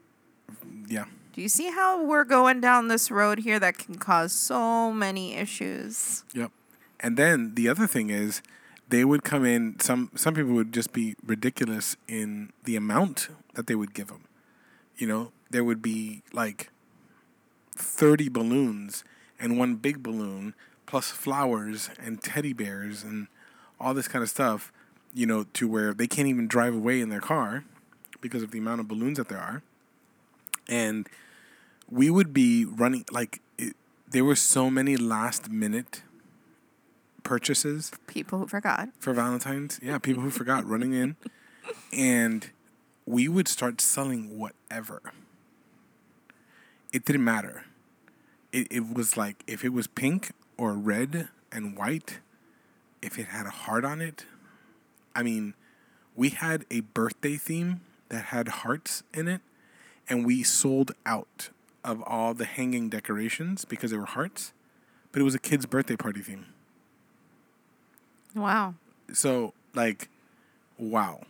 Yeah. 0.88 1.04
Do 1.40 1.44
you 1.44 1.48
see 1.48 1.72
how 1.72 2.04
we're 2.04 2.26
going 2.26 2.60
down 2.60 2.90
this 2.90 3.10
road 3.10 3.40
here 3.40 3.62
that 3.62 3.78
can 3.78 3.96
cause 3.96 4.34
so 4.34 4.92
many 4.92 5.36
issues? 5.36 6.26
Yep. 6.34 6.52
And 7.00 7.16
then 7.16 7.56
the 7.56 7.70
other 7.70 7.88
thing 7.88 8.10
is 8.10 8.42
they 8.90 9.06
would 9.06 9.24
come 9.24 9.46
in 9.46 9.80
some 9.80 10.12
some 10.16 10.34
people 10.34 10.52
would 10.52 10.74
just 10.74 10.92
be 10.92 11.16
ridiculous 11.26 11.96
in 12.10 12.52
the 12.66 12.76
amount 12.76 13.30
that 13.54 13.68
they 13.68 13.76
would 13.76 13.94
give 13.94 14.08
them. 14.08 14.26
You 14.98 15.08
know, 15.08 15.32
there 15.50 15.64
would 15.64 15.82
be 15.82 16.24
like 16.34 16.72
30 17.74 18.28
balloons 18.28 19.06
and 19.40 19.58
one 19.58 19.76
big 19.76 20.04
balloon 20.04 20.56
plus 20.88 21.10
flowers 21.10 21.90
and 21.98 22.22
teddy 22.22 22.52
bears 22.52 23.02
and 23.02 23.28
all 23.80 23.94
this 23.94 24.10
kind 24.10 24.24
of 24.24 24.30
stuff, 24.30 24.74
you 25.14 25.26
know, 25.26 25.46
to 25.54 25.70
where 25.70 25.94
they 25.94 26.06
can't 26.06 26.28
even 26.28 26.50
drive 26.50 26.76
away 26.76 27.00
in 27.00 27.08
their 27.08 27.22
car 27.22 27.64
because 28.20 28.44
of 28.44 28.52
the 28.52 28.60
amount 28.60 28.82
of 28.82 28.90
balloons 28.90 29.18
that 29.18 29.30
there 29.30 29.40
are. 29.40 29.64
And 30.68 31.08
we 31.90 32.10
would 32.10 32.34
be 32.34 32.66
running 32.66 33.06
like 33.12 33.42
it, 33.58 33.76
there 34.10 34.24
were 34.24 34.36
so 34.36 34.70
many 34.70 34.98
last 34.98 35.50
minute 35.50 36.04
purchases 37.24 37.92
People 38.08 38.40
who 38.40 38.48
forgot. 38.48 38.90
for 39.00 39.14
Valentine's. 39.14 39.80
Yeah, 39.82 39.98
people 39.98 40.24
who 40.24 40.30
forgot 40.30 40.66
running 40.68 40.94
in, 40.94 41.16
and 41.94 42.50
we 43.06 43.28
would 43.28 43.48
start 43.48 43.82
selling 43.82 44.38
whatever. 44.38 45.02
It 46.92 47.06
didn't 47.06 47.24
matter. 47.24 47.66
It 48.52 48.68
it 48.72 48.94
was 48.94 49.16
like 49.18 49.44
if 49.48 49.64
it 49.64 49.70
was 49.70 49.88
pink 49.88 50.32
or 50.58 50.74
red 50.74 51.30
and 51.52 51.78
white, 51.78 52.20
if 53.02 53.18
it 53.20 53.28
had 53.28 53.46
a 53.46 53.52
heart 53.52 53.86
on 53.86 54.02
it. 54.02 54.26
I 55.16 55.24
mean, 55.24 55.54
we 56.16 56.30
had 56.30 56.66
a 56.72 56.82
birthday 56.82 57.36
theme 57.36 57.82
that 58.10 58.26
had 58.26 58.48
hearts 58.48 59.04
in 59.14 59.28
it, 59.28 59.42
and 60.08 60.26
we 60.26 60.44
sold 60.44 60.94
out 61.06 61.50
of 61.84 62.02
all 62.06 62.34
the 62.34 62.46
hanging 62.46 62.90
decorations 62.90 63.66
because 63.66 63.92
they 63.92 63.98
were 63.98 64.06
hearts. 64.06 64.54
But 65.12 65.22
it 65.22 65.24
was 65.24 65.34
a 65.36 65.40
kid's 65.40 65.66
birthday 65.66 65.96
party 65.96 66.22
theme 66.22 66.46
Wow. 68.36 68.76
so 69.12 69.54
like 69.74 70.08
wow 70.78 71.22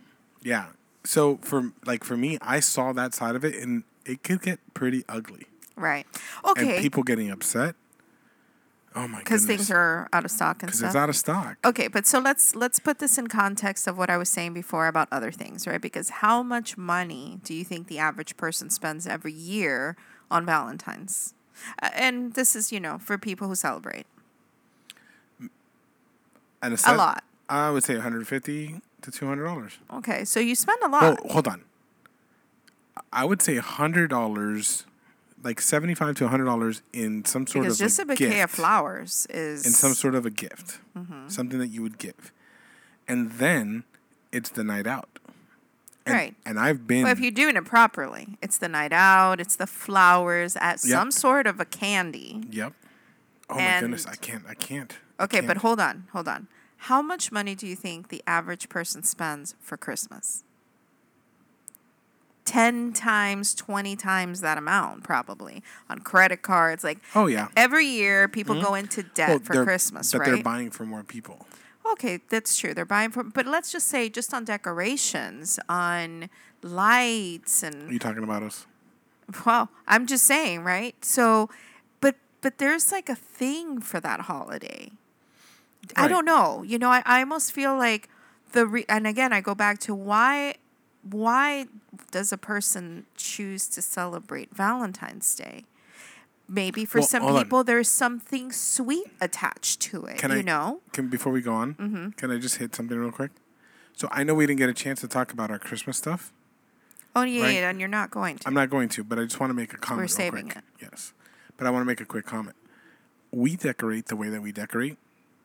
yeah 0.44 0.68
so 1.06 1.38
for 1.38 1.72
like 1.86 2.04
for 2.04 2.18
me 2.18 2.38
i 2.42 2.60
saw 2.60 2.92
that 2.94 3.14
side 3.14 3.36
of 3.36 3.46
it 3.46 3.56
and 3.56 3.84
it 4.06 4.22
could 4.24 4.42
get 4.42 4.60
pretty 4.74 5.04
ugly 5.08 5.46
Right. 5.78 6.06
and 6.44 6.58
Okay. 6.68 6.82
people 6.82 7.04
getting 7.04 7.32
upset 7.32 7.76
oh 8.96 9.08
my 9.08 9.20
Because 9.20 9.46
things 9.46 9.72
are 9.72 10.10
out 10.12 10.26
of 10.26 10.32
stock 10.32 10.62
and 10.62 10.72
stuff. 10.74 10.80
because 10.82 10.96
it's 10.96 11.02
out 11.02 11.08
of 11.10 11.16
stock 11.16 11.58
Okay, 11.66 11.88
but 11.88 12.06
so 12.06 12.20
let's 12.20 12.54
let's 12.54 12.80
put 12.80 13.00
this 13.00 13.18
in 13.18 13.28
context 13.28 13.88
of 13.88 13.98
what 13.98 14.10
I 14.10 14.18
was 14.18 14.28
saying 14.28 14.54
before 14.54 14.88
about 14.88 15.08
other 15.12 15.32
things, 15.32 15.66
right? 15.68 15.80
Because 15.82 16.10
how 16.10 16.44
much 16.44 16.78
money 16.78 17.40
do 17.44 17.54
you 17.54 17.64
think 17.64 17.88
the 17.88 17.98
average 18.00 18.36
person 18.36 18.70
spends 18.70 19.08
every 19.08 19.32
year 19.34 19.96
on 20.32 20.46
Valentine's? 20.46 21.34
And 21.94 22.34
this 22.34 22.56
is, 22.56 22.72
you 22.72 22.80
know, 22.80 22.98
for 22.98 23.18
people 23.18 23.48
who 23.48 23.56
celebrate 23.56 24.06
and 26.62 26.74
a 26.86 26.96
lot. 26.96 27.24
i 27.48 27.70
would 27.70 27.84
say 27.84 27.94
150 27.96 28.82
to 29.02 29.12
200 29.12 29.44
dollars 29.44 29.78
Okay, 29.94 30.26
so 30.26 30.40
you 30.40 30.56
spend 30.56 30.82
a 30.84 30.90
lot. 30.90 31.20
hold 31.32 31.48
on 31.48 31.64
i 33.14 33.24
would 33.26 33.42
say 33.42 33.56
100 33.56 34.10
dollars 34.10 34.86
like 35.42 35.62
75 35.62 36.16
to 36.16 36.24
100 36.26 36.44
dollars 36.46 36.82
in 36.92 37.24
some 37.24 37.48
sort 37.48 37.64
because 37.64 37.80
of 37.80 37.86
just 37.86 38.00
a 38.00 38.02
a 38.02 38.06
bouquet 38.06 38.26
of 38.26 38.32
gift. 38.50 38.56
flowers 38.56 39.26
is 39.30 39.66
in 39.66 39.72
some 39.72 39.94
sort 39.94 40.16
of 40.16 40.26
a 40.26 40.30
gift, 40.32 40.80
Mm-hmm. 40.98 41.30
something 41.30 41.60
that 41.60 41.68
you 41.68 41.82
would 41.82 41.98
give, 41.98 42.34
and 43.08 43.32
then 43.34 43.84
it's 44.34 44.50
the 44.50 44.66
night 44.66 44.86
out. 44.86 45.19
And, 46.10 46.18
Right. 46.18 46.36
And 46.46 46.60
I've 46.60 46.88
been. 46.88 47.04
Well, 47.04 47.12
if 47.12 47.20
you're 47.20 47.32
doing 47.32 47.56
it 47.56 47.66
properly, 47.66 48.38
it's 48.42 48.58
the 48.58 48.70
night 48.70 48.94
out, 48.94 49.40
it's 49.40 49.56
the 49.56 49.68
flowers, 49.68 50.56
at 50.58 50.84
Yep. 50.84 50.92
some 50.92 51.12
sort 51.12 51.48
of 51.48 51.60
a 51.60 51.66
candy. 51.66 52.44
Yep. 52.50 52.74
Oh 53.50 53.56
my 53.56 53.80
goodness, 53.80 54.06
I 54.06 54.16
can't. 54.16 54.44
I 54.48 54.54
can't. 54.54 54.96
Okay, 55.20 55.40
but 55.42 55.48
can't. 55.48 55.58
hold 55.60 55.80
on, 55.80 56.08
hold 56.12 56.28
on. 56.28 56.48
How 56.84 57.02
much 57.02 57.32
money 57.32 57.56
do 57.56 57.68
you 57.68 57.76
think 57.76 58.08
the 58.10 58.24
average 58.28 58.70
person 58.70 59.04
spends 59.04 59.56
for 59.60 59.76
Christmas? 59.76 60.44
10 62.46 62.94
times, 62.94 63.54
20 63.54 63.96
times 63.96 64.42
that 64.42 64.58
amount, 64.58 65.04
probably 65.04 65.62
on 65.90 66.00
credit 66.00 66.42
cards. 66.42 66.84
Like, 66.84 66.98
Oh 67.14 67.28
yeah. 67.28 67.50
every 67.56 67.86
year 67.86 68.28
people 68.28 68.56
mm-hmm. 68.56 68.66
go 68.66 68.74
into 68.74 69.04
debt 69.04 69.30
Well, 69.30 69.40
for 69.40 69.64
Christmas, 69.64 70.12
but 70.12 70.20
right? 70.22 70.32
they're 70.32 70.44
buying 70.44 70.72
for 70.72 70.86
more 70.86 71.04
people. 71.04 71.46
Okay, 71.94 72.20
that's 72.30 72.58
true. 72.58 72.74
They're 72.74 72.86
buying 72.86 73.12
from, 73.12 73.30
but 73.30 73.46
let's 73.46 73.72
just 73.72 73.88
say 73.88 74.10
just 74.10 74.34
on 74.34 74.46
decorations, 74.46 75.60
on 75.68 76.30
lights, 76.62 77.64
and 77.64 77.90
Are 77.90 77.94
you 77.94 78.00
talking 78.00 78.24
about 78.24 78.44
us? 78.44 78.66
well, 79.46 79.70
I'm 79.88 80.06
just 80.06 80.26
saying, 80.26 80.64
right? 80.64 80.96
So, 81.04 81.50
but 82.02 82.16
but 82.42 82.58
there's 82.58 82.92
like 82.92 83.10
a 83.10 83.16
thing 83.16 83.82
for 83.82 84.00
that 84.00 84.22
holiday. 84.22 84.92
I 85.96 86.08
don't 86.08 86.26
know. 86.26 86.62
You 86.64 86.78
know, 86.78 86.90
I, 86.90 87.02
I 87.06 87.20
almost 87.22 87.52
feel 87.52 87.76
like 87.76 88.10
the 88.52 88.68
re- 88.68 88.86
and 88.90 89.08
again 89.08 89.34
I 89.34 89.42
go 89.42 89.56
back 89.56 89.80
to 89.80 89.96
why 89.96 90.56
why 91.04 91.68
does 92.12 92.32
a 92.32 92.38
person 92.38 93.06
choose 93.16 93.68
to 93.70 93.82
celebrate 93.82 94.54
Valentine's 94.56 95.34
Day? 95.36 95.66
Maybe 96.52 96.84
for 96.84 96.98
Well, 97.00 97.08
some 97.08 97.22
hold 97.24 97.36
on. 97.38 97.44
people 97.44 97.64
there's 97.64 97.88
something 97.90 98.52
sweet 98.52 99.06
attached 99.22 99.80
to 99.82 100.06
it. 100.06 100.18
Can 100.18 100.32
you 100.32 100.38
I- 100.38 100.42
know? 100.42 100.82
Can 100.94 101.08
before 101.08 101.32
we 101.32 101.42
go 101.42 101.54
on, 101.54 101.76
Mm-hmm. 101.76 102.10
can 102.12 102.32
I 102.32 102.40
just 102.40 102.58
hit 102.58 102.74
something 102.76 102.98
real 102.98 103.12
quick? 103.12 103.32
So 103.96 104.08
I 104.12 104.24
know 104.24 104.34
we 104.34 104.48
didn't 104.48 104.60
get 104.60 104.70
a 104.70 104.74
chance 104.74 105.02
to 105.02 105.08
talk 105.08 105.32
about 105.32 105.52
our 105.52 105.60
Christmas 105.60 105.98
stuff. 105.98 106.34
Oh 107.16 107.22
yeah, 107.24 107.44
Right. 107.44 107.54
yeah, 107.56 107.70
and 107.70 107.80
you're 107.80 107.88
not 107.90 108.10
going 108.12 108.38
to. 108.40 108.48
I'm 108.48 108.54
not 108.54 108.70
going 108.70 108.90
to, 108.90 109.04
but 109.04 109.20
I 109.20 109.24
just 109.26 109.40
want 109.40 109.50
to 109.52 109.54
make 109.54 109.74
a 109.74 109.78
comment. 109.78 110.02
real 110.02 110.08
saving 110.16 110.46
quick. 110.50 110.58
it. 110.80 110.84
Yes, 110.92 111.14
but 111.58 111.68
I 111.68 111.70
want 111.70 111.82
to 111.84 111.86
make 111.88 112.02
a 112.02 112.06
quick 112.06 112.26
comment. 112.26 112.56
We 113.32 113.56
decorate 113.56 114.08
the 114.08 114.16
way 114.16 114.30
that 114.30 114.42
we 114.42 114.52
decorate 114.52 114.98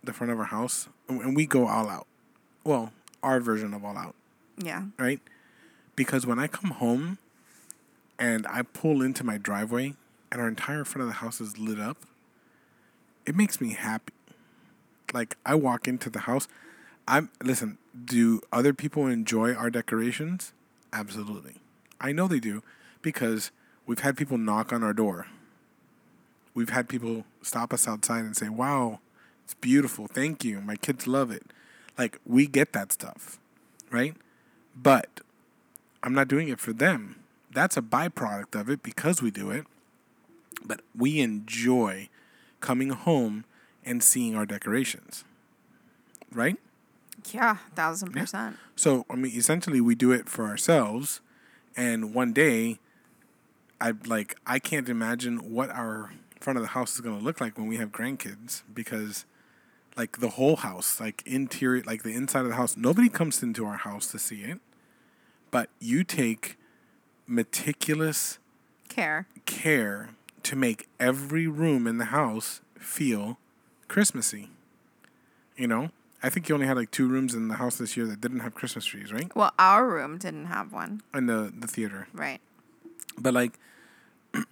the 0.03 0.13
front 0.15 0.31
of 0.33 0.39
our 0.39 0.47
house, 0.47 0.89
and 1.09 1.37
we 1.37 1.47
go 1.47 1.67
all 1.67 1.89
out. 1.89 2.07
Well, 2.65 2.93
our 3.23 3.41
version 3.41 3.75
of 3.75 3.85
all 3.85 3.97
out, 3.99 4.15
yeah. 4.57 4.85
right? 4.99 5.21
Because 5.97 6.25
when 6.27 6.39
I 6.39 6.47
come 6.47 6.71
home 6.71 7.19
and 8.19 8.47
I 8.47 8.63
pull 8.63 9.03
into 9.03 9.25
my 9.25 9.37
driveway 9.39 9.95
and 10.35 10.43
our 10.43 10.49
entire 10.49 10.85
front 10.85 11.03
of 11.03 11.07
the 11.07 11.21
house 11.21 11.41
is 11.41 11.59
lit 11.59 11.79
up, 11.79 11.97
it 13.25 13.37
makes 13.37 13.61
me 13.61 13.71
happy. 13.71 14.13
Like 15.13 15.37
I 15.47 15.55
walk 15.55 15.87
into 15.87 16.11
the 16.11 16.21
house, 16.21 16.49
I'm 17.07 17.31
listen, 17.43 17.79
do 18.05 18.41
other 18.53 18.75
people 18.75 19.07
enjoy 19.07 19.55
our 19.55 19.71
decorations? 19.71 20.53
Absolutely. 20.93 21.55
I 22.01 22.11
know 22.11 22.27
they 22.27 22.41
do 22.41 22.65
because 23.01 23.53
we've 23.87 24.01
had 24.01 24.17
people 24.17 24.37
knock 24.37 24.73
on 24.73 24.83
our 24.83 24.93
door. 24.93 25.29
We've 26.53 26.71
had 26.71 26.89
people 26.89 27.25
stop 27.41 27.73
us 27.73 27.87
outside 27.87 28.25
and 28.25 28.37
say, 28.37 28.49
"Wow, 28.49 28.99
it's 29.45 29.55
beautiful. 29.55 30.09
Thank 30.09 30.45
you. 30.45 30.61
My 30.61 30.75
kids 30.75 31.07
love 31.07 31.31
it." 31.31 31.45
Like 31.97 32.19
we 32.27 32.49
get 32.49 32.73
that 32.73 32.91
stuff, 32.91 33.39
right? 33.89 34.17
But 34.75 35.21
I'm 36.03 36.13
not 36.13 36.27
doing 36.27 36.49
it 36.49 36.59
for 36.59 36.73
them. 36.73 37.17
That's 37.53 37.77
a 37.77 37.83
byproduct 37.83 38.61
of 38.61 38.69
it 38.69 38.83
because 38.83 39.23
we 39.23 39.31
do 39.31 39.53
it. 39.53 39.67
But 40.65 40.81
we 40.97 41.21
enjoy 41.21 42.09
coming 42.61 42.91
home 42.91 43.45
and 43.85 44.03
seeing 44.03 44.35
our 44.35 44.47
decorations. 44.47 45.25
Right? 46.33 46.57
Yeah, 47.33 47.59
thousand 47.75 48.13
percent. 48.13 48.57
So, 48.77 49.05
I 49.09 49.17
mean, 49.17 49.33
essentially, 49.37 49.81
we 49.81 49.95
do 49.95 50.13
it 50.13 50.29
for 50.29 50.47
ourselves. 50.47 51.21
And 51.77 52.15
one 52.15 52.33
day, 52.33 52.79
I 53.81 53.93
like, 54.07 54.37
I 54.47 54.59
can't 54.59 54.89
imagine 54.89 55.53
what 55.53 55.71
our 55.71 56.13
front 56.41 56.59
of 56.59 56.63
the 56.63 56.69
house 56.71 56.95
is 56.95 57.01
going 57.01 57.19
to 57.19 57.25
look 57.25 57.41
like 57.41 57.57
when 57.59 57.67
we 57.67 57.77
have 57.77 57.91
grandkids 57.91 58.63
because, 58.73 59.25
like, 59.97 60.21
the 60.21 60.31
whole 60.31 60.57
house, 60.57 61.01
like, 61.01 61.23
interior, 61.27 61.83
like, 61.85 62.03
the 62.03 62.15
inside 62.15 62.41
of 62.41 62.49
the 62.49 62.55
house, 62.55 62.77
nobody 62.77 63.09
comes 63.09 63.43
into 63.43 63.65
our 63.65 63.79
house 63.79 64.09
to 64.09 64.19
see 64.19 64.43
it. 64.43 64.61
But 65.51 65.71
you 65.81 66.05
take 66.05 66.57
meticulous 67.27 68.39
Care. 68.89 69.27
care 69.47 70.11
to 70.45 70.57
make 70.57 70.89
every 71.01 71.47
room 71.47 71.87
in 71.87 71.99
the 71.99 72.07
house 72.07 72.61
feel 72.79 73.39
Christmassy. 73.89 74.51
You 75.57 75.67
know, 75.69 75.91
I 76.23 76.31
think 76.31 76.49
you 76.49 76.55
only 76.55 76.67
had 76.67 76.77
like 76.77 76.91
two 76.91 77.07
rooms 77.09 77.35
in 77.35 77.49
the 77.49 77.55
house 77.57 77.77
this 77.77 77.97
year 77.97 78.07
that 78.07 78.21
didn't 78.21 78.41
have 78.41 78.55
Christmas 78.55 78.85
trees, 78.85 79.13
right? 79.13 79.35
Well, 79.37 79.53
our 79.59 79.87
room 79.87 80.19
didn't 80.19 80.47
have 80.47 80.73
one. 80.73 81.03
In 81.13 81.27
the 81.27 81.53
the 81.57 81.67
theater, 81.69 82.09
Right. 82.13 82.41
but 83.19 83.35
like, 83.35 83.59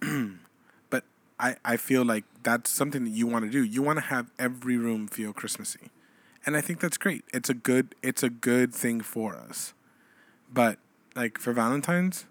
but 0.89 1.03
I 1.39 1.55
I 1.65 1.77
feel 1.77 2.03
like 2.05 2.23
that's 2.43 2.69
something 2.69 3.03
that 3.03 3.09
you 3.11 3.27
want 3.27 3.45
to 3.45 3.51
do. 3.51 3.63
You 3.63 3.81
want 3.81 3.97
to 3.97 4.05
have 4.05 4.31
every 4.39 4.77
room 4.77 5.07
feel 5.07 5.33
Christmassy, 5.33 5.89
and 6.45 6.55
I 6.55 6.61
think 6.61 6.79
that's 6.79 6.97
great. 6.97 7.23
It's 7.33 7.49
a 7.49 7.53
good 7.53 7.95
it's 8.01 8.23
a 8.23 8.29
good 8.29 8.73
thing 8.73 9.01
for 9.01 9.35
us. 9.35 9.73
But 10.53 10.77
like 11.15 11.37
for 11.39 11.51
Valentine's, 11.53 12.25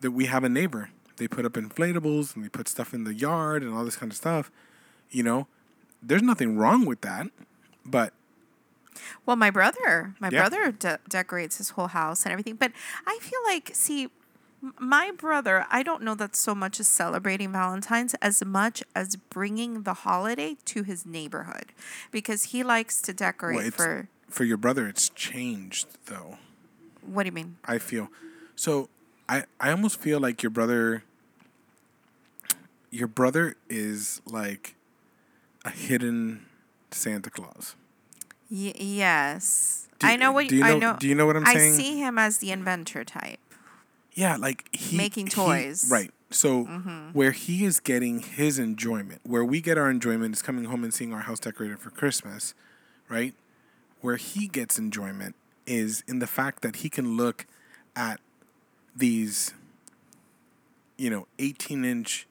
that 0.00 0.10
we 0.10 0.26
have 0.26 0.44
a 0.44 0.48
neighbor. 0.48 0.90
They 1.20 1.28
put 1.28 1.44
up 1.44 1.52
inflatables 1.52 2.34
and 2.34 2.42
they 2.42 2.48
put 2.48 2.66
stuff 2.66 2.94
in 2.94 3.04
the 3.04 3.12
yard 3.12 3.62
and 3.62 3.74
all 3.74 3.84
this 3.84 3.96
kind 3.96 4.10
of 4.10 4.16
stuff. 4.16 4.50
You 5.10 5.22
know, 5.22 5.46
there's 6.02 6.22
nothing 6.22 6.56
wrong 6.56 6.86
with 6.86 7.02
that, 7.02 7.26
but 7.84 8.14
Well, 9.26 9.36
my 9.36 9.50
brother, 9.50 10.14
my 10.18 10.30
Yeah. 10.30 10.40
brother 10.48 10.72
de- 10.72 10.98
decorates 11.08 11.58
his 11.58 11.70
whole 11.70 11.88
house 11.88 12.24
and 12.24 12.32
everything. 12.32 12.56
But 12.56 12.72
I 13.06 13.18
feel 13.20 13.38
like, 13.46 13.70
see, 13.74 14.08
my 14.78 15.10
brother, 15.10 15.66
I 15.70 15.82
don't 15.82 16.02
know 16.02 16.14
that 16.14 16.34
so 16.34 16.54
much 16.54 16.80
as 16.80 16.88
celebrating 16.88 17.52
Valentine's 17.52 18.14
as 18.22 18.42
much 18.44 18.82
as 18.94 19.16
bringing 19.16 19.82
the 19.82 19.94
holiday 19.94 20.56
to 20.66 20.82
his 20.82 21.04
neighborhood 21.04 21.72
because 22.10 22.44
he 22.44 22.62
likes 22.62 23.00
to 23.02 23.12
decorate 23.12 23.56
well, 23.56 23.70
for. 23.70 24.08
for 24.30 24.44
your 24.44 24.56
brother, 24.58 24.88
it's 24.88 25.10
changed 25.10 25.86
though. 26.06 26.38
What 27.02 27.24
do 27.24 27.28
you 27.28 27.32
mean? 27.32 27.56
I 27.66 27.76
feel 27.78 28.08
so. 28.56 28.88
I 29.28 29.44
I 29.60 29.70
almost 29.70 30.00
feel 30.00 30.18
like 30.18 30.42
your 30.42 30.50
brother. 30.50 31.04
Your 32.90 33.08
brother 33.08 33.56
is 33.68 34.20
like 34.26 34.74
a 35.64 35.70
hidden 35.70 36.46
Santa 36.90 37.30
Claus. 37.30 37.74
Y- 38.50 38.72
yes, 38.76 39.88
Do- 40.00 40.08
I 40.08 40.16
know 40.16 40.32
what 40.32 40.48
do 40.48 40.56
you 40.56 40.64
I 40.64 40.72
know- 40.72 40.78
know. 40.92 40.96
do 40.98 41.06
you 41.06 41.14
know 41.14 41.26
what 41.26 41.36
I'm 41.36 41.46
saying? 41.46 41.74
I 41.74 41.76
see 41.76 41.98
him 41.98 42.18
as 42.18 42.38
the 42.38 42.50
inventor 42.50 43.04
type. 43.04 43.38
Yeah, 44.14 44.36
like 44.36 44.68
he 44.74 44.96
Making 44.96 45.26
he- 45.26 45.30
toys. 45.32 45.84
Mm-hmm. 45.84 45.92
right? 45.92 46.10
So 46.32 46.64
where 47.12 47.32
he 47.32 47.64
is 47.64 47.80
getting 47.80 48.20
his 48.20 48.58
enjoyment, 48.58 49.20
where 49.24 49.44
we 49.44 49.60
get 49.60 49.76
our 49.78 49.90
enjoyment 49.90 50.34
is 50.34 50.42
coming 50.42 50.64
home 50.66 50.84
and 50.84 50.94
seeing 50.94 51.12
our 51.12 51.22
house 51.22 51.40
decorated 51.40 51.80
for 51.80 51.90
Christmas, 51.90 52.54
right? 53.08 53.34
Where 54.00 54.14
he 54.16 54.46
gets 54.46 54.78
enjoyment 54.78 55.34
is 55.66 56.04
in 56.06 56.20
the 56.20 56.28
fact 56.28 56.62
that 56.62 56.76
he 56.76 56.88
can 56.88 57.16
look 57.16 57.46
at 57.96 58.20
these, 58.96 59.54
you 60.98 61.10
know, 61.10 61.26
eighteen 61.40 61.84
inch 61.84 62.26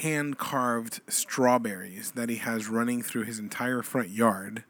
hand 0.00 0.38
carved 0.38 1.00
strawberries 1.08 2.12
that 2.12 2.28
he 2.28 2.36
has 2.36 2.68
running 2.68 3.02
through 3.02 3.24
his 3.24 3.38
entire 3.38 3.82
front 3.82 4.10
yard. 4.10 4.64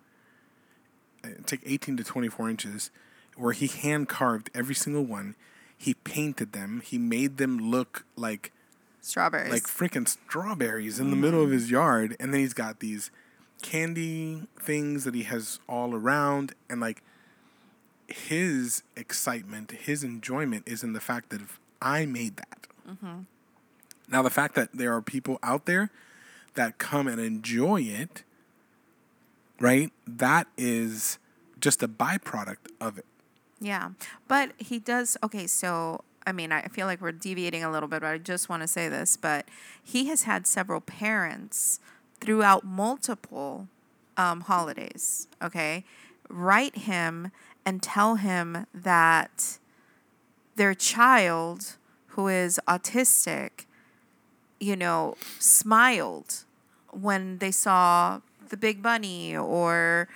Uh, 1.24 1.28
Take 1.46 1.60
18 1.64 1.96
to 1.96 2.04
24 2.04 2.50
inches, 2.50 2.90
where 3.36 3.52
he 3.52 3.66
hand 3.66 4.08
carved 4.08 4.50
every 4.54 4.74
single 4.74 5.04
one. 5.04 5.34
He 5.76 5.94
painted 5.94 6.52
them. 6.52 6.82
He 6.84 6.98
made 6.98 7.36
them 7.36 7.58
look 7.70 8.04
like 8.16 8.52
Strawberries. 9.00 9.52
like 9.52 9.62
freaking 9.62 10.08
strawberries 10.08 10.98
in 11.00 11.10
the 11.10 11.16
middle 11.16 11.42
of 11.42 11.50
his 11.50 11.70
yard. 11.70 12.16
And 12.18 12.32
then 12.34 12.40
he's 12.40 12.52
got 12.54 12.80
these 12.80 13.10
candy 13.62 14.42
things 14.60 15.04
that 15.04 15.14
he 15.14 15.22
has 15.24 15.60
all 15.68 15.94
around. 15.94 16.54
And 16.68 16.80
like 16.80 17.02
his 18.08 18.82
excitement, 18.96 19.70
his 19.70 20.02
enjoyment 20.02 20.64
is 20.66 20.82
in 20.82 20.92
the 20.94 21.00
fact 21.00 21.30
that 21.30 21.40
if 21.42 21.60
I 21.80 22.06
made 22.06 22.36
that. 22.38 22.66
Now, 24.10 24.22
the 24.22 24.30
fact 24.30 24.54
that 24.54 24.70
there 24.72 24.94
are 24.94 25.02
people 25.02 25.38
out 25.42 25.66
there 25.66 25.90
that 26.54 26.78
come 26.78 27.06
and 27.06 27.20
enjoy 27.20 27.82
it, 27.82 28.24
right? 29.60 29.92
That 30.06 30.46
is 30.56 31.18
just 31.60 31.82
a 31.82 31.88
byproduct 31.88 32.70
of 32.80 32.98
it. 32.98 33.06
Yeah. 33.60 33.90
But 34.28 34.52
he 34.58 34.78
does 34.78 35.16
okay, 35.22 35.46
so 35.46 36.04
I 36.26 36.32
mean, 36.32 36.52
I 36.52 36.62
feel 36.62 36.86
like 36.86 37.00
we're 37.00 37.12
deviating 37.12 37.64
a 37.64 37.70
little 37.70 37.88
bit, 37.88 38.02
but 38.02 38.08
I 38.08 38.18
just 38.18 38.50
want 38.50 38.62
to 38.62 38.68
say 38.68 38.88
this, 38.88 39.16
but 39.16 39.48
he 39.82 40.08
has 40.08 40.24
had 40.24 40.46
several 40.46 40.82
parents 40.82 41.80
throughout 42.20 42.64
multiple 42.66 43.68
um, 44.18 44.42
holidays, 44.42 45.26
okay? 45.42 45.84
Write 46.28 46.76
him 46.76 47.30
and 47.64 47.82
tell 47.82 48.16
him 48.16 48.66
that 48.74 49.58
their 50.56 50.74
child 50.74 51.76
who 52.08 52.28
is 52.28 52.60
autistic, 52.68 53.64
you 54.60 54.76
know, 54.76 55.16
smiled 55.38 56.44
when 56.90 57.38
they 57.38 57.50
saw 57.50 58.20
the 58.48 58.56
big 58.56 58.82
bunny 58.82 59.36
or 59.36 60.08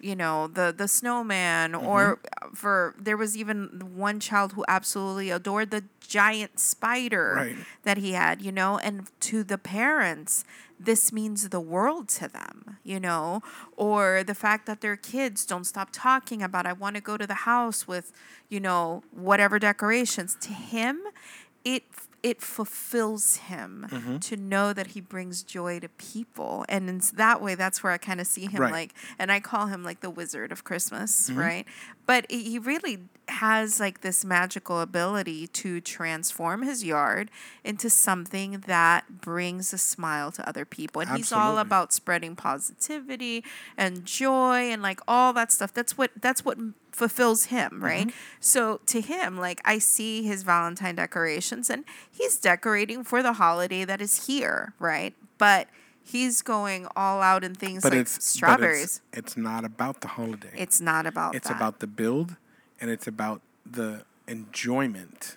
you 0.00 0.14
know 0.14 0.46
the 0.48 0.74
the 0.76 0.86
snowman 0.88 1.72
mm-hmm. 1.72 1.86
or 1.86 2.18
for 2.54 2.94
there 2.98 3.16
was 3.16 3.36
even 3.36 3.94
one 3.94 4.20
child 4.20 4.52
who 4.52 4.64
absolutely 4.68 5.30
adored 5.30 5.70
the 5.70 5.84
giant 6.06 6.58
spider 6.60 7.34
Right. 7.36 7.56
that 7.84 7.96
he 7.96 8.12
had 8.12 8.42
you 8.42 8.52
know 8.52 8.78
and 8.78 9.08
to 9.20 9.42
the 9.42 9.56
parents 9.56 10.44
this 10.78 11.12
means 11.12 11.48
the 11.48 11.60
world 11.60 12.08
to 12.08 12.28
them, 12.28 12.78
you 12.84 13.00
know, 13.00 13.42
or 13.76 14.22
the 14.22 14.34
fact 14.34 14.66
that 14.66 14.80
their 14.80 14.96
kids 14.96 15.46
don't 15.46 15.64
stop 15.64 15.88
talking 15.92 16.42
about, 16.42 16.66
I 16.66 16.72
want 16.72 16.96
to 16.96 17.02
go 17.02 17.16
to 17.16 17.26
the 17.26 17.34
house 17.34 17.88
with, 17.88 18.12
you 18.48 18.60
know, 18.60 19.02
whatever 19.10 19.58
decorations. 19.58 20.36
To 20.40 20.52
him, 20.52 21.00
it 21.64 21.84
it 22.30 22.42
fulfills 22.42 23.36
him 23.50 23.86
Mm-hmm. 23.90 24.18
to 24.18 24.36
know 24.36 24.72
that 24.72 24.88
he 24.88 25.00
brings 25.00 25.42
joy 25.42 25.78
to 25.80 25.88
people 25.90 26.64
and 26.68 26.88
in 26.88 27.00
that 27.14 27.40
way 27.40 27.54
that's 27.54 27.82
where 27.82 27.92
i 27.92 27.98
kind 27.98 28.20
of 28.20 28.26
see 28.26 28.46
him 28.46 28.60
Right. 28.62 28.72
like 28.80 28.94
and 29.18 29.30
i 29.30 29.38
call 29.40 29.66
him 29.66 29.82
like 29.84 30.00
the 30.00 30.10
wizard 30.10 30.50
of 30.52 30.64
christmas 30.64 31.30
Mm-hmm. 31.30 31.38
right 31.38 31.66
but 32.06 32.26
he 32.30 32.42
he 32.50 32.58
really 32.58 32.98
has 33.28 33.80
like 33.80 34.00
this 34.02 34.24
magical 34.24 34.80
ability 34.80 35.46
to 35.48 35.80
transform 35.80 36.62
his 36.62 36.84
yard 36.84 37.30
into 37.64 37.88
something 37.90 38.50
that 38.66 39.20
brings 39.20 39.72
a 39.72 39.78
smile 39.78 40.30
to 40.32 40.48
other 40.48 40.64
people 40.64 41.00
and 41.02 41.10
he's 41.16 41.32
all 41.32 41.58
about 41.58 41.92
spreading 41.92 42.34
positivity 42.36 43.42
and 43.76 44.04
joy 44.04 44.70
and 44.72 44.80
like 44.82 45.00
all 45.08 45.32
that 45.32 45.50
stuff 45.52 45.72
that's 45.72 45.98
what 45.98 46.10
that's 46.20 46.44
what 46.44 46.56
fulfills 46.96 47.44
him 47.46 47.84
right 47.84 48.06
mm-hmm. 48.06 48.16
so 48.40 48.80
to 48.86 49.02
him 49.02 49.36
like 49.36 49.60
i 49.66 49.78
see 49.78 50.22
his 50.22 50.42
valentine 50.42 50.94
decorations 50.94 51.68
and 51.68 51.84
he's 52.10 52.38
decorating 52.38 53.04
for 53.04 53.22
the 53.22 53.34
holiday 53.34 53.84
that 53.84 54.00
is 54.00 54.26
here 54.26 54.72
right 54.78 55.12
but 55.36 55.68
he's 56.02 56.40
going 56.40 56.86
all 56.96 57.20
out 57.20 57.44
in 57.44 57.54
things 57.54 57.82
But 57.82 57.92
like 57.92 58.00
it's 58.00 58.16
but 58.16 58.22
strawberries 58.22 59.02
it's, 59.12 59.18
it's 59.18 59.36
not 59.36 59.66
about 59.66 60.00
the 60.00 60.08
holiday. 60.08 60.48
it's, 60.56 60.80
not 60.80 61.04
about 61.04 61.34
it's 61.34 61.48
that. 61.48 61.56
about 61.56 61.80
the 61.80 61.86
build 61.86 62.36
and 62.80 62.90
it's 62.90 63.06
about 63.06 63.42
the 63.70 64.04
enjoyment 64.26 65.36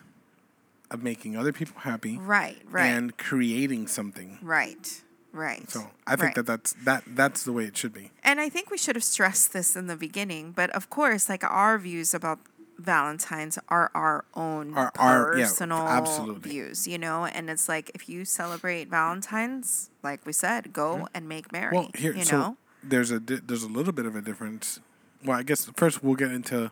of 0.89 1.03
making 1.03 1.35
other 1.35 1.51
people 1.51 1.81
happy 1.81 2.17
right 2.17 2.61
right 2.69 2.85
and 2.85 3.17
creating 3.17 3.87
something. 3.87 4.39
right 4.41 5.01
right 5.31 5.69
So 5.69 5.91
I 6.07 6.15
think 6.15 6.21
right. 6.21 6.35
that 6.35 6.45
that's 6.45 6.73
that 6.83 7.03
that's 7.07 7.43
the 7.43 7.53
way 7.53 7.65
it 7.65 7.77
should 7.77 7.93
be. 7.93 8.11
And 8.23 8.39
I 8.39 8.49
think 8.49 8.71
we 8.71 8.77
should 8.77 8.95
have 8.95 9.03
stressed 9.03 9.53
this 9.53 9.75
in 9.75 9.87
the 9.87 9.95
beginning, 9.95 10.51
but 10.51 10.69
of 10.71 10.89
course, 10.89 11.29
like 11.29 11.43
our 11.43 11.77
views 11.77 12.13
about 12.13 12.39
Valentine's 12.79 13.59
are 13.67 13.91
our 13.93 14.23
own 14.33 14.73
Are- 14.73 14.91
are- 14.97 15.37
yeah, 15.37 15.45
personal 15.47 16.35
views, 16.35 16.87
you 16.87 16.97
know. 16.97 17.25
And 17.25 17.49
it's 17.49 17.67
like 17.67 17.91
if 17.93 18.07
you 18.07 18.23
celebrate 18.25 18.89
Valentine's, 18.89 19.89
like 20.01 20.25
we 20.25 20.33
said, 20.33 20.71
go 20.71 20.95
mm-hmm. 20.95 21.05
and 21.13 21.27
make 21.27 21.51
merry. 21.51 21.75
Well, 21.75 21.91
here 21.93 22.15
you 22.15 22.23
so 22.23 22.37
know, 22.37 22.57
there's 22.81 23.11
a 23.11 23.19
di- 23.19 23.41
there's 23.45 23.63
a 23.63 23.67
little 23.67 23.93
bit 23.93 24.05
of 24.05 24.15
a 24.15 24.21
difference. 24.21 24.79
Well, 25.23 25.37
I 25.37 25.43
guess 25.43 25.69
first 25.75 26.01
we'll 26.01 26.15
get 26.15 26.31
into 26.31 26.71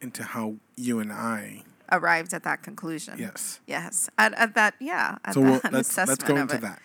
into 0.00 0.22
how 0.22 0.54
you 0.76 1.00
and 1.00 1.12
I 1.12 1.64
arrived 1.90 2.32
at 2.32 2.44
that 2.44 2.62
conclusion. 2.62 3.18
yes. 3.18 3.60
Yes. 3.66 4.08
At, 4.18 4.34
at 4.34 4.54
that, 4.54 4.74
yeah. 4.80 5.18
At 5.24 5.34
So 5.34 5.40
we'll, 5.40 5.60
that 5.60 5.72
let's 5.72 5.96
let's 5.96 6.12
assessment 6.12 6.26
go 6.26 6.36
into 6.36 6.58
that. 6.58 6.80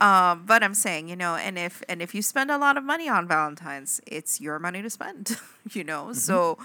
Um, 0.00 0.44
but 0.44 0.62
I'm 0.62 0.74
saying, 0.74 1.08
you 1.08 1.16
know, 1.16 1.36
and 1.36 1.58
if 1.58 1.82
and 1.88 2.02
if 2.02 2.14
you 2.14 2.20
spend 2.20 2.50
a 2.50 2.58
lot 2.58 2.76
of 2.76 2.84
money 2.84 3.08
on 3.08 3.26
Valentine's, 3.26 4.00
it's 4.06 4.40
your 4.40 4.58
money 4.58 4.82
to 4.82 4.90
spend, 4.90 5.38
you 5.72 5.84
know. 5.84 6.04
Mm-hmm. 6.04 6.14
So 6.14 6.58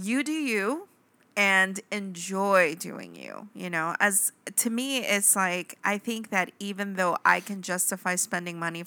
you 0.00 0.24
do 0.24 0.32
you 0.32 0.88
and 1.36 1.80
enjoy 1.90 2.76
doing 2.76 3.14
you, 3.14 3.48
you 3.54 3.68
know. 3.68 3.94
As 4.00 4.32
to 4.56 4.70
me 4.70 4.98
it's 4.98 5.36
like 5.36 5.78
I 5.84 5.98
think 5.98 6.30
that 6.30 6.52
even 6.58 6.94
though 6.94 7.18
I 7.24 7.40
can 7.40 7.60
justify 7.60 8.14
spending 8.14 8.58
money 8.58 8.84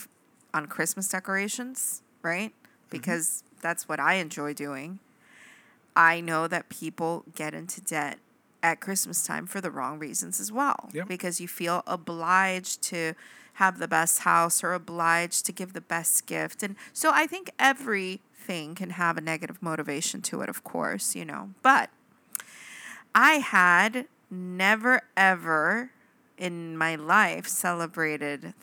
on 0.54 0.66
Christmas 0.66 1.08
decorations, 1.08 2.02
right? 2.24 2.50
Mm-hmm. 2.50 2.88
Because 2.90 3.44
that's 3.62 3.88
what 3.88 4.00
I 4.00 4.16
enjoy 4.16 4.54
doing. 4.54 5.00
I 5.96 6.22
know 6.22 6.48
that 6.48 6.70
people 6.70 7.24
get 7.36 7.54
into 7.54 7.82
debt 7.82 8.18
at 8.64 8.80
Christmas 8.80 9.24
time 9.24 9.46
for 9.46 9.62
the 9.62 9.72
wrong 9.72 10.00
reasons 10.00 10.40
as 10.40 10.52
well. 10.52 10.90
Yep. 10.94 11.08
Because 11.08 11.40
you 11.40 11.48
feel 11.48 11.84
obliged 11.88 12.82
to 12.84 13.14
have 13.54 13.80
the 13.80 13.88
best 13.88 14.20
house 14.20 14.64
or 14.64 14.74
obliged 14.74 15.46
to 15.46 15.52
give 15.52 15.74
the 15.74 15.82
best 15.82 16.28
gift. 16.28 16.62
And 16.62 16.76
so 16.94 17.12
I 17.14 17.26
think 17.26 17.52
everything 17.58 18.76
can 18.76 18.92
have 18.92 19.18
a 19.18 19.22
negative 19.22 19.62
motivation 19.62 20.22
to 20.24 20.42
it, 20.42 20.50
of 20.50 20.64
course, 20.64 21.16
you 21.16 21.26
know. 21.26 21.52
But 21.64 21.90
I 23.16 23.34
had 23.34 24.06
never 24.30 25.02
ever 25.16 25.92
in 26.38 26.78
my 26.78 26.96
life 26.96 27.48
celebrated 27.48 28.54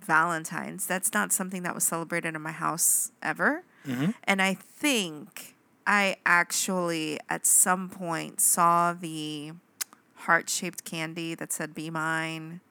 Valentine's. 0.00 0.86
That's 0.86 1.14
not 1.14 1.32
something 1.32 1.62
that 1.62 1.74
was 1.74 1.84
celebrated 1.84 2.34
in 2.34 2.42
my 2.42 2.52
house 2.52 3.12
ever. 3.22 3.62
Mm-hmm. 3.86 4.10
And 4.24 4.42
I 4.42 4.54
think 4.54 5.54
I 5.92 6.16
actually 6.24 7.20
at 7.28 7.44
some 7.44 7.90
point 7.90 8.40
saw 8.40 8.94
the 8.94 9.52
heart 10.14 10.48
shaped 10.48 10.86
candy 10.86 11.34
that 11.34 11.52
said 11.52 11.74
be 11.74 11.90
mine 11.90 12.62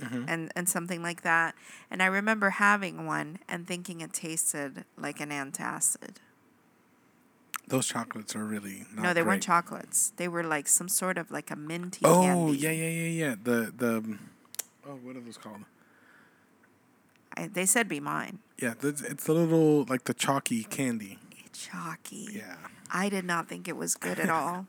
mm-hmm. 0.00 0.24
and, 0.26 0.50
and 0.56 0.70
something 0.70 1.02
like 1.02 1.20
that. 1.20 1.54
And 1.90 2.02
I 2.02 2.06
remember 2.06 2.48
having 2.48 3.04
one 3.04 3.40
and 3.46 3.66
thinking 3.66 4.00
it 4.00 4.14
tasted 4.14 4.86
like 4.96 5.20
an 5.20 5.28
antacid. 5.28 6.16
Those 7.68 7.86
chocolates 7.86 8.34
are 8.34 8.44
really 8.46 8.86
not 8.94 9.02
no, 9.02 9.12
they 9.12 9.22
weren't 9.22 9.42
chocolates. 9.42 10.14
They 10.16 10.28
were 10.28 10.44
like 10.44 10.68
some 10.68 10.88
sort 10.88 11.18
of 11.18 11.30
like 11.30 11.50
a 11.50 11.56
minty 11.56 12.00
Oh 12.04 12.22
candy. 12.22 12.56
yeah 12.56 12.70
yeah 12.70 12.88
yeah 12.88 13.26
yeah 13.26 13.34
the 13.42 13.70
the 13.76 13.96
um, 13.98 14.30
oh 14.88 14.98
what 15.02 15.14
are 15.14 15.20
those 15.20 15.36
called? 15.36 15.66
I, 17.36 17.48
they 17.48 17.66
said 17.66 17.86
be 17.86 18.00
mine. 18.00 18.38
Yeah, 18.56 18.72
it's, 18.82 19.02
it's 19.02 19.24
the 19.24 19.34
little 19.34 19.84
like 19.84 20.04
the 20.04 20.14
chalky 20.14 20.64
candy. 20.64 21.18
Chalky. 21.56 22.28
Yeah. 22.32 22.56
I 22.92 23.08
did 23.08 23.24
not 23.24 23.48
think 23.48 23.68
it 23.68 23.76
was 23.76 23.94
good 23.94 24.18
at 24.18 24.28
all. 24.38 24.66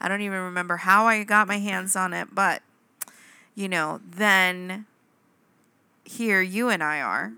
I 0.00 0.08
don't 0.08 0.22
even 0.22 0.40
remember 0.40 0.78
how 0.78 1.06
I 1.06 1.22
got 1.24 1.46
my 1.48 1.58
hands 1.58 1.94
on 1.96 2.12
it, 2.12 2.34
but 2.34 2.62
you 3.54 3.68
know, 3.68 4.00
then 4.08 4.86
here 6.04 6.40
you 6.42 6.68
and 6.68 6.82
I 6.82 7.00
are 7.00 7.32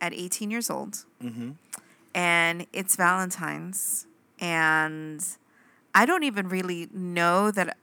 at 0.00 0.12
18 0.12 0.50
years 0.50 0.70
old, 0.70 1.04
Mm-hmm. 1.22 1.52
and 2.14 2.66
it's 2.72 2.94
Valentine's, 2.96 4.06
and 4.38 5.24
I 5.94 6.06
don't 6.06 6.22
even 6.24 6.48
really 6.48 6.88
know 6.92 7.50
that. 7.50 7.76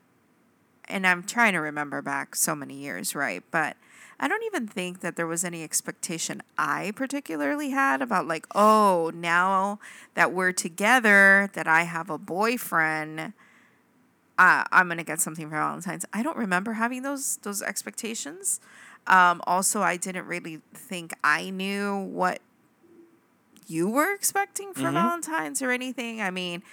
And 0.90 1.08
I'm 1.08 1.24
trying 1.24 1.54
to 1.54 1.60
remember 1.60 2.02
back 2.02 2.36
so 2.36 2.54
many 2.56 2.76
years, 2.76 3.16
right? 3.16 3.42
But 3.52 3.78
I 4.24 4.30
don't 4.30 4.44
even 4.46 4.70
think 4.70 5.02
that 5.02 5.18
there 5.18 5.28
was 5.28 5.44
any 5.44 5.66
expectation 5.66 6.42
I 6.58 6.94
particularly 6.96 7.72
had 7.72 8.02
about, 8.02 8.26
like, 8.26 8.48
oh, 8.56 9.12
now 9.14 9.80
that 10.14 10.32
we're 10.32 10.54
together, 10.54 11.50
that 11.56 11.68
I 11.68 11.84
have 11.84 12.10
a 12.10 12.18
boyfriend, 12.18 13.34
uh, 14.40 14.64
I'm 14.72 14.88
gonna 14.88 15.04
get 15.04 15.20
something 15.20 15.50
for 15.50 15.58
Valentine's. 15.58 16.06
I 16.14 16.24
don't 16.24 16.38
remember 16.38 16.72
having 16.72 17.02
those 17.02 17.36
those 17.42 17.62
expectations. 17.62 18.62
Um, 19.08 19.42
also, 19.46 19.82
I 19.82 19.98
didn't 19.98 20.26
really 20.26 20.62
think 20.74 21.14
I 21.22 21.50
knew 21.50 21.98
what 21.98 22.40
you 23.68 23.90
were 23.90 24.14
expecting 24.14 24.74
for 24.74 24.90
Valentine's 24.90 25.62
or 25.62 25.72
anything. 25.72 26.22
I 26.22 26.32
mean, 26.32 26.64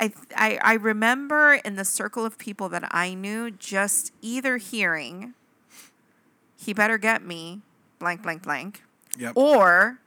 I, 0.00 0.12
I 0.36 0.58
I 0.62 0.74
remember 0.74 1.60
in 1.64 1.76
the 1.76 1.84
circle 1.84 2.24
of 2.24 2.38
people 2.38 2.68
that 2.70 2.88
I 2.90 3.14
knew 3.14 3.52
just 3.52 4.12
either 4.20 4.56
hearing, 4.56 5.34
"He 6.58 6.72
better 6.74 6.98
get 6.98 7.24
me," 7.24 7.62
blank 7.98 8.22
blank 8.22 8.42
blank, 8.42 8.82
Yep. 9.16 9.32
or 9.36 10.00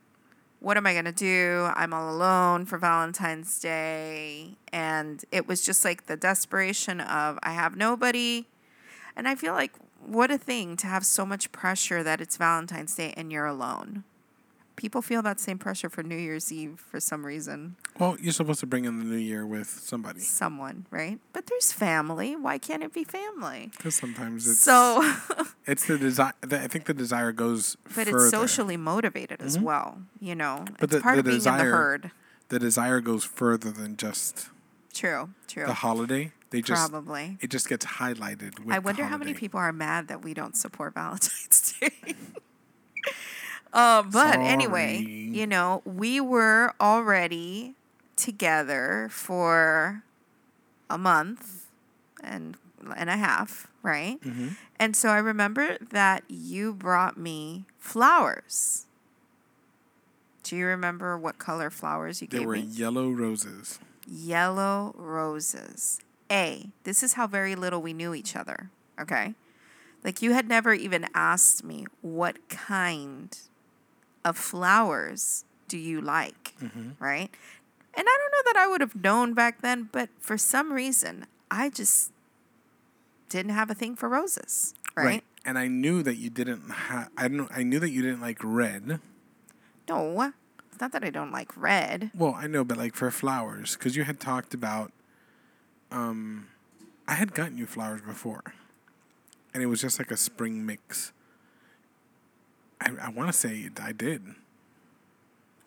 what 0.59 0.77
am 0.77 0.85
I 0.85 0.93
going 0.93 1.05
to 1.05 1.11
do? 1.11 1.69
I'm 1.73 1.91
all 1.91 2.13
alone 2.13 2.65
for 2.65 2.77
Valentine's 2.77 3.59
Day. 3.59 4.57
And 4.71 5.25
it 5.31 5.47
was 5.47 5.65
just 5.65 5.83
like 5.83 6.05
the 6.05 6.15
desperation 6.15 7.01
of, 7.01 7.39
I 7.41 7.53
have 7.53 7.75
nobody. 7.75 8.47
And 9.15 9.27
I 9.27 9.33
feel 9.33 9.53
like, 9.53 9.73
what 10.05 10.29
a 10.29 10.37
thing 10.37 10.77
to 10.77 10.87
have 10.87 11.03
so 11.03 11.25
much 11.25 11.51
pressure 11.51 12.03
that 12.03 12.21
it's 12.21 12.37
Valentine's 12.37 12.93
Day 12.93 13.11
and 13.17 13.31
you're 13.31 13.47
alone. 13.47 14.03
People 14.81 15.03
feel 15.03 15.21
that 15.21 15.39
same 15.39 15.59
pressure 15.59 15.89
for 15.89 16.01
New 16.01 16.17
Year's 16.17 16.51
Eve 16.51 16.79
for 16.79 16.99
some 16.99 17.23
reason. 17.23 17.75
Well, 17.99 18.17
you're 18.19 18.33
supposed 18.33 18.61
to 18.61 18.65
bring 18.65 18.85
in 18.85 18.97
the 18.97 19.05
new 19.05 19.15
year 19.15 19.45
with 19.45 19.67
somebody 19.67 20.21
Someone, 20.21 20.87
right? 20.89 21.19
But 21.33 21.45
there's 21.45 21.71
family. 21.71 22.35
Why 22.35 22.57
can't 22.57 22.81
it 22.81 22.91
be 22.91 23.03
family? 23.03 23.69
because 23.77 23.93
sometimes 23.93 24.47
it's 24.47 24.59
So, 24.59 25.03
it's 25.67 25.85
the 25.85 25.99
desire. 25.99 26.33
I 26.49 26.65
think 26.67 26.85
the 26.85 26.95
desire 26.95 27.31
goes 27.31 27.77
but 27.83 27.91
further. 28.07 28.17
it's 28.17 28.31
socially 28.31 28.75
motivated 28.75 29.39
as 29.39 29.55
mm-hmm. 29.57 29.65
well. 29.65 29.99
You 30.19 30.33
know, 30.33 30.65
But 30.79 30.85
it's 30.85 30.95
the- 30.95 31.01
part 31.01 31.15
the 31.17 31.19
of 31.19 31.25
being 31.25 31.35
in 31.35 31.43
the 31.43 31.51
desire- 31.51 31.71
herd. 31.71 32.11
The 32.49 32.57
desire 32.57 33.01
goes 33.01 33.23
further 33.23 33.69
than 33.69 33.97
just 33.97 34.49
True, 34.95 35.29
true. 35.47 35.67
the 35.67 35.75
holiday. 35.75 36.31
They 36.49 36.61
just 36.63 36.89
Probably. 36.89 37.37
it 37.39 37.51
just 37.51 37.69
gets 37.69 37.85
highlighted. 37.85 38.59
With 38.65 38.75
I 38.75 38.79
wonder 38.79 39.05
how 39.05 39.17
many 39.17 39.35
people 39.35 39.59
are 39.59 39.71
mad 39.71 40.07
that 40.07 40.23
we 40.23 40.33
don't 40.33 40.57
support 40.57 40.93
Valentine's 40.95 41.75
Day. 41.79 42.15
Uh, 43.73 44.03
but 44.03 44.39
anyway, 44.39 44.99
you 44.99 45.47
know, 45.47 45.81
we 45.85 46.19
were 46.19 46.73
already 46.79 47.75
together 48.15 49.07
for 49.11 50.03
a 50.89 50.97
month 50.97 51.67
and 52.23 52.57
and 52.97 53.09
a 53.09 53.17
half, 53.17 53.67
right? 53.83 54.19
Mm-hmm. 54.21 54.49
And 54.79 54.95
so 54.95 55.09
I 55.09 55.17
remember 55.19 55.77
that 55.91 56.23
you 56.27 56.73
brought 56.73 57.17
me 57.17 57.65
flowers. 57.77 58.87
Do 60.43 60.55
you 60.57 60.65
remember 60.65 61.17
what 61.17 61.37
color 61.37 61.69
flowers 61.69 62.21
you 62.21 62.27
There 62.27 62.39
gave 62.39 62.47
were 62.47 62.55
yellow 62.55 63.09
roses. 63.11 63.79
yellow 64.07 64.93
roses. 64.97 66.01
A, 66.31 66.69
this 66.83 67.03
is 67.03 67.13
how 67.13 67.27
very 67.27 67.55
little 67.55 67.81
we 67.81 67.93
knew 67.93 68.13
each 68.13 68.35
other. 68.35 68.69
Okay. 68.99 69.35
Like 70.03 70.21
you 70.21 70.31
had 70.33 70.47
never 70.47 70.73
even 70.73 71.05
asked 71.13 71.63
me 71.63 71.85
what 72.01 72.37
kind 72.49 73.37
of 74.23 74.37
flowers 74.37 75.45
do 75.67 75.77
you 75.77 76.01
like, 76.01 76.53
right? 76.99 77.29
And 77.93 78.05
I 78.07 78.17
don't 78.17 78.31
know 78.31 78.51
that 78.53 78.55
I 78.57 78.67
would 78.67 78.81
have 78.81 78.95
known 78.95 79.33
back 79.33 79.61
then, 79.61 79.89
but 79.91 80.09
for 80.19 80.37
some 80.37 80.71
reason, 80.73 81.25
I 81.49 81.69
just 81.69 82.11
didn't 83.29 83.51
have 83.53 83.69
a 83.69 83.73
thing 83.73 83.95
for 83.95 84.07
roses, 84.09 84.73
right? 84.95 85.23
And 85.43 85.57
I 85.57 85.67
knew 85.67 86.03
that 86.03 86.15
you 86.15 86.29
didn't 86.29 86.69
have. 86.69 87.09
I 87.17 87.27
don't. 87.27 87.49
I 87.51 87.63
knew 87.63 87.79
that 87.79 87.89
you 87.89 88.01
didn't 88.01 88.21
like 88.21 88.37
red. 88.43 88.99
No, 89.89 90.31
it's 90.71 90.79
not 90.79 90.91
that 90.91 91.03
I 91.03 91.09
don't 91.09 91.31
like 91.31 91.55
red. 91.57 92.11
Well, 92.15 92.35
I 92.37 92.47
know, 92.47 92.63
but 92.63 92.77
like 92.77 92.95
for 92.95 93.09
flowers, 93.11 93.75
because 93.75 93.95
you 93.95 94.03
had 94.03 94.19
talked 94.19 94.53
about. 94.53 94.91
Um, 95.91 96.47
I 97.07 97.15
had 97.15 97.33
gotten 97.33 97.57
you 97.57 97.65
flowers 97.65 98.01
before, 98.01 98.53
and 99.53 99.61
it 99.61 99.65
was 99.65 99.81
just 99.81 99.99
like 99.99 100.11
a 100.11 100.17
spring 100.17 100.65
mix. 100.65 101.11
I 102.81 102.91
I 103.07 103.09
want 103.09 103.29
to 103.29 103.33
say 103.33 103.69
I 103.81 103.91
did. 103.93 104.23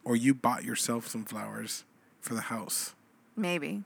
Or 0.04 0.14
you 0.16 0.34
bought 0.34 0.64
yourself 0.64 1.08
some 1.08 1.24
flowers 1.24 1.84
for 2.20 2.34
the 2.34 2.42
house, 2.42 2.94
Maybe 3.36 3.84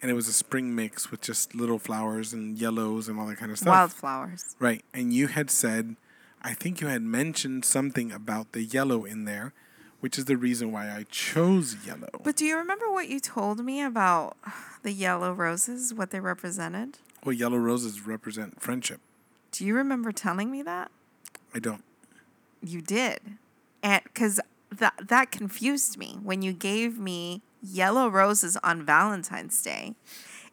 and 0.00 0.10
it 0.10 0.14
was 0.14 0.28
a 0.28 0.32
spring 0.32 0.74
mix 0.74 1.10
with 1.10 1.20
just 1.20 1.54
little 1.54 1.78
flowers 1.78 2.32
and 2.32 2.56
yellows 2.56 3.08
and 3.08 3.18
all 3.18 3.26
that 3.26 3.36
kind 3.36 3.50
of 3.50 3.58
stuff. 3.58 3.68
wildflowers. 3.68 4.56
Right. 4.58 4.84
And 4.94 5.12
you 5.12 5.26
had 5.26 5.50
said, 5.50 5.96
I 6.42 6.54
think 6.54 6.80
you 6.80 6.86
had 6.86 7.02
mentioned 7.02 7.64
something 7.64 8.12
about 8.12 8.52
the 8.52 8.62
yellow 8.62 9.04
in 9.04 9.24
there, 9.24 9.52
which 10.00 10.16
is 10.16 10.26
the 10.26 10.36
reason 10.36 10.70
why 10.70 10.88
I 10.88 11.04
chose 11.10 11.76
yellow. 11.84 12.08
But 12.22 12.36
do 12.36 12.44
you 12.44 12.56
remember 12.56 12.90
what 12.90 13.08
you 13.08 13.18
told 13.18 13.64
me 13.64 13.82
about 13.82 14.36
the 14.82 14.92
yellow 14.92 15.32
roses, 15.32 15.92
what 15.92 16.10
they 16.10 16.20
represented? 16.20 16.98
well, 17.24 17.32
yellow 17.32 17.58
roses 17.58 18.06
represent 18.06 18.62
friendship. 18.62 19.00
Do 19.50 19.66
you 19.66 19.74
remember 19.74 20.12
telling 20.12 20.52
me 20.52 20.62
that? 20.62 20.92
I 21.52 21.58
don't. 21.58 21.82
You 22.62 22.80
did. 22.80 23.20
And 23.82 24.02
because 24.04 24.40
that, 24.70 24.94
that 25.08 25.30
confused 25.30 25.98
me 25.98 26.18
when 26.22 26.42
you 26.42 26.52
gave 26.52 26.98
me 26.98 27.42
yellow 27.62 28.08
roses 28.08 28.56
on 28.62 28.84
Valentine's 28.84 29.60
Day. 29.62 29.94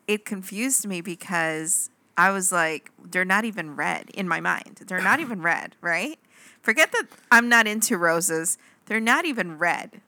It 0.08 0.26
confused 0.26 0.88
me 0.88 1.02
because 1.02 1.90
I 2.18 2.32
was 2.32 2.52
like, 2.52 2.92
they're 3.04 3.26
not 3.26 3.46
even 3.46 3.76
red 3.76 4.10
in 4.12 4.28
my 4.28 4.40
mind. 4.40 4.82
They're 4.88 5.02
not 5.02 5.20
even 5.20 5.42
red, 5.42 5.76
right? 5.82 6.20
Forget 6.62 6.92
that 6.92 7.08
I'm 7.32 7.50
not 7.50 7.68
into 7.68 7.98
roses. 7.98 8.58
They're 8.86 9.00
not 9.00 9.26
even 9.26 9.58
red. 9.58 10.02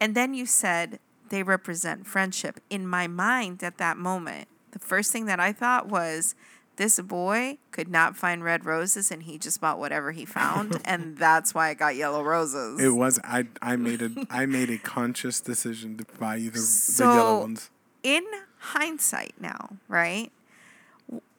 And 0.00 0.14
then 0.14 0.34
you 0.34 0.46
said 0.46 0.98
they 1.28 1.42
represent 1.42 2.06
friendship. 2.06 2.60
In 2.70 2.86
my 2.86 3.06
mind 3.06 3.62
at 3.62 3.78
that 3.78 3.96
moment, 3.96 4.48
the 4.72 4.78
first 4.78 5.12
thing 5.12 5.26
that 5.26 5.40
I 5.40 5.52
thought 5.52 5.88
was 5.88 6.34
this 6.78 6.98
boy 7.00 7.58
could 7.72 7.88
not 7.88 8.16
find 8.16 8.42
red 8.42 8.64
roses 8.64 9.10
and 9.10 9.24
he 9.24 9.36
just 9.36 9.60
bought 9.60 9.78
whatever 9.78 10.12
he 10.12 10.24
found 10.24 10.80
and 10.84 11.18
that's 11.18 11.52
why 11.54 11.68
I 11.68 11.74
got 11.74 11.96
yellow 11.96 12.22
roses. 12.22 12.80
It 12.80 12.90
was 12.90 13.20
I. 13.24 13.48
I 13.60 13.76
made 13.76 14.00
a. 14.00 14.10
I 14.30 14.46
made 14.46 14.70
a 14.70 14.78
conscious 14.78 15.40
decision 15.40 15.98
to 15.98 16.06
buy 16.18 16.36
you 16.36 16.50
the, 16.50 16.58
the 16.96 17.04
yellow 17.04 17.40
ones. 17.40 17.70
in 18.02 18.24
hindsight 18.58 19.34
now, 19.40 19.76
right? 19.88 20.32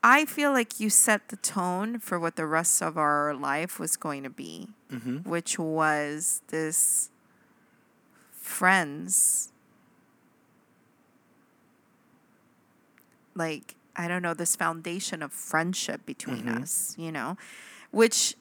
I 0.04 0.26
feel 0.26 0.52
like 0.52 0.80
you 0.80 0.90
set 0.90 1.30
the 1.30 1.36
tone 1.36 2.00
for 2.00 2.20
what 2.20 2.36
the 2.36 2.46
rest 2.46 2.82
of 2.82 2.98
our 2.98 3.34
life 3.34 3.80
was 3.80 3.98
going 3.98 4.24
to 4.24 4.30
be, 4.30 4.70
mm-hmm. 4.92 5.30
which 5.30 5.60
was 5.60 6.42
this 6.48 7.10
friends, 8.32 9.52
like, 13.36 13.76
I 14.00 14.08
don't 14.08 14.22
know, 14.22 14.34
this 14.34 14.56
foundation 14.56 15.22
of 15.22 15.34
friendship 15.34 16.06
between 16.06 16.44
mm-hmm. 16.44 16.64
us, 16.64 16.96
you 16.98 17.12
know, 17.12 17.36
which 17.92 18.36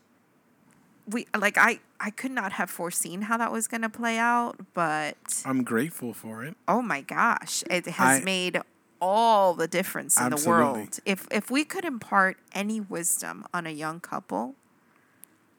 we 1.11 1.27
like 1.37 1.59
I 1.59 1.81
I 1.99 2.11
could 2.11 2.31
not 2.31 2.53
have 2.53 2.71
foreseen 2.71 3.23
how 3.23 3.37
that 3.39 3.51
was 3.51 3.67
going 3.67 3.83
to 3.83 3.89
play 3.89 4.19
out, 4.19 4.55
but 4.73 5.43
I'm 5.45 5.65
grateful 5.65 6.15
for 6.15 6.45
it. 6.45 6.55
oh 6.69 6.81
my 6.81 7.01
gosh, 7.01 7.65
it 7.69 7.87
has 7.87 8.21
I- 8.21 8.25
made 8.25 8.61
all 9.01 9.55
the 9.55 9.67
difference 9.67 10.21
in 10.21 10.31
the 10.31 10.45
world. 10.49 11.01
If 11.05 11.27
if 11.33 11.51
we 11.51 11.65
could 11.65 11.85
impart 11.85 12.37
any 12.53 12.81
wisdom 12.81 13.45
on 13.53 13.67
a 13.67 13.71
young 13.71 13.99
couple, 13.99 14.55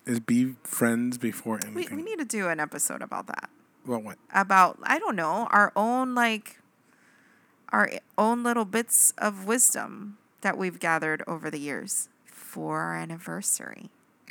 Is 0.06 0.22
be 0.22 0.56
friends 0.64 1.18
before 1.18 1.60
we, 1.62 1.82
anything. 1.82 1.98
we 1.98 2.04
need 2.04 2.20
to 2.20 2.26
do 2.26 2.48
an 2.48 2.62
episode 2.62 3.02
about 3.02 3.28
that. 3.28 3.50
well, 3.86 4.00
what? 4.00 4.18
About 4.34 4.80
I 4.84 4.98
don't 4.98 5.18
know, 5.18 5.50
our 5.52 5.74
own 5.76 6.16
like 6.16 6.60
our 7.72 7.92
own 8.18 8.44
little 8.44 8.66
bits 8.66 9.14
of 9.18 9.46
wisdom 9.46 10.18
that 10.42 10.58
we've 10.58 10.80
gathered 10.80 11.24
over 11.28 11.50
the 11.50 11.60
years 11.60 12.10
for 12.26 12.80
our 12.82 12.96
anniversary. 12.96 13.90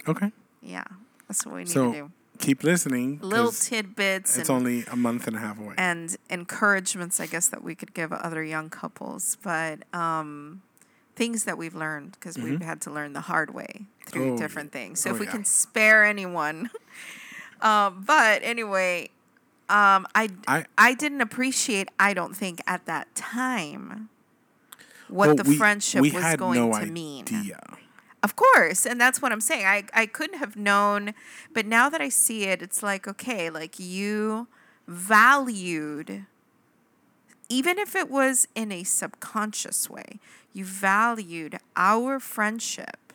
Okay. 0.09 0.33
Yeah. 0.63 0.85
That's 1.29 1.45
what 1.45 1.55
we 1.55 1.61
need 1.61 1.69
So 1.71 1.93
to 1.93 1.99
do. 1.99 2.11
keep 2.39 2.65
listening. 2.65 3.19
Little 3.23 3.53
tidbits 3.53 4.37
It's 4.39 4.49
and 4.49 4.57
only 4.59 4.85
a 4.91 4.97
month 4.97 5.27
and 5.27 5.37
a 5.37 5.39
half 5.41 5.59
away. 5.59 5.75
and 5.79 6.17
encouragements, 6.31 7.21
I 7.21 7.27
guess, 7.27 7.49
that 7.49 7.63
we 7.63 7.75
could 7.75 7.93
give 7.95 8.13
other 8.13 8.43
young 8.43 8.71
couples, 8.71 9.37
but 9.43 9.81
um, 9.95 10.63
things 11.15 11.45
that 11.45 11.59
we've 11.59 11.75
learned 11.75 12.13
because 12.13 12.39
we've 12.39 12.63
had 12.63 12.81
to 12.83 12.91
learn 12.91 13.13
the 13.13 13.23
hard 13.23 13.53
way 13.55 13.87
through 14.07 14.23
Mm-hmm. 14.23 14.35
Oh, 14.35 14.39
different 14.39 14.73
things. 14.73 15.01
So 15.01 15.11
oh, 15.11 15.15
if 15.15 15.21
we 15.21 15.27
yeah. 15.27 15.33
can 15.33 15.45
spare 15.45 16.05
anyone, 16.05 16.71
um, 17.61 18.03
but 18.07 18.41
anyway, 18.43 19.11
um, 19.71 20.07
I, 20.15 20.31
I- 20.47 20.65
I 20.77 20.95
didn't 20.95 21.21
appreciate. 21.21 21.89
I 21.99 22.15
don't 22.15 22.35
think 22.37 22.61
at 22.67 22.87
that 22.87 23.15
time 23.15 24.09
what 25.09 25.27
Well, 25.29 25.37
the 25.37 25.45
we- 25.45 25.57
friendship 25.57 26.03
we 26.03 26.11
was 26.11 26.37
going 26.37 26.59
no 26.71 26.79
to 26.79 26.87
mean. 26.87 27.25
Of 28.23 28.35
course, 28.35 28.85
and 28.85 29.01
that's 29.01 29.23
what 29.23 29.31
I'm 29.31 29.41
saying. 29.41 29.65
I 29.65 29.85
I 29.95 30.07
couldn't 30.07 30.39
have 30.39 30.57
known, 30.57 31.15
but 31.55 31.67
now 31.67 31.89
that 31.89 32.01
I 32.01 32.09
see 32.09 32.45
it, 32.45 32.63
it's 32.63 32.83
like 32.83 33.07
okay, 33.07 33.49
like 33.49 33.79
you 33.79 34.49
valued 34.89 36.25
even 37.51 37.79
if 37.79 37.95
it 37.97 38.11
was 38.11 38.47
in 38.55 38.71
a 38.73 38.83
subconscious 38.85 39.89
way, 39.89 40.19
you 40.53 40.65
valued 40.67 41.59
our 41.77 42.19
friendship 42.21 43.13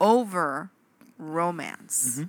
over 0.00 0.70
romance. 1.18 2.20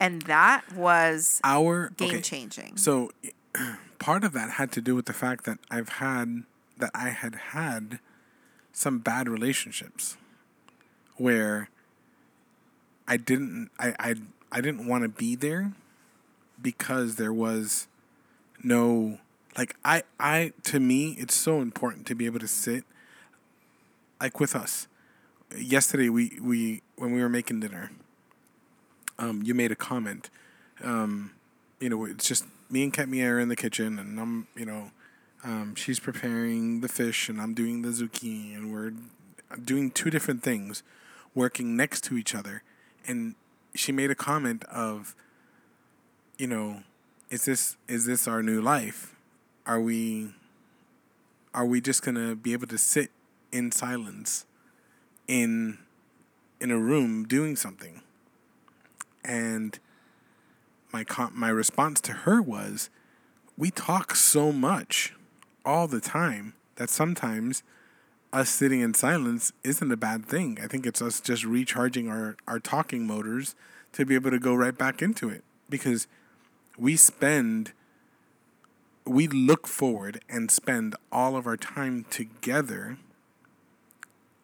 And 0.00 0.22
that 0.22 0.72
was 0.72 1.40
Our 1.44 1.90
game 1.90 2.08
okay, 2.08 2.20
changing. 2.22 2.78
So 2.78 3.10
part 3.98 4.24
of 4.24 4.32
that 4.32 4.52
had 4.52 4.72
to 4.72 4.80
do 4.80 4.96
with 4.96 5.04
the 5.04 5.12
fact 5.12 5.44
that 5.44 5.58
I've 5.70 5.90
had 5.90 6.44
that 6.78 6.90
I 6.94 7.10
had 7.10 7.34
had 7.52 8.00
some 8.72 8.98
bad 8.98 9.28
relationships 9.28 10.16
where 11.16 11.68
I 13.06 13.18
didn't 13.18 13.70
I 13.78 13.94
I, 13.98 14.14
I 14.50 14.60
didn't 14.62 14.86
want 14.86 15.02
to 15.02 15.08
be 15.08 15.36
there 15.36 15.72
because 16.60 17.16
there 17.16 17.32
was 17.32 17.86
no 18.62 19.18
like 19.58 19.76
I 19.84 20.04
I 20.18 20.52
to 20.64 20.80
me 20.80 21.14
it's 21.18 21.34
so 21.34 21.60
important 21.60 22.06
to 22.06 22.14
be 22.14 22.24
able 22.24 22.40
to 22.40 22.48
sit 22.48 22.84
like 24.18 24.40
with 24.40 24.56
us. 24.56 24.88
Yesterday 25.54 26.08
we 26.08 26.38
we 26.40 26.80
when 26.96 27.12
we 27.12 27.20
were 27.20 27.28
making 27.28 27.60
dinner 27.60 27.90
um 29.20 29.42
you 29.44 29.54
made 29.54 29.70
a 29.70 29.76
comment 29.76 30.30
um 30.82 31.30
you 31.80 31.88
know, 31.88 32.04
it's 32.04 32.28
just 32.28 32.44
me 32.68 32.84
and 32.84 32.92
Ketmia 32.92 33.30
are 33.30 33.40
in 33.40 33.48
the 33.48 33.56
kitchen, 33.56 33.98
and 33.98 34.20
I'm, 34.20 34.46
you 34.54 34.66
know, 34.66 34.90
um, 35.42 35.74
she's 35.74 35.98
preparing 35.98 36.82
the 36.82 36.88
fish, 36.88 37.28
and 37.28 37.40
I'm 37.40 37.54
doing 37.54 37.82
the 37.82 37.88
zucchini, 37.88 38.54
and 38.54 38.72
we're 38.72 38.92
doing 39.58 39.90
two 39.90 40.10
different 40.10 40.42
things, 40.42 40.82
working 41.34 41.76
next 41.76 42.04
to 42.04 42.18
each 42.18 42.34
other. 42.34 42.62
And 43.06 43.34
she 43.74 43.90
made 43.90 44.10
a 44.10 44.14
comment 44.14 44.64
of, 44.64 45.14
you 46.36 46.46
know, 46.46 46.82
is 47.30 47.46
this 47.46 47.76
is 47.88 48.04
this 48.04 48.28
our 48.28 48.42
new 48.42 48.60
life? 48.60 49.16
Are 49.64 49.80
we 49.80 50.34
are 51.54 51.64
we 51.64 51.80
just 51.80 52.02
gonna 52.02 52.34
be 52.36 52.52
able 52.52 52.66
to 52.66 52.78
sit 52.78 53.10
in 53.50 53.72
silence 53.72 54.44
in 55.26 55.78
in 56.60 56.70
a 56.70 56.78
room 56.78 57.24
doing 57.26 57.56
something? 57.56 58.02
And 59.24 59.78
my 60.92 61.04
com- 61.04 61.32
my 61.34 61.48
response 61.48 62.00
to 62.02 62.12
her 62.12 62.40
was, 62.40 62.90
we 63.56 63.70
talk 63.70 64.14
so 64.14 64.52
much 64.52 65.14
all 65.64 65.86
the 65.86 66.00
time 66.00 66.54
that 66.76 66.90
sometimes 66.90 67.62
us 68.32 68.48
sitting 68.48 68.80
in 68.80 68.94
silence 68.94 69.52
isn't 69.64 69.92
a 69.92 69.96
bad 69.96 70.24
thing. 70.24 70.58
I 70.62 70.66
think 70.66 70.86
it's 70.86 71.02
us 71.02 71.20
just 71.20 71.44
recharging 71.44 72.08
our, 72.08 72.36
our 72.46 72.58
talking 72.58 73.06
motors 73.06 73.54
to 73.92 74.06
be 74.06 74.14
able 74.14 74.30
to 74.30 74.38
go 74.38 74.54
right 74.54 74.76
back 74.76 75.02
into 75.02 75.28
it 75.28 75.42
because 75.68 76.06
we 76.78 76.96
spend 76.96 77.72
we 79.04 79.26
look 79.26 79.66
forward 79.66 80.20
and 80.28 80.50
spend 80.50 80.94
all 81.10 81.34
of 81.34 81.46
our 81.46 81.56
time 81.56 82.04
together 82.10 82.98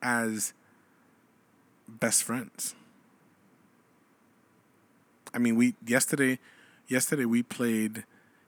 as 0.02 0.52
best 1.88 2.24
friends. 2.24 2.74
I 5.37 5.39
mean, 5.39 5.55
we 5.55 5.74
yesterday, 5.87 6.39
yesterday 6.89 7.26
we 7.26 7.43
played 7.43 8.05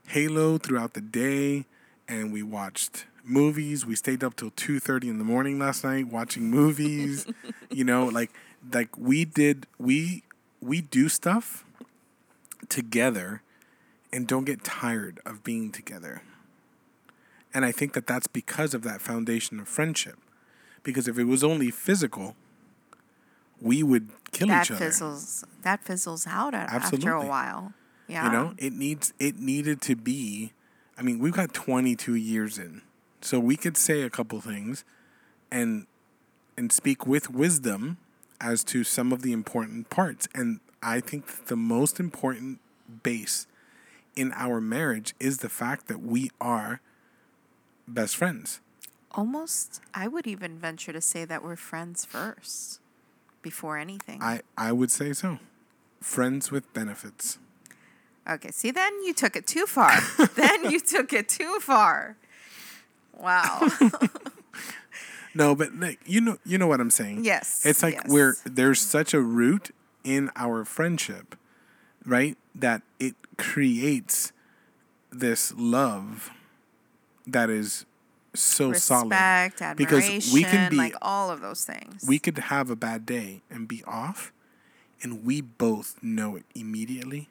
Halo 0.09 0.57
throughout 0.57 0.95
the 0.95 1.03
day, 1.03 1.67
and 2.09 2.33
we 2.33 2.43
watched 2.43 3.05
movies. 3.23 3.85
We 3.85 3.95
stayed 3.95 4.25
up 4.25 4.37
till 4.37 4.53
two 4.57 4.81
thirty 4.81 5.11
in 5.11 5.19
the 5.19 5.25
morning 5.25 5.59
last 5.59 5.85
night 5.85 6.09
watching 6.09 6.51
movies. 6.51 7.27
you 7.71 7.85
know, 7.85 8.07
like 8.07 8.31
like 8.73 8.97
we 8.97 9.27
did 9.27 9.67
we 9.79 10.23
we 10.63 10.81
do 10.81 11.11
stuff 11.11 11.63
together 12.71 13.43
and 14.11 14.27
don't 14.27 14.45
get 14.45 14.65
tired 14.65 15.21
of 15.27 15.45
being 15.45 15.71
together. 15.71 16.23
And 17.53 17.67
I 17.67 17.73
think 17.73 17.93
that 17.93 18.07
that's 18.07 18.27
because 18.27 18.73
of 18.73 18.83
that 18.85 19.03
foundation 19.03 19.61
of 19.61 19.69
friendship. 19.69 20.17
Because 20.83 21.07
if 21.07 21.19
it 21.19 21.25
was 21.25 21.45
only 21.45 21.71
physical, 21.71 22.35
we 23.61 23.83
would 23.83 24.09
kill 24.33 24.49
that 24.49 24.67
each 24.67 24.71
other. 24.71 24.85
fizzles 24.85 25.45
that 25.63 25.85
fizzles 25.85 26.27
out 26.27 26.55
after 26.55 27.13
a 27.13 27.27
while. 27.27 27.73
Yeah. 28.07 28.27
You 28.27 28.33
know, 28.33 28.55
it 28.57 28.73
needs 28.73 29.13
it 29.19 29.39
needed 29.39 29.81
to 29.83 29.97
be. 29.97 30.53
I 30.97 31.03
mean, 31.03 31.19
we've 31.19 31.33
got 31.33 31.55
22 31.55 32.15
years 32.15 32.59
in, 32.59 32.83
so 33.21 33.39
we 33.39 33.57
could 33.57 33.77
say 33.77 34.03
a 34.03 34.11
couple 34.11 34.41
things, 34.41 34.85
and 35.51 35.87
and 36.57 36.73
speak 36.73 37.07
with 37.07 37.31
wisdom 37.31 37.99
as 38.41 38.65
to 38.65 38.85
some 38.85 39.13
of 39.13 39.23
the 39.23 39.33
important 39.33 39.91
parts. 39.91 40.29
And 40.35 40.61
I 40.83 41.01
think 41.01 41.47
the 41.47 41.57
most 41.57 42.01
important 42.01 42.61
base 43.03 43.47
in 44.17 44.33
our 44.35 44.61
marriage 44.61 45.15
is 45.21 45.39
the 45.39 45.49
fact 45.49 45.87
that 45.89 46.01
we 46.01 46.31
are 46.41 46.81
best 47.87 48.17
friends. 48.17 48.61
Almost 49.13 49.81
I 49.95 50.09
would 50.09 50.27
even 50.27 50.59
venture 50.59 50.93
to 50.93 51.01
say 51.01 51.25
that 51.25 51.45
we're 51.45 51.57
friends 51.57 52.05
first 52.05 52.81
before 53.43 53.79
anything. 53.79 54.23
I 54.23 54.41
I 54.57 54.73
would 54.73 54.91
say 54.91 55.13
so. 55.13 55.39
Friends 56.01 56.51
with 56.51 56.73
benefits. 56.73 57.39
Okay, 58.29 58.51
see, 58.51 58.71
then 58.71 58.93
you 59.05 59.15
took 59.15 59.37
it 59.37 59.47
too 59.47 59.67
far. 59.67 59.93
then 60.37 60.71
you 60.71 60.81
took 60.81 61.13
it 61.13 61.29
too 61.29 61.59
far. 61.61 62.17
Wow. 63.19 63.69
No, 65.35 65.55
but 65.55 65.73
like, 65.75 66.01
you 66.05 66.21
know, 66.21 66.39
you 66.45 66.59
know 66.59 66.67
what 66.67 66.81
I'm 66.81 66.91
saying. 66.91 67.25
Yes, 67.25 67.65
It's 67.65 67.83
like 67.83 67.95
yes. 67.95 68.07
we're 68.09 68.35
there's 68.45 68.81
such 68.81 69.15
a 69.15 69.21
root 69.21 69.71
in 70.03 70.31
our 70.35 70.65
friendship, 70.65 71.37
right? 72.05 72.37
That 72.55 72.83
it 72.99 73.15
creates 73.37 74.33
this 75.13 75.53
love 75.57 76.31
that 77.27 77.51
is 77.51 77.85
so 78.41 78.73
solid. 78.73 79.11
Respect, 79.11 79.63
admiration, 79.63 80.17
Because 80.17 80.33
we 80.33 80.45
can 80.45 80.71
be- 80.71 80.77
like 80.77 80.95
all 81.03 81.31
of 81.31 81.41
those 81.41 81.65
things. 81.65 82.05
We 82.07 82.19
could 82.19 82.39
have 82.39 82.71
a 82.71 82.77
bad 82.77 83.07
day 83.07 83.43
and 83.51 83.67
be 83.69 83.83
off, 83.85 84.33
and 85.03 85.25
we 85.25 85.41
both 85.41 85.97
know 86.03 86.37
it 86.37 86.45
immediately. 86.55 87.29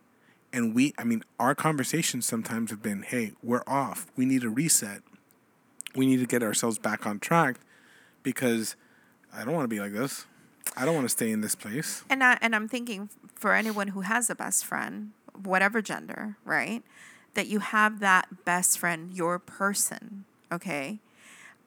And 0.54 0.74
we, 0.74 0.94
I 0.98 1.04
mean, 1.04 1.24
our 1.40 1.54
conversations 1.54 2.26
sometimes 2.26 2.72
have 2.72 2.82
been, 2.82 3.04
"Hey, 3.04 3.34
we're 3.44 3.64
off. 3.68 4.08
We 4.16 4.26
need 4.26 4.44
a 4.44 4.50
reset. 4.50 5.02
We 5.96 6.06
need 6.06 6.18
to 6.18 6.26
get 6.26 6.42
ourselves 6.44 6.80
back 6.80 7.06
on 7.06 7.20
track 7.20 7.58
because 8.24 8.76
I 9.34 9.44
don't 9.44 9.54
want 9.54 9.66
to 9.66 9.68
be 9.68 9.80
like 9.80 9.94
this. 9.94 10.26
I 10.76 10.86
don't 10.86 10.96
want 10.96 11.06
to 11.06 11.10
stay 11.10 11.32
in 11.32 11.42
this 11.42 11.56
place." 11.56 12.04
and 12.10 12.24
I, 12.24 12.38
and 12.42 12.56
I'm 12.56 12.68
thinking 12.68 13.10
for 13.36 13.54
anyone 13.54 13.90
who 13.90 14.02
has 14.02 14.30
a 14.30 14.36
best 14.36 14.66
friend, 14.66 15.12
whatever 15.44 15.82
gender, 15.82 16.38
right? 16.46 16.84
That 17.34 17.48
you 17.48 17.60
have 17.60 18.00
that 18.00 18.46
best 18.46 18.80
friend, 18.80 19.12
your 19.14 19.38
person, 19.38 20.26
okay? 20.52 21.00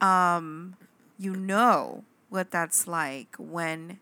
Um, 0.00 0.76
you 1.18 1.34
know 1.34 2.04
what 2.28 2.50
that's 2.50 2.86
like 2.86 3.34
when 3.38 3.98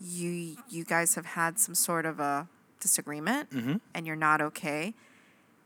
you 0.00 0.56
you 0.68 0.84
guys 0.84 1.14
have 1.14 1.26
had 1.26 1.58
some 1.58 1.74
sort 1.74 2.06
of 2.06 2.20
a 2.20 2.48
disagreement 2.80 3.48
and 3.94 4.06
you're 4.06 4.16
not 4.16 4.40
okay. 4.40 4.94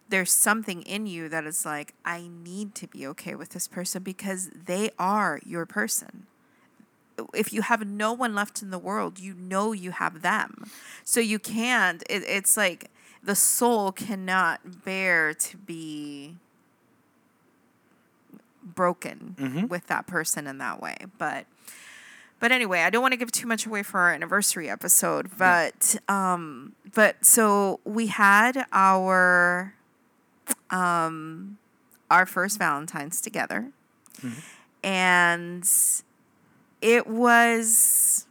There's 0.08 0.32
something 0.32 0.82
in 0.82 1.06
you 1.06 1.28
that 1.28 1.44
is 1.44 1.66
like, 1.66 1.92
I 2.04 2.30
need 2.32 2.74
to 2.76 2.86
be 2.86 3.06
okay 3.08 3.34
with 3.34 3.50
this 3.50 3.68
person 3.68 4.02
because 4.02 4.48
they 4.66 4.90
are 4.98 5.40
your 5.44 5.66
person 5.66 6.26
if 7.34 7.52
you 7.52 7.62
have 7.62 7.86
no 7.86 8.12
one 8.12 8.34
left 8.34 8.62
in 8.62 8.70
the 8.70 8.78
world, 8.78 9.18
you 9.18 9.34
know 9.34 9.72
you 9.72 9.90
have 9.90 10.22
them. 10.22 10.70
So 11.04 11.20
you 11.20 11.38
can't, 11.38 12.02
it, 12.08 12.22
it's 12.26 12.56
like 12.56 12.90
the 13.22 13.34
soul 13.34 13.92
cannot 13.92 14.84
bear 14.84 15.34
to 15.34 15.56
be 15.56 16.36
broken 18.74 19.66
with 19.68 19.86
that 19.88 20.06
person 20.06 20.46
in 20.46 20.58
that 20.58 20.80
way. 20.80 20.96
But, 21.18 21.46
but 22.40 22.52
anyway, 22.52 22.80
I 22.80 22.90
don't 22.90 23.02
want 23.02 23.12
to 23.12 23.18
give 23.18 23.32
too 23.32 23.46
much 23.46 23.66
away 23.66 23.82
for 23.82 24.00
our 24.00 24.12
anniversary 24.12 24.68
episode, 24.70 25.30
but, 25.38 25.96
um, 26.08 26.74
but 26.94 27.24
so 27.24 27.80
we 27.84 28.08
had 28.08 28.64
our, 28.72 29.74
um, 30.70 31.58
our 32.10 32.26
first 32.26 32.58
Valentine's 32.58 33.20
together. 33.20 33.70
And 34.82 35.68
it 36.80 37.06
was 37.06 38.26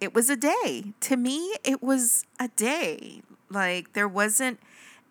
it 0.00 0.14
was 0.14 0.30
a 0.30 0.36
day. 0.36 0.92
To 1.00 1.16
me 1.16 1.54
it 1.64 1.82
was 1.82 2.24
a 2.40 2.48
day. 2.48 3.22
Like 3.50 3.92
there 3.92 4.08
wasn't 4.08 4.60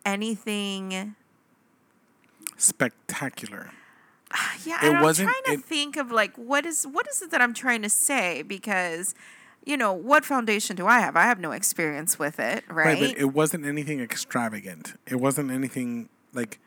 anything 0.05 1.15
Spectacular. 2.57 3.71
yeah 4.65 4.77
It 4.85 4.89
and 4.89 4.97
i'm 4.97 5.13
trying 5.13 5.43
to 5.45 5.51
it- 5.53 5.63
think 5.63 5.95
of 5.97 6.11
like 6.11 6.35
what 6.37 6.65
is 6.65 6.85
what 6.85 7.07
is 7.07 7.21
it 7.21 7.31
that 7.31 7.41
i'm 7.41 7.53
trying 7.53 7.81
to 7.81 7.89
say 7.89 8.41
because 8.41 9.15
you 9.65 9.77
know 9.77 9.93
what 9.93 10.25
foundation 10.25 10.75
do 10.75 10.85
i 10.85 10.99
have 10.99 11.15
i 11.15 11.23
have 11.23 11.39
no 11.39 11.51
experience 11.53 12.19
with 12.19 12.37
it 12.39 12.63
right, 12.67 12.85
Right, 12.87 12.99
but 12.99 13.17
it 13.17 13.33
wasn't 13.33 13.65
anything 13.65 13.99
extravagant. 14.01 14.95
It 15.07 15.15
wasn't 15.15 15.49
anything 15.51 16.09
like 16.33 16.59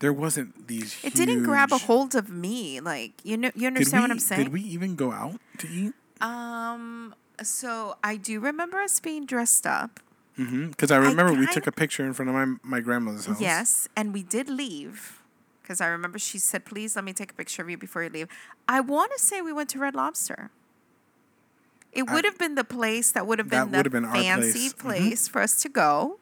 there 0.00 0.12
wasn't 0.12 0.68
these. 0.68 0.96
it 1.02 1.14
didn't 1.14 1.44
grab 1.44 1.72
a 1.72 1.78
hold 1.78 2.14
of 2.14 2.28
me 2.28 2.80
like 2.80 3.12
you 3.24 3.36
know 3.38 3.50
you 3.54 3.66
understand 3.66 4.02
what 4.04 4.10
i'm 4.10 4.18
saying 4.18 4.44
Did 4.44 4.52
we 4.52 4.60
even 4.60 4.94
go 4.94 5.10
out 5.12 5.40
to 5.58 5.66
eat? 5.68 5.94
um 6.20 7.14
so 7.42 7.96
i 8.04 8.16
do 8.16 8.40
remember 8.40 8.78
us 8.80 9.00
being 9.00 9.24
dressed 9.26 9.66
up 9.66 10.00
Because 10.36 10.90
I 10.90 10.98
remember 10.98 11.32
we 11.32 11.46
kind- 11.46 11.52
took 11.54 11.66
a 11.66 11.72
picture 11.72 12.04
in 12.04 12.12
front 12.12 12.28
of 12.28 12.34
my 12.34 12.44
my 12.62 12.80
grandmother's 12.80 13.24
house. 13.24 13.40
Yes, 13.40 13.88
and 13.96 14.12
we 14.12 14.22
did 14.22 14.50
leave 14.50 15.15
because 15.66 15.80
I 15.80 15.88
remember 15.88 16.18
she 16.18 16.38
said, 16.38 16.64
"Please 16.64 16.94
let 16.94 17.04
me 17.04 17.12
take 17.12 17.32
a 17.32 17.34
picture 17.34 17.62
of 17.62 17.68
you 17.68 17.76
before 17.76 18.04
you 18.04 18.08
leave." 18.10 18.28
I 18.68 18.78
want 18.80 19.10
to 19.12 19.18
say 19.18 19.42
we 19.42 19.52
went 19.52 19.68
to 19.70 19.78
Red 19.80 19.94
Lobster. 19.96 20.50
It 21.92 22.08
would 22.10 22.24
have 22.24 22.38
been 22.38 22.54
the 22.54 22.64
place 22.64 23.10
that 23.12 23.26
would 23.26 23.38
have 23.38 23.48
been 23.48 23.70
the 23.72 23.82
been 23.90 24.04
fancy 24.04 24.68
place. 24.70 25.28
Mhm. 25.28 25.30
for 25.32 25.40
us 25.42 25.60
to 25.62 25.68
go. 25.68 26.20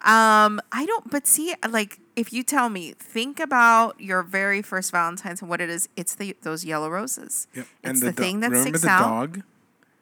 Um, 0.00 0.60
I 0.72 0.84
don't, 0.86 1.10
but 1.10 1.26
see, 1.26 1.54
like, 1.68 1.98
if 2.16 2.32
you 2.32 2.42
tell 2.42 2.68
me, 2.68 2.92
think 2.98 3.38
about 3.38 3.98
your 4.00 4.22
very 4.22 4.60
first 4.60 4.90
Valentine's 4.90 5.40
and 5.40 5.48
what 5.50 5.60
it 5.60 5.70
is. 5.70 5.88
It's 5.96 6.14
the 6.14 6.36
those 6.42 6.64
yellow 6.64 6.88
roses. 6.90 7.46
Yep. 7.54 7.66
It's 7.82 8.00
and 8.00 8.02
the, 8.08 8.12
do- 8.12 8.22
thing 8.22 8.40
that 8.40 8.50
remember 8.50 8.68
sticks 8.78 8.82
the 8.82 8.88
out. 8.90 9.08
dog? 9.08 9.42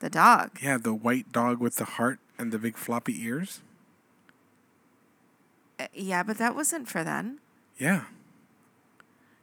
The 0.01 0.11
dog. 0.11 0.59
Yeah, 0.63 0.79
the 0.79 0.95
white 0.95 1.31
dog 1.31 1.59
with 1.59 1.77
the 1.77 1.85
heart 1.85 2.19
and 2.39 2.51
the 2.53 2.59
big 2.59 2.77
floppy 2.77 3.23
ears. 3.25 3.61
Uh, 5.79 5.87
Yeah, 5.93 6.23
but 6.23 6.39
that 6.39 6.55
wasn't 6.55 6.89
for 6.89 7.03
then. 7.05 7.39
Yeah. 7.79 8.05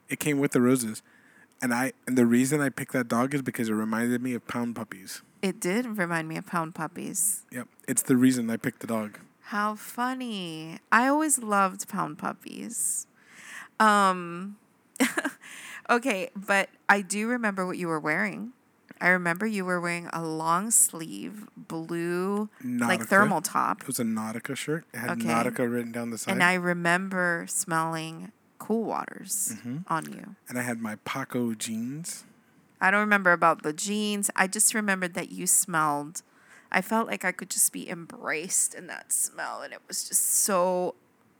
It 0.09 0.19
came 0.19 0.39
with 0.39 0.51
the 0.51 0.61
roses. 0.61 1.01
And 1.61 1.73
I 1.73 1.93
and 2.07 2.17
the 2.17 2.25
reason 2.25 2.61
I 2.61 2.69
picked 2.69 2.93
that 2.93 3.07
dog 3.07 3.33
is 3.33 3.41
because 3.41 3.69
it 3.69 3.73
reminded 3.73 4.21
me 4.21 4.33
of 4.33 4.47
pound 4.47 4.75
puppies. 4.75 5.21
It 5.41 5.59
did 5.59 5.85
remind 5.97 6.27
me 6.27 6.37
of 6.37 6.45
pound 6.45 6.75
puppies. 6.75 7.43
Yep. 7.51 7.67
It's 7.87 8.01
the 8.01 8.15
reason 8.17 8.49
I 8.49 8.57
picked 8.57 8.79
the 8.79 8.87
dog. 8.87 9.19
How 9.41 9.75
funny. 9.75 10.79
I 10.91 11.07
always 11.07 11.39
loved 11.39 11.87
pound 11.89 12.17
puppies. 12.17 13.07
Um 13.79 14.57
Okay, 15.89 16.29
but 16.35 16.69
I 16.87 17.01
do 17.01 17.27
remember 17.27 17.65
what 17.65 17.77
you 17.77 17.87
were 17.87 17.99
wearing. 17.99 18.51
I 19.01 19.09
remember 19.09 19.45
you 19.47 19.63
were 19.65 19.79
wearing 19.81 20.09
a 20.13 20.21
long 20.23 20.71
sleeve 20.71 21.47
blue 21.55 22.49
like 22.63 23.01
thermal 23.07 23.41
top 23.41 23.81
It 23.81 23.87
was 23.87 23.99
a 23.99 24.03
Nautica 24.03 24.55
shirt. 24.55 24.85
It 24.93 24.97
had 24.99 25.09
Okay. 25.11 25.27
Nautica 25.27 25.71
written 25.71 25.91
down 25.91 26.09
the 26.11 26.17
side. 26.17 26.33
and 26.33 26.43
I 26.43 26.53
remember 26.55 27.45
smelling 27.47 28.31
cool 28.59 28.83
waters 28.83 29.55
Mm-hmm. 29.57 29.77
on 29.87 30.11
you. 30.13 30.35
and 30.47 30.59
I 30.59 30.61
had 30.61 30.79
my 30.81 30.95
Paco 31.05 31.53
jeans. 31.55 32.23
I 32.81 32.91
don't 32.91 32.99
remember 33.01 33.31
about 33.33 33.63
the 33.63 33.73
jeans. 33.73 34.29
I 34.35 34.47
just 34.47 34.73
remembered 34.73 35.13
that 35.15 35.31
you 35.31 35.47
smelled. 35.47 36.21
I 36.71 36.81
felt 36.81 37.07
like 37.07 37.25
I 37.25 37.31
could 37.31 37.49
just 37.49 37.73
be 37.73 37.89
embraced 37.89 38.73
in 38.75 38.87
that 38.87 39.11
smell, 39.11 39.61
and 39.63 39.73
it 39.73 39.79
was 39.87 40.07
just 40.07 40.23
so. 40.43 40.95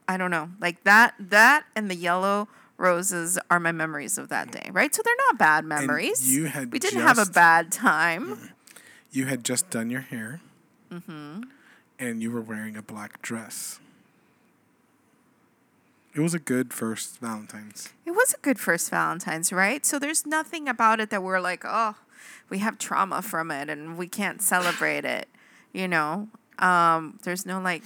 I 0.08 0.18
don't 0.18 0.32
know, 0.32 0.50
like 0.60 0.84
that. 0.86 1.14
That 1.20 1.66
and 1.76 1.90
the 1.90 1.96
yellow 1.96 2.48
roses 2.78 3.38
are 3.52 3.60
my 3.60 3.72
memories 3.72 4.18
of 4.18 4.30
that 4.30 4.52
day, 4.52 4.70
right? 4.74 4.94
So 4.96 5.02
they're 5.06 5.14
not 5.28 5.38
bad 5.38 5.66
memories. 5.66 6.34
you 6.34 6.46
had 6.46 6.72
we 6.74 6.80
didn't 6.80 7.02
have 7.02 7.20
a 7.20 7.26
bad 7.28 7.72
time. 7.72 8.50
You 9.12 9.26
had 9.28 9.44
just 9.46 9.70
done 9.70 9.90
your 9.92 10.02
hair. 10.02 10.42
Mm-hmm. 10.92 11.44
And 12.00 12.22
you 12.24 12.32
were 12.32 12.42
wearing 12.42 12.76
a 12.76 12.82
black 12.82 13.22
dress. 13.22 13.80
It 16.20 16.24
was 16.24 16.34
a 16.34 16.40
good 16.40 16.74
first 16.74 17.20
Valentine's. 17.22 17.88
It 18.06 18.12
was 18.12 18.34
a 18.34 18.38
good 18.42 18.60
first 18.60 18.90
Valentine's, 18.90 19.54
right? 19.54 19.86
So 19.86 19.98
there's 20.00 20.26
nothing 20.26 20.68
about 20.68 21.00
it 21.00 21.12
that 21.12 21.24
we're 21.24 21.40
like, 21.40 21.64
oh, 21.66 21.96
we 22.50 22.58
have 22.58 22.78
trauma 22.78 23.22
from 23.22 23.52
it 23.52 23.70
and 23.70 23.98
we 23.98 24.06
can't 24.08 24.42
celebrate 24.42 25.06
it. 25.06 25.30
You 25.72 25.88
know, 25.88 26.28
um, 26.58 27.20
there's 27.24 27.46
no 27.46 27.62
like, 27.62 27.84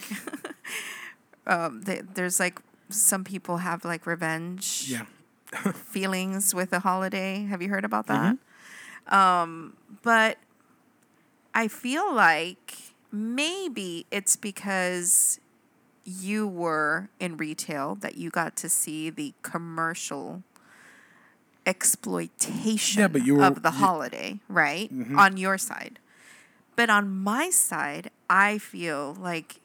um, 1.46 1.84
th- 1.84 2.06
there's 2.16 2.40
like 2.40 2.60
some 2.90 3.24
people 3.24 3.58
have 3.58 3.86
like 3.86 4.08
revenge 4.08 4.86
Yeah. 4.88 5.06
feelings 5.74 6.56
with 6.56 6.72
the 6.72 6.80
holiday. 6.80 7.44
Have 7.46 7.62
you 7.62 7.70
heard 7.70 7.86
about 7.86 8.08
that? 8.08 8.38
Um, 9.10 9.78
but 10.02 10.40
I 11.54 11.68
feel 11.68 12.12
like 12.12 12.78
maybe 13.12 14.08
it's 14.10 14.36
because 14.36 15.40
you 16.06 16.48
were 16.48 17.10
in 17.20 17.38
retail 17.38 17.96
that 17.96 18.16
you 18.18 18.30
got 18.30 18.56
to 18.58 18.70
see 18.70 19.10
the 19.10 19.34
commercial 19.42 20.44
exploitation 21.66 23.00
Yeah, 23.02 23.08
but 23.08 23.26
you 23.26 23.36
were- 23.36 23.44
of 23.46 23.62
the 23.64 23.70
you- 23.72 23.78
holiday, 23.78 24.40
right? 24.48 24.94
Mm-hmm. 24.94 25.18
On 25.18 25.38
your 25.38 25.58
side. 25.58 26.00
But 26.76 26.90
on 26.90 27.10
my 27.10 27.50
side, 27.50 28.10
I 28.30 28.58
feel 28.58 29.16
like 29.20 29.60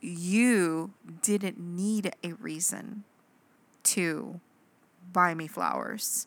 you 0.00 0.92
didn't 1.22 1.58
need 1.58 2.12
a 2.22 2.32
reason 2.32 3.04
to 3.84 4.40
buy 5.12 5.34
me 5.34 5.46
flowers 5.46 6.26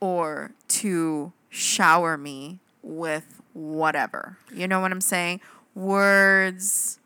or 0.00 0.52
to 0.68 1.32
shower 1.48 2.16
me 2.16 2.58
with 2.82 3.40
whatever. 3.52 4.38
You 4.52 4.66
know 4.66 4.80
what 4.80 4.92
I'm 4.92 5.00
saying? 5.00 5.40
Words, 5.74 6.98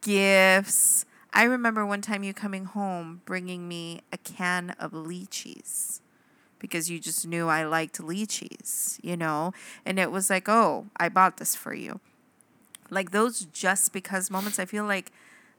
gifts. 0.00 1.04
I 1.32 1.44
remember 1.44 1.86
one 1.86 2.00
time 2.00 2.24
you 2.24 2.34
coming 2.34 2.64
home 2.64 3.22
bringing 3.24 3.68
me 3.68 4.00
a 4.12 4.18
can 4.18 4.70
of 4.78 4.92
lychees 4.92 6.00
because 6.58 6.90
you 6.90 6.98
just 6.98 7.26
knew 7.26 7.48
I 7.48 7.64
liked 7.64 7.98
lychees, 7.98 8.98
you 9.02 9.16
know? 9.16 9.52
And 9.84 9.98
it 9.98 10.10
was 10.10 10.30
like, 10.30 10.48
oh, 10.48 10.86
I 10.96 11.08
bought 11.08 11.36
this 11.36 11.54
for 11.54 11.74
you. 11.74 12.00
Like 12.90 13.10
those 13.10 13.46
just 13.52 13.92
because 13.92 14.30
moments, 14.30 14.58
I 14.58 14.64
feel 14.64 14.84
like 14.84 15.12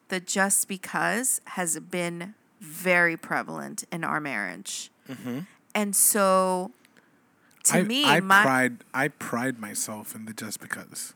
the 0.10 0.20
just 0.20 0.68
because 0.68 1.40
has 1.46 1.80
been 1.80 2.34
very 2.60 3.16
prevalent 3.16 3.84
in 3.92 4.04
our 4.04 4.20
marriage. 4.20 4.92
Mm-hmm. 5.08 5.40
And 5.74 5.96
so 5.96 6.72
to 7.66 7.80
I, 7.80 7.84
me, 7.84 8.06
I 8.06 8.20
my 8.20 8.42
pride 8.42 8.78
I 8.94 9.08
pride 9.08 9.60
myself 9.60 10.16
in 10.16 10.26
the 10.26 10.34
just 10.34 10.60
because. 10.60 11.14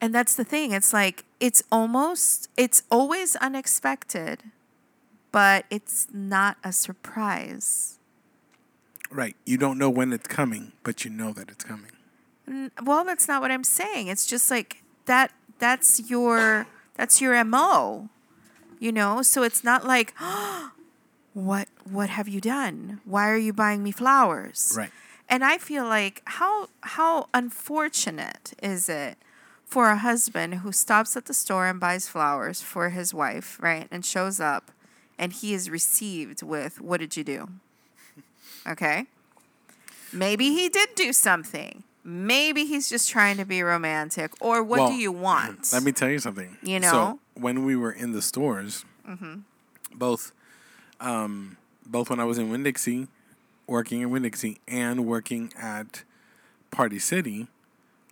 And 0.00 0.14
that's 0.14 0.34
the 0.34 0.44
thing. 0.44 0.72
It's 0.72 0.92
like 0.92 1.24
it's 1.38 1.62
almost 1.70 2.48
it's 2.56 2.82
always 2.90 3.36
unexpected, 3.36 4.44
but 5.30 5.66
it's 5.70 6.08
not 6.12 6.56
a 6.64 6.72
surprise. 6.72 7.98
Right. 9.10 9.36
You 9.44 9.58
don't 9.58 9.76
know 9.76 9.90
when 9.90 10.12
it's 10.12 10.28
coming, 10.28 10.72
but 10.82 11.04
you 11.04 11.10
know 11.10 11.32
that 11.32 11.50
it's 11.50 11.64
coming. 11.64 11.90
Well, 12.82 13.04
that's 13.04 13.28
not 13.28 13.42
what 13.42 13.50
I'm 13.50 13.64
saying. 13.64 14.06
It's 14.06 14.26
just 14.26 14.50
like 14.50 14.82
that 15.06 15.32
that's 15.58 16.08
your 16.08 16.66
that's 16.94 17.20
your 17.20 17.42
MO. 17.44 18.08
You 18.78 18.92
know? 18.92 19.20
So 19.22 19.42
it's 19.42 19.62
not 19.62 19.86
like 19.86 20.14
what 21.34 21.68
what 21.90 22.08
have 22.08 22.28
you 22.28 22.40
done? 22.40 23.00
Why 23.04 23.28
are 23.28 23.36
you 23.36 23.52
buying 23.52 23.82
me 23.82 23.92
flowers? 23.92 24.72
Right. 24.76 24.90
And 25.28 25.44
I 25.44 25.58
feel 25.58 25.84
like 25.84 26.22
how 26.24 26.68
how 26.82 27.28
unfortunate 27.34 28.54
is 28.62 28.88
it 28.88 29.18
for 29.70 29.88
a 29.88 29.96
husband 29.96 30.56
who 30.56 30.72
stops 30.72 31.16
at 31.16 31.26
the 31.26 31.34
store 31.34 31.66
and 31.66 31.78
buys 31.78 32.08
flowers 32.08 32.60
for 32.60 32.90
his 32.90 33.14
wife, 33.14 33.56
right? 33.62 33.86
And 33.90 34.04
shows 34.04 34.40
up 34.40 34.72
and 35.16 35.32
he 35.32 35.54
is 35.54 35.70
received 35.70 36.42
with 36.42 36.80
what 36.80 36.98
did 36.98 37.16
you 37.16 37.22
do? 37.22 37.48
Okay? 38.68 39.06
Maybe 40.12 40.50
he 40.50 40.68
did 40.68 40.88
do 40.96 41.12
something. 41.12 41.84
Maybe 42.02 42.64
he's 42.64 42.88
just 42.88 43.08
trying 43.08 43.36
to 43.36 43.44
be 43.44 43.62
romantic 43.62 44.32
or 44.40 44.62
what 44.62 44.80
Well, 44.80 44.88
do 44.88 44.96
you 44.96 45.12
want? 45.12 45.72
Let 45.72 45.84
me 45.84 45.92
tell 45.92 46.08
you 46.08 46.18
something. 46.18 46.56
You 46.62 46.80
know? 46.80 46.88
Mm-hmm. 46.88 47.12
So 47.12 47.18
when 47.34 47.64
we 47.64 47.76
were 47.76 47.92
in 47.92 48.10
the 48.10 48.22
stores, 48.22 48.84
both, 49.94 50.32
um, 50.98 51.56
both 51.86 52.10
when 52.10 52.18
I 52.18 52.24
was 52.24 52.38
in 52.38 52.50
Winn 52.50 52.64
Dixie, 52.64 53.06
working 53.68 54.00
in 54.00 54.10
Winn 54.10 54.22
Dixie, 54.22 54.58
and 54.66 55.06
working 55.06 55.52
at 55.56 56.02
Party 56.72 56.98
City, 56.98 57.46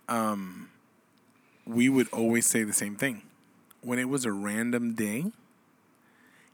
um, 0.07 0.68
we 1.69 1.87
would 1.87 2.09
always 2.11 2.45
say 2.47 2.63
the 2.63 2.73
same 2.73 2.95
thing. 2.95 3.21
When 3.81 3.99
it 3.99 4.09
was 4.09 4.25
a 4.25 4.31
random 4.31 4.93
day, 4.95 5.31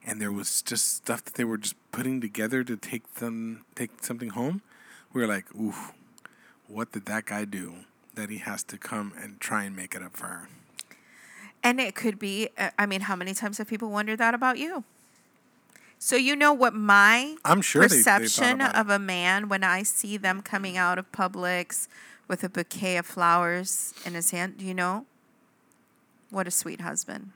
and 0.05 0.21
there 0.21 0.31
was 0.31 0.61
just 0.61 0.93
stuff 0.93 1.23
that 1.25 1.35
they 1.35 1.43
were 1.43 1.57
just 1.57 1.75
putting 1.91 2.21
together 2.21 2.63
to 2.63 2.75
take 2.77 3.15
them 3.15 3.63
take 3.75 4.03
something 4.03 4.29
home, 4.29 4.61
we 5.13 5.21
were 5.21 5.27
like, 5.27 5.45
oof, 5.55 5.93
what 6.67 6.91
did 6.91 7.05
that 7.05 7.25
guy 7.25 7.45
do 7.45 7.85
that 8.13 8.29
he 8.29 8.37
has 8.39 8.61
to 8.63 8.77
come 8.77 9.13
and 9.17 9.39
try 9.39 9.63
and 9.63 9.75
make 9.75 9.95
it 9.95 10.03
up 10.03 10.15
for 10.15 10.27
her?" 10.27 10.49
And 11.63 11.79
it 11.79 11.95
could 11.95 12.19
be, 12.19 12.49
uh, 12.57 12.69
I 12.77 12.85
mean, 12.85 13.01
how 13.01 13.15
many 13.15 13.33
times 13.33 13.57
have 13.57 13.67
people 13.67 13.89
wondered 13.89 14.17
that 14.19 14.35
about 14.35 14.59
you? 14.59 14.83
So, 15.97 16.15
you 16.17 16.35
know 16.35 16.53
what 16.53 16.75
my 16.75 17.37
I'm 17.43 17.61
sure 17.61 17.87
they- 17.87 17.95
they 17.97 18.03
thought 18.03 18.21
perception 18.21 18.61
it. 18.61 18.75
of 18.75 18.89
a 18.89 18.99
man 18.99 19.47
when 19.49 19.63
I 19.63 19.81
see 19.81 20.17
them 20.17 20.41
coming 20.43 20.77
out 20.77 20.99
of 20.99 21.11
Publix 21.11 21.87
with 22.27 22.43
a 22.43 22.49
bouquet 22.49 22.97
of 22.97 23.05
flowers 23.05 23.93
in 24.05 24.13
his 24.13 24.31
hand, 24.31 24.57
do 24.57 24.65
you 24.65 24.73
know? 24.73 25.05
What 26.29 26.47
a 26.47 26.51
sweet 26.51 26.81
husband. 26.81 27.31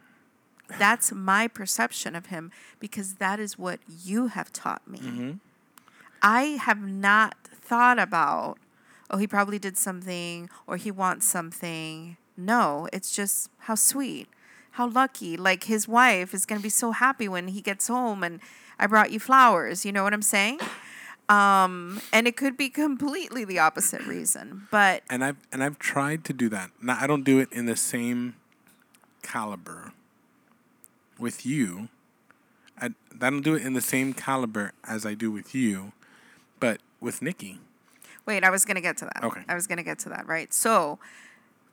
That's 0.77 1.11
my 1.11 1.47
perception 1.47 2.15
of 2.15 2.27
him 2.27 2.51
because 2.79 3.15
that 3.15 3.39
is 3.39 3.57
what 3.57 3.79
you 4.03 4.27
have 4.27 4.51
taught 4.51 4.87
me. 4.87 4.99
Mm-hmm. 4.99 5.31
I 6.21 6.41
have 6.61 6.81
not 6.81 7.35
thought 7.43 7.97
about, 7.97 8.57
oh, 9.09 9.17
he 9.17 9.25
probably 9.25 9.57
did 9.57 9.77
something 9.77 10.49
or 10.67 10.77
he 10.77 10.91
wants 10.91 11.25
something. 11.25 12.17
No, 12.37 12.87
it's 12.93 13.15
just 13.15 13.49
how 13.59 13.75
sweet, 13.75 14.27
how 14.71 14.87
lucky. 14.87 15.37
Like 15.37 15.65
his 15.65 15.87
wife 15.87 16.33
is 16.33 16.45
going 16.45 16.59
to 16.59 16.63
be 16.63 16.69
so 16.69 16.91
happy 16.91 17.27
when 17.27 17.49
he 17.49 17.61
gets 17.61 17.87
home 17.87 18.23
and 18.23 18.39
I 18.77 18.87
brought 18.87 19.11
you 19.11 19.19
flowers. 19.19 19.85
You 19.85 19.91
know 19.91 20.03
what 20.03 20.13
I'm 20.13 20.21
saying? 20.21 20.59
Um, 21.29 22.01
and 22.11 22.27
it 22.27 22.35
could 22.35 22.57
be 22.57 22.69
completely 22.69 23.45
the 23.45 23.59
opposite 23.59 24.01
reason, 24.07 24.67
but 24.71 25.03
and 25.09 25.23
I've 25.23 25.37
and 25.51 25.63
I've 25.63 25.77
tried 25.77 26.25
to 26.25 26.33
do 26.33 26.49
that. 26.49 26.71
Now 26.81 26.97
I 26.99 27.05
don't 27.05 27.23
do 27.23 27.39
it 27.39 27.49
in 27.51 27.67
the 27.67 27.75
same 27.75 28.35
caliber 29.21 29.93
with 31.19 31.45
you. 31.45 31.89
I, 32.81 32.87
I 33.21 33.29
don't 33.29 33.43
do 33.43 33.53
it 33.53 33.63
in 33.63 33.73
the 33.73 33.81
same 33.81 34.13
caliber 34.13 34.71
as 34.87 35.05
I 35.05 35.13
do 35.13 35.31
with 35.31 35.53
you, 35.53 35.91
but 36.59 36.79
with 36.99 37.21
Nikki. 37.21 37.59
Wait, 38.25 38.43
I 38.43 38.49
was 38.49 38.65
going 38.65 38.75
to 38.75 38.81
get 38.81 38.97
to 38.97 39.05
that. 39.05 39.23
Okay. 39.23 39.41
I 39.47 39.55
was 39.55 39.67
going 39.67 39.77
to 39.77 39.83
get 39.83 39.99
to 39.99 40.09
that, 40.09 40.27
right? 40.27 40.53
So, 40.53 40.99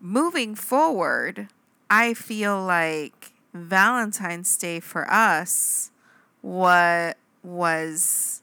moving 0.01 0.55
forward, 0.55 1.49
I 1.91 2.15
feel 2.15 2.63
like 2.63 3.33
Valentine's 3.55 4.57
Day 4.57 4.81
for 4.81 5.11
us 5.11 5.91
what 6.41 7.17
was 7.43 8.43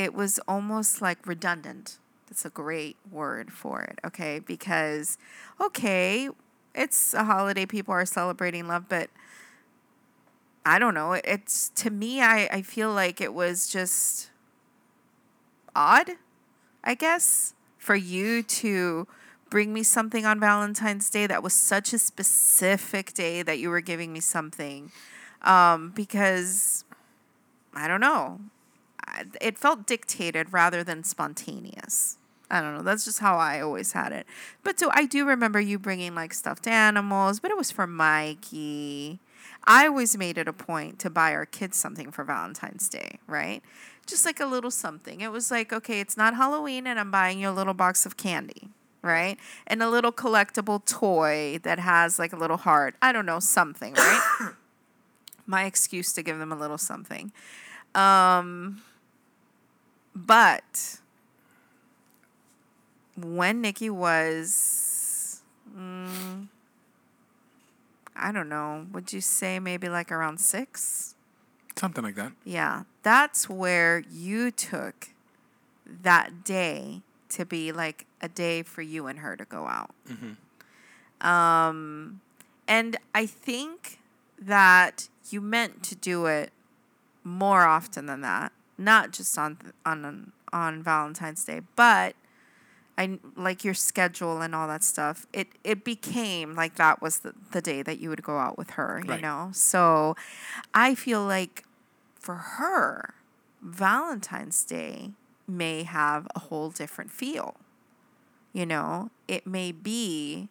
it 0.00 0.14
was 0.14 0.40
almost 0.48 1.02
like 1.02 1.26
redundant. 1.26 1.98
That's 2.26 2.46
a 2.46 2.50
great 2.50 2.96
word 3.10 3.52
for 3.52 3.82
it, 3.82 3.98
okay? 4.04 4.38
Because 4.38 5.18
okay, 5.60 6.30
it's 6.74 7.12
a 7.12 7.24
holiday 7.24 7.66
people 7.66 7.92
are 7.92 8.06
celebrating 8.06 8.66
love, 8.66 8.88
but 8.88 9.10
I 10.64 10.78
don't 10.78 10.94
know. 10.94 11.12
It's 11.12 11.68
to 11.76 11.90
me 11.90 12.22
I 12.22 12.48
I 12.50 12.62
feel 12.62 12.92
like 12.92 13.20
it 13.20 13.34
was 13.34 13.68
just 13.68 14.30
odd, 15.76 16.12
I 16.82 16.94
guess, 16.94 17.54
for 17.76 17.94
you 17.94 18.42
to 18.42 19.06
bring 19.50 19.72
me 19.74 19.82
something 19.82 20.24
on 20.24 20.40
Valentine's 20.40 21.10
Day 21.10 21.26
that 21.26 21.42
was 21.42 21.52
such 21.52 21.92
a 21.92 21.98
specific 21.98 23.12
day 23.12 23.42
that 23.42 23.58
you 23.58 23.68
were 23.68 23.82
giving 23.82 24.12
me 24.12 24.20
something. 24.20 24.92
Um, 25.42 25.90
because 25.90 26.84
I 27.74 27.86
don't 27.88 28.00
know. 28.00 28.40
It 29.40 29.58
felt 29.58 29.86
dictated 29.86 30.52
rather 30.52 30.82
than 30.84 31.04
spontaneous. 31.04 32.18
I 32.50 32.60
don't 32.60 32.74
know. 32.74 32.82
That's 32.82 33.04
just 33.04 33.20
how 33.20 33.36
I 33.36 33.60
always 33.60 33.92
had 33.92 34.12
it. 34.12 34.26
But 34.64 34.78
so 34.80 34.90
I 34.92 35.06
do 35.06 35.24
remember 35.24 35.60
you 35.60 35.78
bringing 35.78 36.14
like 36.14 36.34
stuffed 36.34 36.66
animals, 36.66 37.38
but 37.38 37.50
it 37.50 37.56
was 37.56 37.70
for 37.70 37.86
Mikey. 37.86 39.20
I 39.64 39.86
always 39.86 40.16
made 40.16 40.36
it 40.36 40.48
a 40.48 40.52
point 40.52 40.98
to 41.00 41.10
buy 41.10 41.32
our 41.32 41.46
kids 41.46 41.76
something 41.76 42.10
for 42.10 42.24
Valentine's 42.24 42.88
Day, 42.88 43.18
right? 43.26 43.62
Just 44.06 44.26
like 44.26 44.40
a 44.40 44.46
little 44.46 44.70
something. 44.70 45.20
It 45.20 45.30
was 45.30 45.50
like, 45.50 45.72
okay, 45.72 46.00
it's 46.00 46.16
not 46.16 46.34
Halloween 46.34 46.86
and 46.86 46.98
I'm 46.98 47.10
buying 47.10 47.38
you 47.38 47.50
a 47.50 47.52
little 47.52 47.74
box 47.74 48.04
of 48.04 48.16
candy, 48.16 48.70
right? 49.02 49.38
And 49.66 49.82
a 49.82 49.88
little 49.88 50.12
collectible 50.12 50.84
toy 50.84 51.60
that 51.62 51.78
has 51.78 52.18
like 52.18 52.32
a 52.32 52.36
little 52.36 52.56
heart. 52.56 52.96
I 53.00 53.12
don't 53.12 53.26
know, 53.26 53.38
something, 53.38 53.94
right? 53.94 54.50
My 55.46 55.64
excuse 55.66 56.12
to 56.14 56.22
give 56.22 56.38
them 56.38 56.52
a 56.52 56.56
little 56.56 56.78
something. 56.78 57.32
Um, 57.94 58.82
but 60.14 61.00
when 63.16 63.60
Nikki 63.60 63.90
was, 63.90 65.42
mm, 65.76 66.48
I 68.16 68.32
don't 68.32 68.48
know, 68.48 68.86
would 68.92 69.12
you 69.12 69.20
say 69.20 69.58
maybe 69.58 69.88
like 69.88 70.10
around 70.12 70.40
six? 70.40 71.14
Something 71.76 72.04
like 72.04 72.16
that. 72.16 72.32
Yeah, 72.44 72.82
that's 73.02 73.48
where 73.48 74.02
you 74.10 74.50
took 74.50 75.10
that 76.02 76.44
day 76.44 77.02
to 77.30 77.46
be 77.46 77.72
like 77.72 78.06
a 78.20 78.28
day 78.28 78.62
for 78.62 78.82
you 78.82 79.06
and 79.06 79.20
her 79.20 79.36
to 79.36 79.44
go 79.44 79.66
out. 79.66 79.94
Um, 81.20 82.20
and 82.68 82.96
I 83.14 83.26
think 83.26 84.00
that 84.40 85.08
you 85.30 85.40
meant 85.40 85.82
to 85.84 85.94
do 85.94 86.26
it 86.26 86.52
more 87.24 87.62
often 87.64 88.06
than 88.06 88.20
that, 88.22 88.52
not 88.80 89.12
just 89.12 89.36
on 89.38 89.58
on 89.84 90.32
on 90.52 90.82
Valentine's 90.82 91.44
Day, 91.44 91.60
but 91.76 92.16
I 92.98 93.18
like 93.36 93.64
your 93.64 93.74
schedule 93.74 94.40
and 94.42 94.54
all 94.54 94.66
that 94.68 94.82
stuff. 94.84 95.26
It 95.32 95.48
it 95.64 95.84
became 95.84 96.54
like 96.54 96.76
that 96.76 97.00
was 97.00 97.20
the, 97.20 97.34
the 97.52 97.62
day 97.62 97.82
that 97.82 97.98
you 98.00 98.08
would 98.10 98.22
go 98.22 98.38
out 98.38 98.58
with 98.58 98.70
her, 98.70 99.00
you 99.04 99.10
Right. 99.10 99.22
know. 99.22 99.50
So 99.52 100.16
I 100.74 100.94
feel 100.94 101.24
like 101.24 101.64
for 102.18 102.34
her, 102.34 103.14
Valentine's 103.62 104.64
Day 104.64 105.12
may 105.48 105.82
have 105.84 106.26
a 106.34 106.40
whole 106.40 106.70
different 106.70 107.10
feel. 107.10 107.56
You 108.52 108.66
know, 108.66 109.10
it 109.28 109.46
may 109.46 109.72
be 109.72 110.48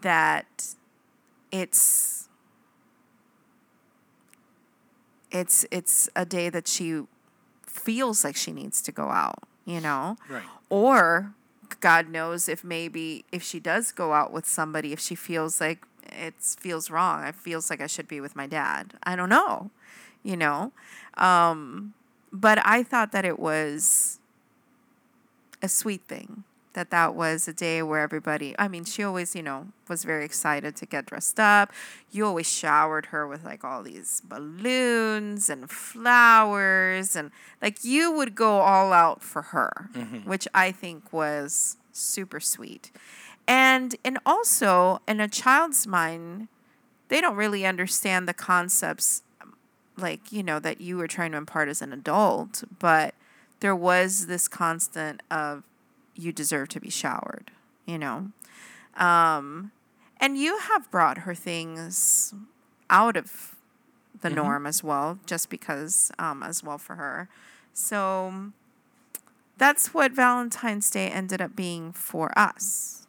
that 0.00 0.74
it's 1.52 2.28
it's 5.30 5.66
it's 5.70 6.08
a 6.16 6.24
day 6.24 6.48
that 6.48 6.66
she 6.68 7.02
feels 7.74 8.24
like 8.24 8.36
she 8.36 8.52
needs 8.52 8.80
to 8.82 8.92
go 8.92 9.10
out, 9.10 9.42
you 9.64 9.80
know? 9.80 10.16
Right. 10.28 10.44
Or 10.70 11.34
God 11.80 12.08
knows 12.08 12.48
if 12.48 12.64
maybe 12.64 13.24
if 13.32 13.42
she 13.42 13.60
does 13.60 13.92
go 13.92 14.12
out 14.12 14.32
with 14.32 14.46
somebody, 14.46 14.92
if 14.92 15.00
she 15.00 15.14
feels 15.14 15.60
like 15.60 15.84
it 16.04 16.34
feels 16.40 16.90
wrong, 16.90 17.24
it 17.24 17.34
feels 17.34 17.70
like 17.70 17.80
I 17.80 17.86
should 17.86 18.08
be 18.08 18.20
with 18.20 18.36
my 18.36 18.46
dad. 18.46 18.94
I 19.02 19.16
don't 19.16 19.28
know, 19.28 19.70
you 20.22 20.36
know. 20.36 20.72
Um, 21.16 21.94
but 22.32 22.58
I 22.64 22.82
thought 22.82 23.12
that 23.12 23.24
it 23.24 23.38
was 23.38 24.18
a 25.62 25.68
sweet 25.68 26.02
thing 26.06 26.44
that 26.74 26.90
that 26.90 27.14
was 27.14 27.48
a 27.48 27.52
day 27.52 27.82
where 27.82 28.00
everybody 28.00 28.54
i 28.58 28.68
mean 28.68 28.84
she 28.84 29.02
always 29.02 29.34
you 29.34 29.42
know 29.42 29.66
was 29.88 30.04
very 30.04 30.24
excited 30.24 30.76
to 30.76 30.86
get 30.86 31.06
dressed 31.06 31.38
up. 31.38 31.72
You 32.10 32.26
always 32.26 32.50
showered 32.50 33.06
her 33.06 33.26
with 33.26 33.44
like 33.44 33.64
all 33.64 33.82
these 33.82 34.22
balloons 34.22 35.50
and 35.50 35.70
flowers 35.70 37.16
and 37.16 37.30
like 37.60 37.84
you 37.84 38.12
would 38.12 38.34
go 38.34 38.60
all 38.60 38.92
out 38.92 39.22
for 39.22 39.42
her 39.42 39.90
mm-hmm. 39.92 40.28
which 40.28 40.46
i 40.54 40.70
think 40.70 41.12
was 41.12 41.76
super 41.92 42.40
sweet. 42.40 42.90
And 43.46 43.94
and 44.04 44.18
also 44.24 45.00
in 45.06 45.20
a 45.20 45.28
child's 45.28 45.86
mind 45.86 46.48
they 47.08 47.20
don't 47.20 47.36
really 47.36 47.66
understand 47.66 48.26
the 48.26 48.34
concepts 48.34 49.22
like 49.96 50.32
you 50.32 50.42
know 50.42 50.58
that 50.58 50.80
you 50.80 50.96
were 50.96 51.06
trying 51.06 51.32
to 51.32 51.38
impart 51.38 51.68
as 51.68 51.82
an 51.82 51.92
adult 51.92 52.64
but 52.78 53.14
there 53.60 53.76
was 53.76 54.26
this 54.26 54.48
constant 54.48 55.22
of 55.30 55.62
you 56.14 56.32
deserve 56.32 56.68
to 56.68 56.80
be 56.80 56.90
showered 56.90 57.50
you 57.86 57.98
know? 57.98 58.30
Um 58.96 59.72
and 60.18 60.38
you 60.38 60.58
have 60.58 60.90
brought 60.90 61.18
her 61.18 61.34
things 61.34 62.32
out 62.88 63.16
of 63.16 63.56
the 64.20 64.30
norm 64.30 64.66
as 64.66 64.82
well 64.82 65.18
just 65.26 65.50
because 65.50 66.10
um 66.18 66.42
as 66.42 66.62
well 66.62 66.78
for 66.78 66.96
her. 66.96 67.28
So 67.72 68.52
that's 69.58 69.92
what 69.92 70.12
valentine's 70.12 70.90
day 70.90 71.08
ended 71.08 71.40
up 71.40 71.54
being 71.56 71.92
for 71.92 72.36
us. 72.38 73.06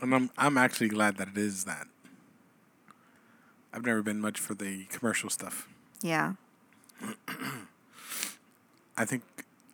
And 0.00 0.14
I'm 0.14 0.30
I'm 0.38 0.56
actually 0.56 0.88
glad 0.88 1.16
that 1.18 1.28
it 1.28 1.38
is 1.38 1.64
that. 1.64 1.86
I've 3.72 3.84
never 3.84 4.02
been 4.02 4.20
much 4.20 4.40
for 4.40 4.54
the 4.54 4.84
commercial 4.86 5.28
stuff. 5.30 5.68
yeah. 6.02 6.32
I 8.96 9.04
think 9.04 9.22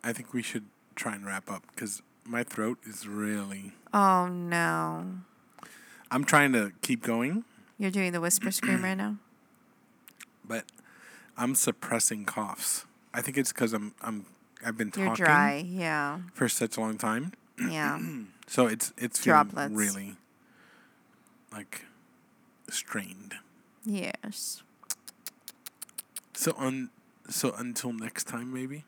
I 0.03 0.13
think 0.13 0.33
we 0.33 0.43
should 0.43 0.65
try 0.95 1.13
and 1.15 1.25
wrap 1.25 1.49
up 1.49 1.63
because 1.73 2.01
my 2.25 2.43
throat 2.43 2.77
is 2.85 3.07
really. 3.07 3.73
oh 3.93 4.27
no 4.27 5.05
I'm 6.11 6.23
trying 6.23 6.53
to 6.53 6.71
keep 6.81 7.01
going, 7.03 7.43
you're 7.77 7.91
doing 7.91 8.11
the 8.11 8.21
whisper 8.21 8.51
scream 8.51 8.83
right 8.83 8.95
now 8.95 9.17
but 10.47 10.65
I'm 11.37 11.55
suppressing 11.55 12.25
coughs. 12.25 12.85
I 13.13 13.21
think 13.21 13.37
it's 13.37 13.51
because 13.51 13.73
I'm 13.73 13.93
I'm 14.01 14.25
I've 14.65 14.77
been 14.77 14.91
talking 14.91 15.05
you're 15.07 15.15
dry 15.15 15.63
yeah 15.67 16.19
for 16.33 16.47
such 16.49 16.77
a 16.77 16.79
long 16.81 16.97
time, 16.97 17.33
yeah 17.59 17.99
so 18.47 18.67
it's 18.67 18.93
it's 18.97 19.21
Droplets. 19.23 19.73
really 19.73 20.15
like 21.51 21.85
strained. 22.69 23.35
yes 23.85 24.63
So 26.33 26.53
on 26.57 26.89
so 27.29 27.53
until 27.57 27.91
next 27.93 28.25
time, 28.27 28.53
maybe. 28.53 28.83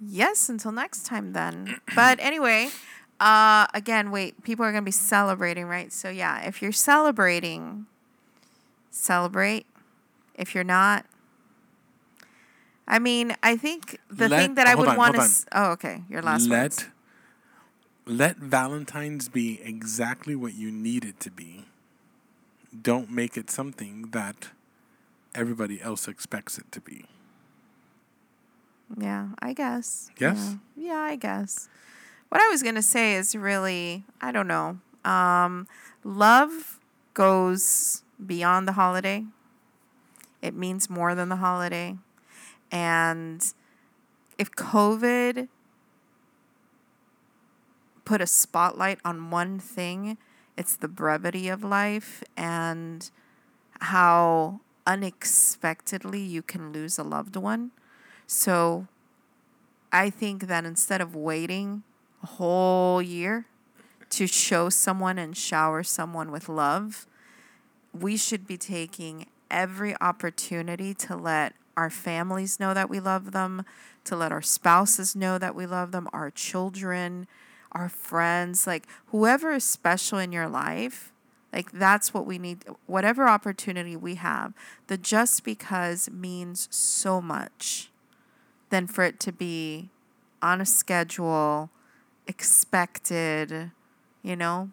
Yes, 0.00 0.48
until 0.48 0.72
next 0.72 1.06
time 1.06 1.32
then. 1.32 1.80
But 1.94 2.18
anyway, 2.20 2.70
uh 3.20 3.66
again, 3.74 4.10
wait, 4.10 4.42
people 4.44 4.64
are 4.64 4.72
going 4.72 4.84
to 4.84 4.88
be 4.88 4.92
celebrating, 4.92 5.66
right? 5.66 5.92
So 5.92 6.08
yeah, 6.08 6.46
if 6.46 6.62
you're 6.62 6.72
celebrating, 6.72 7.86
celebrate. 8.90 9.66
If 10.34 10.54
you're 10.54 10.62
not, 10.64 11.04
I 12.86 12.98
mean, 12.98 13.34
I 13.42 13.56
think 13.56 13.98
the 14.08 14.28
Let- 14.28 14.40
thing 14.40 14.54
that 14.54 14.66
I 14.68 14.74
would 14.74 14.96
want 14.96 15.14
to 15.16 15.20
s- 15.20 15.44
Oh, 15.52 15.70
okay. 15.72 16.04
Your 16.08 16.22
last 16.22 16.48
let 16.48 16.62
words. 16.62 16.86
let 18.06 18.36
Valentine's 18.38 19.28
be 19.28 19.60
exactly 19.62 20.34
what 20.36 20.54
you 20.54 20.70
need 20.70 21.04
it 21.04 21.18
to 21.20 21.30
be. 21.30 21.64
Don't 22.80 23.10
make 23.10 23.36
it 23.36 23.50
something 23.50 24.10
that 24.12 24.50
everybody 25.34 25.80
else 25.82 26.06
expects 26.08 26.58
it 26.58 26.70
to 26.72 26.80
be. 26.80 27.06
Yeah, 28.96 29.28
I 29.40 29.52
guess. 29.52 30.10
Yes? 30.18 30.56
Yeah, 30.76 30.92
yeah 30.92 31.00
I 31.00 31.16
guess. 31.16 31.68
What 32.28 32.40
I 32.40 32.48
was 32.48 32.62
gonna 32.62 32.82
say 32.82 33.14
is 33.14 33.34
really, 33.34 34.04
I 34.20 34.32
don't 34.32 34.48
know. 34.48 34.78
Um, 35.04 35.66
love 36.04 36.78
goes 37.14 38.02
beyond 38.24 38.68
the 38.68 38.72
holiday. 38.72 39.24
It 40.40 40.54
means 40.54 40.88
more 40.88 41.14
than 41.14 41.28
the 41.28 41.36
holiday, 41.36 41.96
and 42.70 43.42
if 44.38 44.52
COVID 44.52 45.48
put 48.04 48.20
a 48.20 48.26
spotlight 48.26 48.98
on 49.04 49.30
one 49.30 49.58
thing, 49.58 50.16
it's 50.56 50.76
the 50.76 50.88
brevity 50.88 51.48
of 51.48 51.62
life 51.62 52.22
and 52.36 53.10
how 53.80 54.60
unexpectedly 54.86 56.20
you 56.20 56.40
can 56.40 56.72
lose 56.72 56.98
a 56.98 57.02
loved 57.02 57.36
one. 57.36 57.70
So 58.28 58.86
I 59.90 60.10
think 60.10 60.46
that 60.48 60.66
instead 60.66 61.00
of 61.00 61.16
waiting 61.16 61.82
a 62.22 62.26
whole 62.26 63.00
year 63.00 63.46
to 64.10 64.26
show 64.26 64.68
someone 64.68 65.18
and 65.18 65.34
shower 65.34 65.82
someone 65.82 66.30
with 66.30 66.48
love, 66.48 67.06
we 67.98 68.18
should 68.18 68.46
be 68.46 68.58
taking 68.58 69.26
every 69.50 69.96
opportunity 70.00 70.92
to 70.92 71.16
let 71.16 71.54
our 71.74 71.88
families 71.88 72.60
know 72.60 72.74
that 72.74 72.90
we 72.90 73.00
love 73.00 73.32
them, 73.32 73.64
to 74.04 74.14
let 74.14 74.30
our 74.30 74.42
spouses 74.42 75.16
know 75.16 75.38
that 75.38 75.54
we 75.54 75.64
love 75.64 75.90
them, 75.90 76.06
our 76.12 76.30
children, 76.30 77.26
our 77.72 77.88
friends, 77.88 78.66
like 78.66 78.86
whoever 79.06 79.52
is 79.52 79.64
special 79.64 80.18
in 80.18 80.32
your 80.32 80.48
life. 80.48 81.12
Like 81.50 81.72
that's 81.72 82.12
what 82.12 82.26
we 82.26 82.36
need. 82.36 82.62
Whatever 82.84 83.26
opportunity 83.26 83.96
we 83.96 84.16
have, 84.16 84.52
the 84.86 84.98
just 84.98 85.44
because 85.44 86.10
means 86.10 86.68
so 86.70 87.22
much 87.22 87.90
than 88.70 88.86
for 88.86 89.04
it 89.04 89.18
to 89.20 89.32
be 89.32 89.88
on 90.42 90.60
a 90.60 90.66
schedule, 90.66 91.70
expected, 92.26 93.70
you 94.22 94.36
know? 94.36 94.70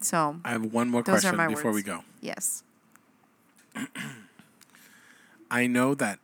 So, 0.00 0.40
I 0.44 0.50
have 0.50 0.64
one 0.72 0.88
more 0.90 1.02
question 1.02 1.36
before 1.48 1.72
we 1.72 1.82
go. 1.82 2.04
yes. 2.20 2.62
I 5.50 5.66
know 5.66 5.94
that 5.94 6.18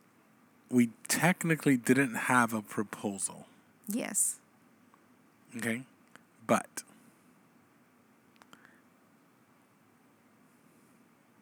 we 0.71 0.91
technically 1.09 1.77
didn't 1.77 2.15
have 2.15 2.53
a 2.55 2.63
proposal, 2.63 3.47
Yes. 3.89 4.39
okay? 5.57 5.83
But 6.47 6.83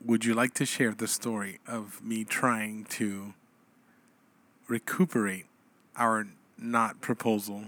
would 0.05 0.25
you 0.25 0.35
like 0.35 0.55
to 0.55 0.67
share 0.67 0.93
the 0.95 1.07
story 1.07 1.59
of 1.67 2.03
me 2.03 2.25
trying 2.25 2.85
to 2.87 3.35
recuperate 4.71 5.47
our 5.97 6.29
not 6.57 7.01
proposal? 7.01 7.65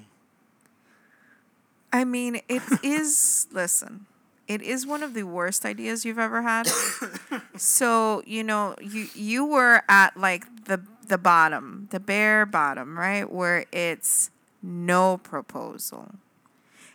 I 1.93 2.05
mean, 2.05 2.41
it 2.49 2.63
is, 2.83 3.47
listen, 3.53 4.07
it 4.49 4.63
is 4.63 4.87
one 4.87 5.03
of 5.03 5.15
the 5.15 5.25
worst 5.25 5.65
ideas 5.65 6.05
you've 6.05 6.19
ever 6.19 6.43
had. 6.43 6.69
so, 7.57 8.23
you 8.27 8.43
know, 8.43 8.75
you 8.81 9.09
you 9.15 9.45
were 9.45 9.83
at 9.89 10.17
like 10.17 10.65
the 10.65 10.83
the 11.07 11.19
bottom, 11.19 11.89
the 11.91 12.01
bare 12.01 12.47
bottom, 12.47 12.99
right? 12.99 13.31
Where 13.31 13.67
it's 13.73 14.31
no 14.63 15.19
proposal. 15.19 16.15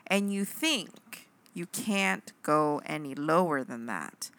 And 0.08 0.34
you 0.34 0.46
think 0.46 1.28
you 1.54 1.66
can't 1.68 2.32
go 2.42 2.82
any 2.86 3.14
lower 3.14 3.64
than 3.64 3.88
that. 3.88 4.30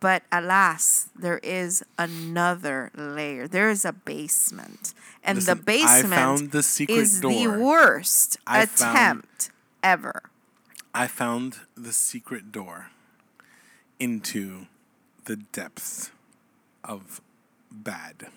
But 0.00 0.22
alas, 0.30 1.08
there 1.16 1.38
is 1.38 1.82
another 1.98 2.90
layer. 2.94 3.48
There 3.48 3.68
is 3.70 3.84
a 3.84 3.92
basement. 3.92 4.94
And 5.24 5.38
Listen, 5.38 5.58
the 5.58 5.62
basement 5.64 6.14
found 6.14 6.50
the 6.52 6.86
is 6.88 7.20
door. 7.20 7.32
the 7.32 7.46
worst 7.60 8.36
I 8.46 8.64
found- 8.66 8.94
attempt 8.96 9.50
ever. 9.82 10.22
I 10.94 11.06
found 11.06 11.60
the 11.76 11.92
secret 11.92 12.50
door 12.52 12.90
into 13.98 14.66
the 15.24 15.36
depths 15.36 16.10
of 16.84 17.20
bad. 17.70 18.28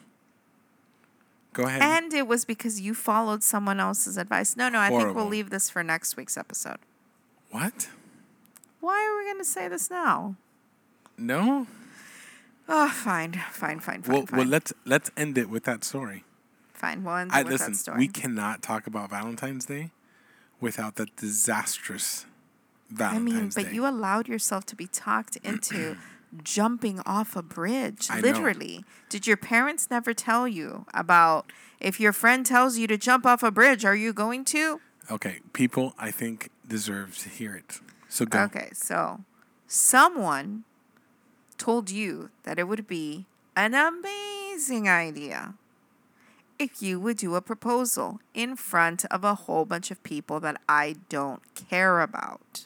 Go 1.54 1.64
ahead. 1.64 1.82
And 1.82 2.14
it 2.14 2.28
was 2.28 2.46
because 2.46 2.82
you 2.82 2.94
followed 2.94 3.44
someone 3.44 3.80
else's 3.80 4.18
advice. 4.18 4.56
No, 4.56 4.70
no, 4.70 4.80
I 4.80 4.90
think 4.90 5.16
we'll 5.16 5.26
leave 5.28 5.50
this 5.50 5.70
for 5.70 5.84
next 5.84 6.16
week's 6.18 6.38
episode. 6.38 6.78
what? 7.50 7.90
Why 8.80 9.06
are 9.06 9.18
we 9.20 9.26
going 9.26 9.38
to 9.38 9.46
say 9.50 9.68
this 9.68 9.90
now? 9.92 10.36
No. 11.18 11.68
Oh, 12.68 12.90
fine, 12.90 13.34
fine, 13.52 13.80
fine, 13.80 14.02
fine, 14.02 14.14
Well, 14.14 14.26
fine. 14.26 14.38
well, 14.40 14.48
let's 14.48 14.74
let's 14.86 15.12
end 15.18 15.38
it 15.38 15.50
with 15.50 15.64
that 15.66 15.84
story. 15.84 16.24
fine, 16.74 17.04
we'll 17.04 17.16
end 17.16 17.32
I 17.34 17.44
with 17.44 17.52
listen. 17.54 17.74
that 17.74 17.78
story. 17.78 17.98
We 18.00 18.08
cannot 18.08 18.62
talk 18.62 18.88
about 18.88 19.10
Valentine's 19.10 19.66
Day 19.66 19.92
without 20.60 20.96
that 20.96 21.16
disastrous 21.16 22.26
Valentine's 22.90 23.26
Day. 23.26 23.32
I 23.34 23.40
mean, 23.42 23.52
but 23.56 23.66
Day. 23.72 23.76
you 23.76 23.88
allowed 23.88 24.28
yourself 24.28 24.66
to 24.68 24.76
be 24.76 24.88
talked 24.88 25.36
into 25.44 25.98
jumping 26.44 27.02
off 27.06 27.36
a 27.36 27.42
bridge, 27.44 28.08
I 28.10 28.16
know. 28.22 28.30
literally. 28.30 28.86
Did 29.10 29.28
your 29.28 29.38
parents 29.38 29.90
never 29.92 30.14
tell 30.14 30.48
you 30.48 30.86
about 30.94 31.52
if 31.80 32.00
your 32.00 32.14
friend 32.14 32.46
tells 32.46 32.78
you 32.78 32.88
to 32.88 32.98
jump 32.98 33.26
off 33.26 33.44
a 33.44 33.52
bridge, 33.52 33.84
are 33.86 33.96
you 33.96 34.14
going 34.14 34.46
to? 34.46 34.80
okay, 35.10 35.40
people, 35.52 35.94
I 36.00 36.10
think 36.10 36.50
deserve 36.66 37.18
to 37.18 37.28
hear 37.28 37.54
it. 37.54 37.82
So 38.08 38.26
go. 38.26 38.44
Okay, 38.44 38.70
so 38.74 39.20
someone 39.68 40.64
told 41.62 41.92
you 41.92 42.32
that 42.44 42.58
it 42.58 42.68
would 42.68 42.88
be 42.88 43.26
an 43.56 43.76
amazing 43.76 44.90
idea 44.90 45.54
if 46.58 46.82
you 46.82 47.00
would 47.00 47.18
do 47.18 47.36
a 47.36 47.42
proposal 47.42 48.20
in 48.34 48.56
front 48.56 49.06
of 49.06 49.24
a 49.24 49.36
whole 49.36 49.66
bunch 49.66 49.92
of 49.92 50.02
people 50.02 50.40
that 50.40 50.60
I 50.68 50.96
don't 51.10 51.42
care 51.54 52.02
about. 52.02 52.66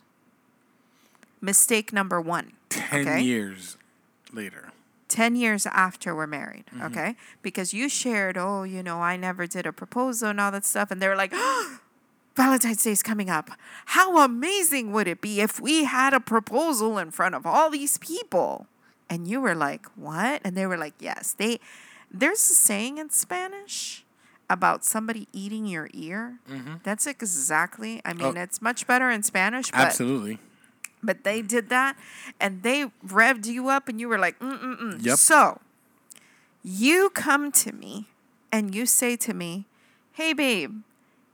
Mistake 1.42 1.92
number 1.92 2.22
one. 2.22 2.54
Ten 2.70 3.08
okay? 3.08 3.22
years 3.22 3.78
later. 4.32 4.72
10 5.10 5.36
years 5.36 5.68
after 5.68 6.16
we're 6.16 6.26
married, 6.26 6.66
mm-hmm. 6.74 6.88
okay? 6.88 7.16
Because 7.42 7.74
you 7.74 7.88
shared, 7.88 8.38
oh, 8.38 8.64
you 8.64 8.82
know, 8.82 9.02
I 9.02 9.18
never 9.18 9.46
did 9.46 9.66
a 9.66 9.72
proposal 9.72 10.30
and 10.30 10.42
all 10.42 10.52
that 10.52 10.66
stuff. 10.66 10.90
And 10.90 11.02
they 11.02 11.08
were 11.08 11.16
like, 11.16 11.32
oh, 11.34 11.78
Valentine's 12.36 12.84
Day 12.84 12.92
is 12.92 13.04
coming 13.04 13.30
up. 13.30 13.52
How 13.86 14.18
amazing 14.24 14.92
would 14.92 15.08
it 15.08 15.22
be 15.22 15.42
if 15.42 15.60
we 15.60 15.84
had 15.84 16.14
a 16.14 16.20
proposal 16.20 16.98
in 16.98 17.12
front 17.12 17.36
of 17.36 17.46
all 17.46 17.70
these 17.70 17.98
people? 18.00 18.68
And 19.10 19.28
you 19.28 19.40
were 19.42 19.56
like, 19.56 19.86
what? 19.96 20.42
And 20.44 20.56
they 20.58 20.66
were 20.66 20.78
like, 20.78 20.94
yes. 21.00 21.34
They 21.38 21.60
there's 22.12 22.40
a 22.50 22.54
saying 22.56 22.98
in 22.98 23.10
Spanish 23.10 24.04
about 24.50 24.86
somebody 24.86 25.28
eating 25.34 25.66
your 25.66 25.90
ear. 25.94 26.40
That's 26.84 27.08
exactly. 27.08 28.02
I 28.06 28.14
mean, 28.14 28.38
Oh. 28.38 28.42
it's 28.42 28.62
much 28.62 28.86
better 28.88 29.10
in 29.10 29.24
Spanish, 29.24 29.72
but 29.72 29.80
Absolutely. 29.82 30.40
but 31.04 31.24
they 31.24 31.42
did 31.42 31.70
that 31.70 31.98
and 32.40 32.64
they 32.64 32.86
revved 33.06 33.46
you 33.48 33.70
up 33.70 33.90
and 33.90 34.00
you 34.00 34.08
were 34.08 34.18
like, 34.20 34.38
mm 34.40 34.58
mm 34.60 34.78
mm. 34.80 35.06
Yep. 35.06 35.18
So 35.18 35.62
you 36.64 37.10
come 37.10 37.52
to 37.52 37.72
me 37.74 38.08
and 38.52 38.74
you 38.74 38.86
say 38.86 39.16
to 39.18 39.34
me, 39.34 39.66
hey, 40.14 40.34
babe, 40.34 40.82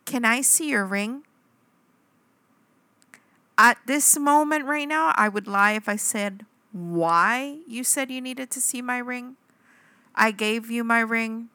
can 0.06 0.26
I 0.26 0.42
see 0.42 0.70
your 0.70 0.86
ring? 0.86 1.24
At 3.58 3.78
this 3.86 4.18
moment 4.18 4.66
right 4.66 4.88
now, 4.88 5.14
I 5.16 5.30
would 5.30 5.48
lie 5.48 5.74
if 5.74 5.88
I 5.88 5.96
said 5.96 6.46
why 6.72 7.58
you 7.68 7.84
said 7.84 8.10
you 8.12 8.22
needed 8.22 8.50
to 8.52 8.62
see 8.62 8.82
my 8.82 8.98
ring. 8.98 9.36
I 10.16 10.32
gave 10.32 10.70
you 10.70 10.84
my 10.84 11.00
ring, 11.00 11.50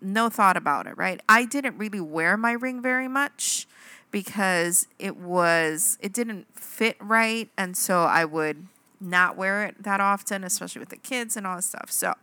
no 0.00 0.28
thought 0.28 0.56
about 0.56 0.86
it, 0.86 0.96
right? 0.96 1.20
I 1.28 1.44
didn't 1.44 1.78
really 1.78 2.00
wear 2.00 2.36
my 2.36 2.52
ring 2.52 2.82
very 2.82 3.08
much 3.08 3.66
because 4.10 4.86
it 4.98 5.16
was 5.16 5.98
it 6.00 6.12
didn't 6.12 6.46
fit 6.54 6.96
right 7.00 7.48
and 7.58 7.76
so 7.76 8.02
I 8.02 8.24
would 8.24 8.68
not 9.00 9.36
wear 9.36 9.64
it 9.64 9.82
that 9.82 10.00
often, 10.00 10.44
especially 10.44 10.80
with 10.80 10.90
the 10.90 10.96
kids 10.96 11.36
and 11.36 11.46
all 11.46 11.56
this 11.56 11.66
stuff. 11.66 11.90
So 11.90 12.14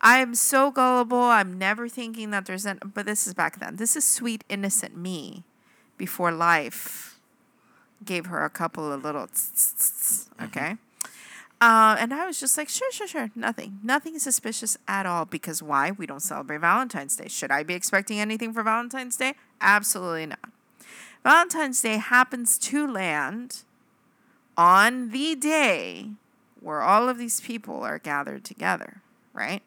I'm 0.00 0.34
so 0.34 0.70
gullible. 0.70 1.18
I'm 1.18 1.58
never 1.58 1.88
thinking 1.88 2.30
that 2.30 2.46
there's 2.46 2.66
an 2.66 2.80
but 2.94 3.06
this 3.06 3.26
is 3.26 3.34
back 3.34 3.58
then. 3.58 3.76
This 3.76 3.96
is 3.96 4.04
sweet 4.04 4.44
innocent 4.48 4.96
me 4.96 5.44
before 5.96 6.30
life 6.30 7.18
gave 8.04 8.26
her 8.26 8.44
a 8.44 8.50
couple 8.50 8.92
of 8.92 9.02
little 9.02 9.26
tss, 9.26 9.50
tss, 9.52 9.90
tss, 9.90 10.28
mm-hmm. 10.28 10.44
okay? 10.44 10.76
Uh, 11.60 11.96
and 11.98 12.14
I 12.14 12.26
was 12.26 12.38
just 12.38 12.56
like, 12.56 12.68
sure, 12.68 12.90
sure, 12.92 13.08
sure, 13.08 13.30
nothing, 13.34 13.80
nothing 13.82 14.18
suspicious 14.20 14.76
at 14.86 15.06
all. 15.06 15.24
Because 15.24 15.62
why? 15.62 15.90
We 15.90 16.06
don't 16.06 16.20
celebrate 16.20 16.60
Valentine's 16.60 17.16
Day. 17.16 17.28
Should 17.28 17.50
I 17.50 17.64
be 17.64 17.74
expecting 17.74 18.20
anything 18.20 18.52
for 18.52 18.62
Valentine's 18.62 19.16
Day? 19.16 19.34
Absolutely 19.60 20.26
not. 20.26 20.50
Valentine's 21.24 21.82
Day 21.82 21.96
happens 21.96 22.58
to 22.58 22.86
land 22.86 23.64
on 24.56 25.10
the 25.10 25.34
day 25.34 26.10
where 26.60 26.82
all 26.82 27.08
of 27.08 27.18
these 27.18 27.40
people 27.40 27.82
are 27.82 27.98
gathered 27.98 28.44
together, 28.44 29.02
right? 29.32 29.62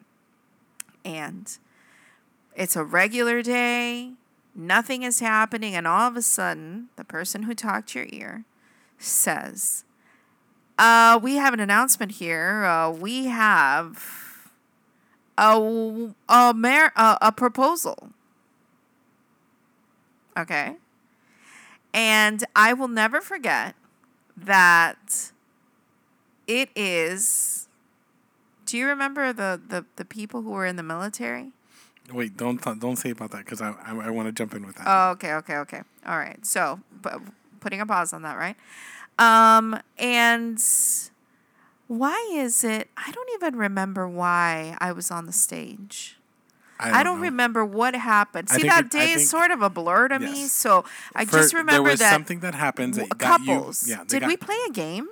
And 1.03 1.57
it's 2.55 2.75
a 2.75 2.83
regular 2.83 3.41
day, 3.41 4.13
nothing 4.55 5.03
is 5.03 5.19
happening, 5.19 5.75
and 5.75 5.87
all 5.87 6.07
of 6.07 6.15
a 6.15 6.21
sudden, 6.21 6.89
the 6.95 7.03
person 7.03 7.43
who 7.43 7.55
talked 7.55 7.95
your 7.95 8.07
ear 8.09 8.45
says, 8.97 9.83
uh, 10.81 11.19
we 11.21 11.35
have 11.35 11.53
an 11.53 11.59
announcement 11.59 12.13
here. 12.13 12.65
Uh, 12.65 12.89
we 12.89 13.25
have 13.25 14.49
a 15.37 16.09
a, 16.27 16.53
mar- 16.53 16.91
a 16.95 17.17
a 17.21 17.31
proposal. 17.31 18.09
Okay. 20.37 20.75
And 21.93 22.43
I 22.55 22.73
will 22.73 22.87
never 22.87 23.21
forget 23.21 23.75
that 24.35 25.31
it 26.47 26.69
is. 26.75 27.67
Do 28.65 28.77
you 28.77 28.87
remember 28.87 29.33
the, 29.33 29.59
the, 29.67 29.85
the 29.97 30.05
people 30.05 30.43
who 30.43 30.51
were 30.51 30.65
in 30.65 30.77
the 30.77 30.83
military? 30.83 31.51
Wait, 32.13 32.37
don't 32.37 32.61
don't 32.79 32.95
say 32.95 33.11
about 33.11 33.31
that 33.31 33.45
because 33.45 33.61
I 33.61 33.71
I, 33.85 34.07
I 34.07 34.09
want 34.09 34.27
to 34.27 34.31
jump 34.31 34.55
in 34.55 34.65
with 34.65 34.75
that. 34.77 34.85
Oh, 34.87 35.11
okay, 35.11 35.33
okay, 35.33 35.57
okay. 35.57 35.81
All 36.05 36.17
right. 36.17 36.43
So, 36.45 36.79
putting 37.59 37.79
a 37.79 37.85
pause 37.85 38.11
on 38.11 38.23
that, 38.23 38.37
right? 38.37 38.55
Um, 39.19 39.79
and 39.97 40.59
why 41.87 42.29
is 42.33 42.63
it? 42.63 42.89
I 42.97 43.11
don't 43.11 43.29
even 43.35 43.55
remember 43.57 44.07
why 44.07 44.75
I 44.79 44.91
was 44.91 45.11
on 45.11 45.25
the 45.25 45.31
stage. 45.33 46.17
I 46.83 47.03
don't, 47.03 47.17
know. 47.17 47.21
remember 47.25 47.63
what 47.63 47.93
happened. 47.93 48.49
See, 48.49 48.63
that 48.63 48.85
it- 48.85 48.95
I 48.95 48.99
day 49.05 49.11
is 49.11 49.29
sort 49.29 49.51
of 49.51 49.61
a 49.61 49.69
blur 49.69 50.07
to 50.07 50.17
me. 50.17 50.47
So 50.47 50.83
I 51.13 51.25
For- 51.25 51.33
just 51.37 51.53
remember 51.53 51.73
there 51.73 51.83
was 51.83 51.99
that 51.99 52.11
something 52.11 52.39
that 52.39 52.55
happens 52.55 52.97
that 52.97 53.07
got 53.19 53.39
you- 53.41 53.45
couples. 53.53 53.87
yeah, 53.87 54.03
Did 54.07 54.25
we 54.25 54.35
play 54.35 54.57
a 54.67 54.71
game? 54.71 55.07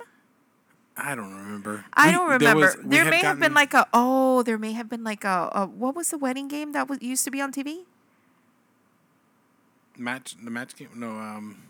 I 0.96 1.14
don't 1.14 1.32
remember. 1.32 1.84
I 1.94 2.10
don't 2.10 2.26
there 2.28 2.38
remember. 2.38 2.66
was- 2.66 2.76
There, 2.82 3.04
may 3.04 3.18
have 3.20 3.38
been 3.38 3.54
like 3.54 3.72
a 3.72 3.86
oh, 3.94 4.42
there 4.42 4.58
may 4.58 4.72
have 4.72 4.88
been 4.88 5.04
like 5.04 5.22
a, 5.24 5.48
a 5.52 5.66
what 5.66 5.94
was 5.94 6.10
the 6.10 6.18
wedding 6.18 6.48
game 6.48 6.72
that 6.72 6.88
was 6.88 6.98
used 7.00 7.22
to 7.24 7.30
be 7.30 7.40
on 7.40 7.52
TV? 7.52 7.84
match 9.96 10.34
the 10.42 10.50
match 10.50 10.74
game. 10.76 10.88
No, 10.96 11.10
um, 11.10 11.62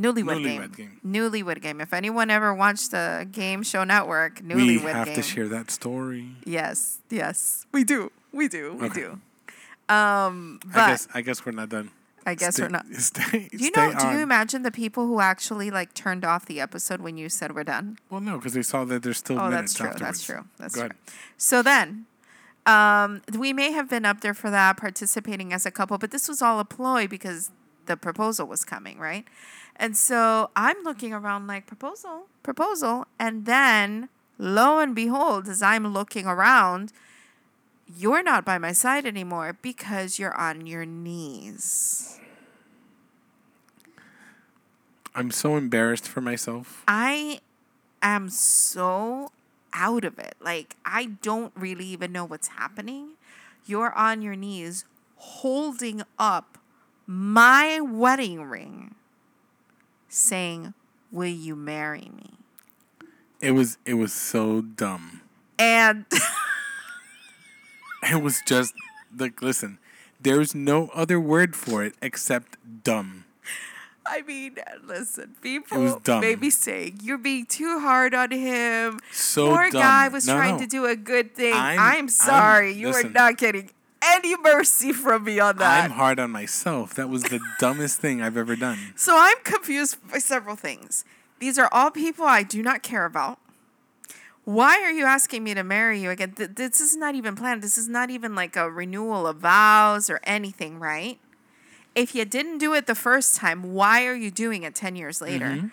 Newlywed, 0.00 0.24
Newlywed 0.24 0.76
game. 0.76 1.00
game. 1.00 1.00
Newlywed 1.04 1.60
game. 1.60 1.80
If 1.80 1.92
anyone 1.92 2.30
ever 2.30 2.54
watched 2.54 2.92
the 2.92 3.26
Game 3.32 3.62
Show 3.64 3.82
Network, 3.84 4.40
Newlywed 4.40 4.48
game. 4.48 4.66
we 4.66 4.76
game. 4.78 4.94
have 4.94 5.14
to 5.14 5.22
share 5.22 5.48
that 5.48 5.70
story. 5.70 6.28
Yes, 6.44 6.98
yes, 7.10 7.66
we 7.72 7.82
do. 7.84 8.12
We 8.32 8.46
do. 8.48 8.74
We 8.74 8.86
Okay. 8.86 9.00
do. 9.00 9.20
Um, 9.92 10.60
but 10.66 10.76
I 10.80 10.86
guess 10.90 11.08
I 11.14 11.20
guess 11.22 11.44
we're 11.46 11.52
not 11.52 11.68
done. 11.70 11.90
I 12.26 12.34
guess 12.34 12.54
Stay- 12.56 12.64
we're 12.64 12.68
not. 12.68 12.86
Stay, 12.92 13.48
Do 13.50 13.56
you 13.64 13.70
know? 13.74 13.92
Do 13.98 14.06
you 14.08 14.18
imagine 14.18 14.62
the 14.62 14.70
people 14.70 15.06
who 15.06 15.20
actually 15.20 15.70
like 15.70 15.94
turned 15.94 16.24
off 16.24 16.44
the 16.46 16.60
episode 16.60 17.00
when 17.00 17.16
you 17.16 17.28
said 17.28 17.54
we're 17.54 17.64
done? 17.64 17.98
Well, 18.10 18.20
no, 18.20 18.36
because 18.36 18.52
they 18.52 18.62
saw 18.62 18.84
that 18.84 19.02
there's 19.02 19.18
still 19.18 19.38
Oh, 19.40 19.48
minutes 19.48 19.72
that's 19.72 19.76
true. 19.78 19.86
afterwards. 19.88 20.18
That's 20.18 20.22
true. 20.26 20.44
That's 20.58 20.74
Go 20.74 20.80
true. 20.82 20.90
ahead. 20.90 20.96
So 21.38 21.62
then, 21.62 22.04
um, 22.66 23.22
we 23.36 23.52
may 23.54 23.72
have 23.72 23.88
been 23.88 24.04
up 24.04 24.20
there 24.20 24.34
for 24.34 24.50
that, 24.50 24.76
participating 24.76 25.52
as 25.54 25.64
a 25.64 25.70
couple, 25.70 25.96
but 25.96 26.10
this 26.10 26.28
was 26.28 26.42
all 26.42 26.60
a 26.60 26.64
ploy 26.66 27.08
because 27.08 27.50
the 27.86 27.96
proposal 27.96 28.46
was 28.46 28.62
coming, 28.66 28.98
right? 28.98 29.24
And 29.78 29.96
so 29.96 30.50
I'm 30.56 30.76
looking 30.82 31.12
around 31.12 31.46
like 31.46 31.66
proposal, 31.66 32.26
proposal, 32.42 33.06
and 33.18 33.46
then 33.46 34.08
lo 34.38 34.80
and 34.80 34.94
behold, 34.94 35.48
as 35.48 35.62
I'm 35.62 35.86
looking 35.92 36.26
around, 36.26 36.92
you're 37.96 38.22
not 38.22 38.44
by 38.44 38.58
my 38.58 38.72
side 38.72 39.06
anymore 39.06 39.56
because 39.62 40.18
you're 40.18 40.36
on 40.36 40.66
your 40.66 40.84
knees. 40.84 42.18
I'm 45.14 45.30
so 45.30 45.56
embarrassed 45.56 46.06
for 46.06 46.20
myself. 46.20 46.84
I 46.86 47.40
am 48.02 48.28
so 48.30 49.30
out 49.72 50.04
of 50.04 50.18
it. 50.18 50.34
Like, 50.40 50.76
I 50.84 51.06
don't 51.22 51.52
really 51.56 51.86
even 51.86 52.12
know 52.12 52.24
what's 52.24 52.48
happening. 52.48 53.10
You're 53.66 53.92
on 53.94 54.22
your 54.22 54.36
knees 54.36 54.84
holding 55.16 56.02
up 56.18 56.58
my 57.06 57.80
wedding 57.80 58.42
ring, 58.42 58.94
saying, 60.08 60.74
Will 61.12 61.26
you 61.26 61.56
marry 61.56 62.10
me? 62.14 62.30
It 63.40 63.52
was 63.52 63.78
it 63.84 63.94
was 63.94 64.12
so 64.12 64.60
dumb. 64.62 65.22
And 65.58 66.04
It 68.10 68.22
was 68.22 68.40
just 68.46 68.74
like 69.16 69.42
listen. 69.42 69.78
There's 70.20 70.54
no 70.54 70.88
other 70.94 71.20
word 71.20 71.54
for 71.54 71.84
it 71.84 71.94
except 72.02 72.56
dumb. 72.84 73.24
I 74.10 74.22
mean, 74.22 74.56
listen, 74.86 75.36
people 75.42 76.00
dumb. 76.02 76.20
may 76.22 76.34
be 76.34 76.48
saying, 76.50 77.00
You're 77.02 77.18
being 77.18 77.44
too 77.46 77.78
hard 77.80 78.14
on 78.14 78.30
him. 78.30 79.00
So 79.12 79.48
Poor 79.50 79.70
dumb. 79.70 79.82
guy 79.82 80.08
was 80.08 80.26
No, 80.26 80.34
trying 80.34 80.54
no. 80.56 80.60
to 80.62 80.66
do 80.66 80.86
a 80.86 80.96
good 80.96 81.34
thing. 81.34 81.52
I'm- 81.52 81.78
I'm, 81.78 81.94
I'm- 81.94 82.08
sorry. 82.08 82.72
you 82.72 82.88
listen. 82.88 83.08
are 83.08 83.10
not 83.10 83.36
getting 83.36 83.70
any 84.02 84.36
mercy 84.36 84.92
from 84.92 85.24
me 85.24 85.38
on 85.40 85.56
that. 85.58 85.84
I'm 85.84 85.90
hard 85.92 86.18
on 86.18 86.30
myself. 86.30 86.94
That 86.94 87.08
was 87.08 87.24
the 87.24 87.40
dumbest 87.58 88.00
thing 88.00 88.22
I've 88.22 88.36
ever 88.36 88.56
done. 88.56 88.78
So 88.96 89.14
I'm 89.16 89.36
confused 89.44 89.96
by 90.10 90.18
several 90.18 90.56
things. 90.56 91.04
These 91.40 91.58
are 91.58 91.68
all 91.72 91.90
people 91.90 92.24
I 92.24 92.42
do 92.42 92.62
not 92.62 92.82
care 92.82 93.04
about. 93.04 93.38
Why 94.44 94.80
are 94.82 94.90
you 94.90 95.04
asking 95.04 95.44
me 95.44 95.52
to 95.54 95.62
marry 95.62 96.00
you 96.00 96.10
again? 96.10 96.32
Th- 96.32 96.50
This 96.54 96.80
is 96.80 96.96
not 96.96 97.14
even 97.14 97.36
planned. 97.36 97.62
This 97.62 97.76
is 97.76 97.88
not 97.88 98.08
even 98.10 98.34
like 98.34 98.56
a 98.56 98.70
renewal 98.70 99.26
of 99.26 99.38
vows 99.38 100.08
or 100.08 100.20
anything, 100.24 100.78
right? 100.78 101.18
If 101.94 102.14
you 102.14 102.24
didn't 102.24 102.58
do 102.58 102.72
it 102.74 102.86
the 102.86 102.94
first 102.94 103.36
time, 103.36 103.74
why 103.74 104.06
are 104.06 104.14
you 104.14 104.30
doing 104.30 104.62
it 104.62 104.74
10 104.74 104.96
years 104.96 105.20
later? 105.20 105.46
Mm-hmm. 105.46 105.66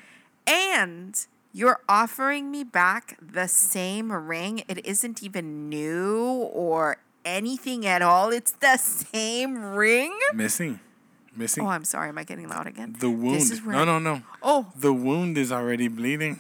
And 0.48 1.26
you're 1.54 1.80
offering 1.88 2.52
me 2.52 2.64
back 2.66 3.18
the 3.22 3.48
same 3.48 4.12
ring. 4.12 4.64
It 4.68 4.86
isn't 4.86 5.24
even 5.24 5.70
new 5.70 6.50
or 6.52 6.98
anything 7.26 7.86
at 7.86 8.02
all. 8.02 8.30
It's 8.32 8.52
the 8.54 8.78
same 8.78 9.64
ring. 9.74 10.18
Missing. 10.34 10.80
Missing. 11.36 11.66
Oh, 11.66 11.68
I'm 11.68 11.84
sorry. 11.84 12.10
Am 12.10 12.18
I 12.18 12.24
getting 12.24 12.48
loud 12.48 12.68
again? 12.68 12.96
the 13.00 13.10
wound. 13.10 13.36
This 13.36 13.52
is 13.52 13.62
where 13.62 13.76
No, 13.76 13.84
no, 13.84 14.00
no. 14.00 14.22
Oh, 14.42 14.72
The 14.76 14.94
wound 14.94 15.38
is 15.38 15.52
already 15.52 15.90
bleeding. 15.90 16.40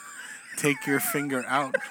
Take 0.56 0.86
your 0.86 1.00
finger 1.00 1.44
out. 1.46 1.76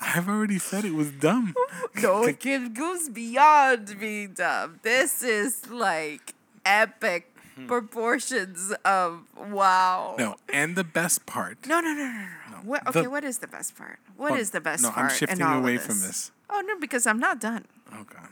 I've 0.00 0.28
already 0.28 0.58
said 0.58 0.84
it 0.84 0.94
was 0.94 1.10
dumb. 1.10 1.54
no, 2.02 2.22
it 2.24 2.74
goes 2.74 3.08
beyond 3.08 3.98
being 3.98 4.32
dumb. 4.32 4.78
This 4.82 5.22
is 5.22 5.68
like 5.68 6.34
epic 6.64 7.34
proportions 7.66 8.72
of 8.84 9.22
wow. 9.36 10.14
Hmm. 10.16 10.22
No, 10.22 10.36
and 10.52 10.76
the 10.76 10.84
best 10.84 11.26
part. 11.26 11.66
no, 11.66 11.80
no, 11.80 11.92
no, 11.92 12.04
no. 12.04 12.26
no. 12.47 12.47
What, 12.64 12.86
okay, 12.86 13.02
The- 13.02 13.10
what 13.10 13.24
is 13.24 13.38
the 13.38 13.46
best 13.46 13.76
part? 13.76 13.98
What 14.16 14.38
is 14.38 14.50
the 14.50 14.60
best 14.60 14.82
no, 14.82 14.90
part? 14.90 15.12
I'm 15.12 15.16
shifting 15.16 15.42
away 15.42 15.78
from 15.78 16.00
this? 16.00 16.06
this. 16.06 16.32
Oh 16.50 16.62
no, 16.66 16.78
because 16.78 17.06
I'm 17.06 17.18
not 17.18 17.40
done. 17.40 17.66
Oh 17.92 18.04
God. 18.04 18.28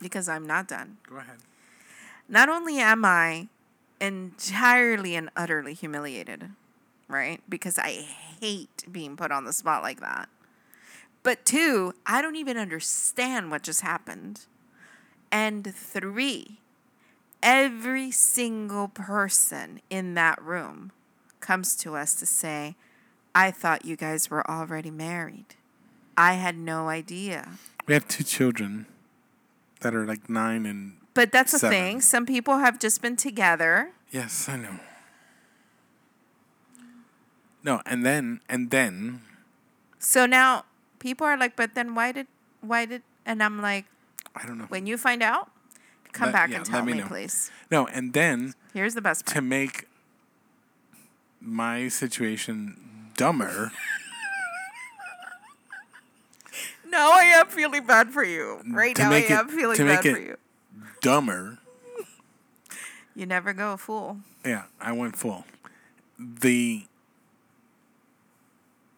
Because 0.00 0.28
I'm 0.28 0.46
not 0.46 0.68
done. 0.68 0.98
Go 1.08 1.16
ahead. 1.16 1.38
Not 2.28 2.48
only 2.48 2.78
am 2.78 3.04
I 3.04 3.48
entirely 4.00 5.14
and 5.14 5.30
utterly 5.36 5.74
humiliated, 5.74 6.50
right? 7.08 7.40
Because 7.48 7.78
I 7.78 8.06
hate 8.40 8.84
being 8.90 9.16
put 9.16 9.30
on 9.30 9.44
the 9.44 9.52
spot 9.52 9.82
like 9.82 10.00
that. 10.00 10.28
But 11.22 11.44
two, 11.46 11.94
I 12.06 12.20
don't 12.20 12.36
even 12.36 12.58
understand 12.58 13.50
what 13.50 13.62
just 13.62 13.80
happened. 13.80 14.46
And 15.32 15.74
three, 15.74 16.58
every 17.42 18.10
single 18.10 18.88
person 18.88 19.80
in 19.90 20.14
that 20.14 20.40
room 20.42 20.92
comes 21.40 21.76
to 21.76 21.96
us 21.96 22.14
to 22.16 22.26
say, 22.26 22.76
I 23.34 23.50
thought 23.50 23.84
you 23.84 23.96
guys 23.96 24.30
were 24.30 24.48
already 24.48 24.90
married. 24.90 25.56
I 26.16 26.34
had 26.34 26.56
no 26.56 26.88
idea. 26.88 27.58
We 27.86 27.94
have 27.94 28.06
two 28.06 28.22
children 28.24 28.86
that 29.80 29.94
are 29.94 30.06
like 30.06 30.28
nine 30.30 30.64
and 30.66 30.96
But 31.14 31.32
that's 31.32 31.52
the 31.52 31.58
Seven. 31.58 31.76
thing. 31.76 32.00
Some 32.00 32.26
people 32.26 32.58
have 32.58 32.78
just 32.78 33.02
been 33.02 33.16
together. 33.16 33.90
yes, 34.10 34.48
I 34.48 34.56
know. 34.56 34.78
No, 37.62 37.80
and 37.86 38.04
then 38.04 38.40
and 38.48 38.70
then 38.70 39.22
So 39.98 40.26
now 40.26 40.64
people 40.98 41.26
are 41.26 41.36
like, 41.36 41.56
but 41.56 41.74
then 41.74 41.94
why 41.94 42.12
did 42.12 42.26
why 42.60 42.84
did 42.86 43.02
and 43.26 43.42
I'm 43.42 43.60
like, 43.60 43.86
I 44.36 44.46
don't 44.46 44.58
know. 44.58 44.66
when 44.68 44.86
you 44.86 44.96
find 44.98 45.22
out, 45.22 45.50
come 46.12 46.26
Let- 46.26 46.32
back 46.34 46.50
yeah, 46.50 46.56
and 46.58 46.66
tell 46.66 46.84
me 46.84 46.92
me, 46.94 47.02
please. 47.02 47.50
No, 47.70 47.86
and 47.88 48.12
then 48.12 48.54
Here's 48.74 48.94
the 48.94 49.00
best 49.02 49.24
part. 49.26 49.34
to 49.36 49.42
make 49.42 49.88
my 51.40 51.88
situation 51.88 52.76
dumber, 53.16 53.72
No, 56.86 57.10
I 57.12 57.22
am 57.24 57.48
feeling 57.48 57.84
bad 57.86 58.10
for 58.10 58.22
you. 58.22 58.60
Right 58.68 58.94
To 58.94 59.02
now 59.02 59.10
I 59.12 59.16
it- 59.18 59.30
am 59.30 59.48
feeling 59.48 59.76
to 59.76 59.84
bad 59.84 60.04
make 60.04 60.14
for 60.14 60.20
you. 60.22 60.36
dumber. 61.00 61.58
You 63.16 63.26
never 63.26 63.52
go 63.52 63.72
a 63.72 63.76
fool. 63.76 64.18
Yeah, 64.44 64.64
I 64.80 64.92
went 64.92 65.16
full. 65.16 65.44
The 66.18 66.84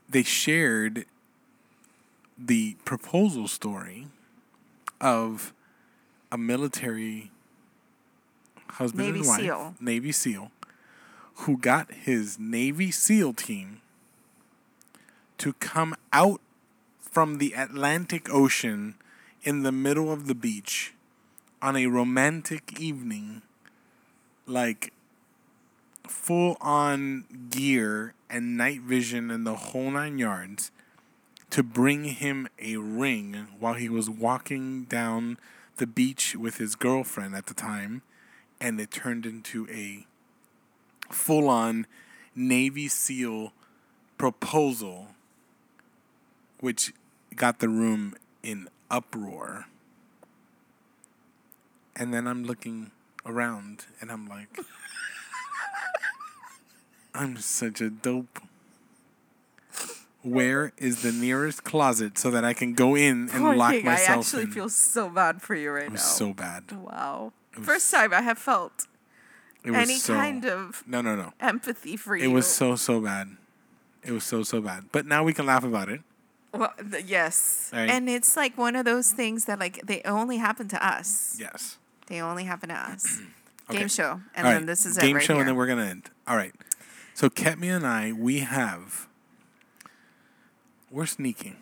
they 0.09 0.23
shared 0.23 1.07
the 2.39 2.77
proposal 2.85 3.49
story 3.49 4.09
of 5.01 5.53
a 6.31 6.37
military 6.39 7.31
husband 8.73 9.07
Navy 9.07 9.19
and 9.21 9.29
wife, 9.29 9.41
SEAL. 9.41 9.75
Navy 9.81 10.13
SEAL, 10.13 10.51
who 11.37 11.57
got 11.57 11.91
his 11.93 12.39
Navy 12.39 12.91
SEAL 12.91 13.33
team 13.35 13.81
to 15.39 15.53
come 15.55 15.95
out 16.13 16.41
from 17.01 17.39
the 17.39 17.53
Atlantic 17.53 18.29
Ocean 18.33 18.95
in 19.43 19.63
the 19.63 19.73
middle 19.73 20.13
of 20.13 20.27
the 20.27 20.35
beach 20.35 20.93
on 21.63 21.77
a 21.77 21.87
romantic 21.87 22.79
evening 22.81 23.43
like 24.47 24.93
full 26.07 26.57
on 26.61 27.25
gear 27.51 28.15
and 28.29 28.57
night 28.57 28.81
vision 28.81 29.31
and 29.31 29.47
the 29.47 29.57
whole 29.57 29.91
nine 29.91 30.19
yards 30.19 30.71
to 31.51 31.63
bring 31.63 32.05
him 32.05 32.49
a 32.61 32.77
ring 32.77 33.47
while 33.59 33.75
he 33.75 33.89
was 33.89 34.11
walking 34.11 34.85
down 34.85 35.39
the 35.77 35.87
beach 35.87 36.35
with 36.37 36.59
his 36.59 36.75
girlfriend 36.75 37.35
at 37.35 37.47
the 37.47 37.55
time 37.55 38.03
and 38.61 38.81
it 38.81 38.91
turned 38.91 39.27
into 39.27 39.69
a 39.71 40.07
full 41.11 41.49
on 41.49 41.87
Navy 42.35 42.89
SEAL 42.89 43.53
proposal 44.19 45.09
which 46.61 46.93
got 47.35 47.59
the 47.59 47.69
room 47.69 48.15
in 48.43 48.69
uproar. 48.91 49.67
And 51.95 52.13
then 52.13 52.27
I'm 52.27 52.45
looking 52.45 52.91
around 53.25 53.87
and 54.01 54.11
I'm 54.13 54.29
like, 54.29 54.59
I'm 57.15 57.37
such 57.39 57.81
a 57.81 57.91
dope. 57.91 58.41
Where 60.23 60.73
is 60.77 61.03
the 61.03 61.13
nearest 61.13 61.63
closet 61.63 62.19
so 62.19 62.31
that 62.33 62.45
I 62.45 62.53
can 62.53 62.75
go 62.75 62.97
in 62.97 63.31
and 63.31 63.45
Poor 63.45 63.55
lock 63.55 63.71
thing, 63.73 63.85
myself 63.85 64.11
I 64.11 64.19
actually 64.19 64.43
in? 64.45 64.51
feel 64.51 64.69
so 64.69 65.09
bad 65.09 65.41
for 65.41 65.55
you 65.55 65.71
right 65.71 65.85
it 65.85 65.89
now. 65.89 65.93
was 65.93 66.03
so 66.03 66.35
bad. 66.35 66.73
wow. 66.73 67.33
First 67.53 67.91
time 67.93 68.13
I 68.13 68.21
have 68.23 68.39
felt 68.39 68.87
It 69.65 69.73
any 69.73 69.97
so, 69.97 70.15
kind 70.15 70.45
of 70.45 70.83
No, 70.87 71.01
no, 71.01 71.15
no. 71.17 71.33
empathy 71.41 71.97
for 71.97 72.17
you. 72.17 72.25
It 72.29 72.33
was 72.35 72.47
so 72.47 72.77
so 72.77 73.01
bad. 73.01 73.37
It 74.03 74.11
was 74.13 74.25
so 74.25 74.43
so 74.43 74.61
bad. 74.61 74.87
But 74.93 75.07
now 75.07 75.23
we 75.23 75.33
can 75.33 75.47
laugh 75.47 75.65
about 75.65 75.89
it. 75.89 76.01
Well, 76.57 76.73
th- 76.91 77.05
yes. 77.05 77.71
Right. 77.73 77.89
And 77.91 78.09
it's 78.09 78.37
like 78.37 78.57
one 78.59 78.77
of 78.77 78.85
those 78.85 79.13
things 79.13 79.45
that 79.47 79.59
like 79.59 79.81
they 79.87 80.03
only 80.05 80.37
happen 80.39 80.69
to 80.69 80.87
us. 80.87 81.37
Yes. 81.39 81.79
They 82.09 82.21
only 82.21 82.45
happen 82.45 82.69
to 82.71 82.75
us. 82.75 83.21
Okay. 83.69 83.79
Game 83.81 83.89
show. 83.89 84.21
And 84.37 84.47
All 84.47 84.53
then 84.53 84.61
right, 84.63 84.67
this 84.69 84.87
is 84.87 84.97
a 84.97 85.01
game 85.01 85.17
right 85.17 85.25
show, 85.25 85.33
here. 85.33 85.41
and 85.41 85.49
then 85.49 85.57
we're 85.57 85.67
gonna 85.67 85.87
end. 85.87 86.09
All 86.29 86.37
right. 86.37 86.53
So 87.15 87.29
Ketmia 87.29 87.75
and 87.75 87.85
I, 87.85 88.13
we 88.13 88.39
have. 88.39 89.09
We're 90.89 91.07
sneaking. 91.07 91.57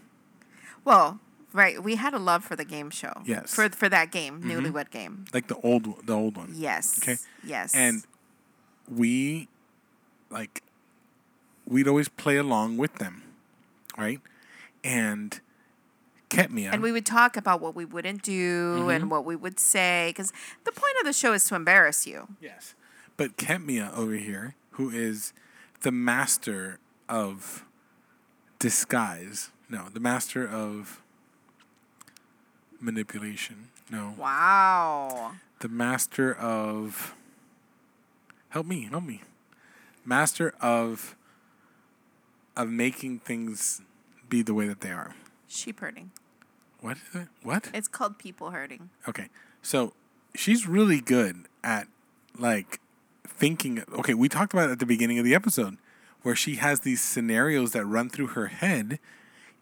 Well, 0.85 1.19
right. 1.55 1.83
We 1.83 1.95
had 1.97 2.13
a 2.13 2.19
love 2.19 2.45
for 2.45 2.57
the 2.57 2.65
game 2.67 2.91
show. 2.91 3.23
Yes. 3.25 3.45
Mm-hmm. 3.55 3.71
For 3.71 3.75
for 3.75 3.89
that 3.89 4.13
game, 4.13 4.43
newlywed 4.43 4.91
game. 4.91 5.25
like 5.33 5.47
the 5.47 5.57
old 5.63 6.07
the 6.07 6.13
old 6.13 6.37
one. 6.37 6.53
Yes. 6.55 6.99
Okay. 7.03 7.17
Yes. 7.43 7.75
And 7.75 8.05
we 8.87 9.49
like 10.29 10.63
we'd 11.67 11.89
always 11.89 12.11
play 12.11 12.37
along 12.37 12.77
with 12.77 12.97
them. 12.97 13.23
Right? 13.97 14.21
And 14.85 15.41
Ketmia 16.31 16.71
and 16.73 16.83
we 16.83 16.93
would 16.93 17.07
talk 17.07 17.37
about 17.37 17.61
what 17.61 17.75
we 17.75 17.85
wouldn't 17.85 18.23
do 18.23 18.77
Mm-hmm. 18.81 18.91
and 18.91 19.11
what 19.11 19.25
we 19.25 19.35
would 19.37 19.59
say 19.59 20.11
because 20.11 20.33
the 20.65 20.73
point 20.73 20.95
of 21.01 21.07
the 21.07 21.13
show 21.13 21.33
is 21.33 21.45
to 21.49 21.55
embarrass 21.55 22.07
you. 22.07 22.29
Yes. 22.41 22.75
But 23.17 23.37
Ketmia 23.37 23.97
over 23.97 24.15
here, 24.15 24.55
who 24.73 24.91
is 24.91 25.33
the 25.83 25.93
master 25.93 26.79
of 27.09 27.65
disguise. 28.59 29.51
No, 29.69 29.89
the 29.93 30.01
master 30.01 30.47
of 30.49 31.01
manipulation. 32.81 33.69
No. 33.91 34.15
Wow. 34.19 35.33
the 35.61 35.69
master 35.69 36.35
of 36.35 37.15
help 38.49 38.67
me 38.67 38.85
help 38.91 39.05
me 39.05 39.21
master 40.05 40.55
of 40.61 41.17
of 42.57 42.69
making 42.69 43.19
things 43.21 43.81
be 44.29 44.43
the 44.43 44.55
way 44.55 44.67
that 44.67 44.81
they 44.81 44.91
are 44.91 45.15
Sheep 45.49 45.81
herding. 45.81 46.11
what 46.81 46.97
is 46.97 47.15
it 47.23 47.29
what 47.43 47.71
It's 47.75 47.89
called 47.89 48.19
people 48.19 48.51
herding. 48.51 48.91
okay 49.09 49.29
so 49.63 49.93
she's 50.35 50.67
really 50.67 51.01
good 51.01 51.45
at 51.63 51.87
like 52.39 52.81
thinking 53.27 53.83
okay 53.93 54.15
we 54.15 54.29
talked 54.29 54.53
about 54.53 54.69
it 54.69 54.73
at 54.73 54.79
the 54.79 54.87
beginning 54.87 55.19
of 55.19 55.25
the 55.25 55.35
episode 55.35 55.77
where 56.23 56.35
she 56.37 56.57
has 56.57 56.81
these 56.81 57.01
scenarios 57.03 57.73
that 57.73 57.85
run 57.85 58.09
through 58.09 58.29
her 58.29 58.47
head 58.47 58.99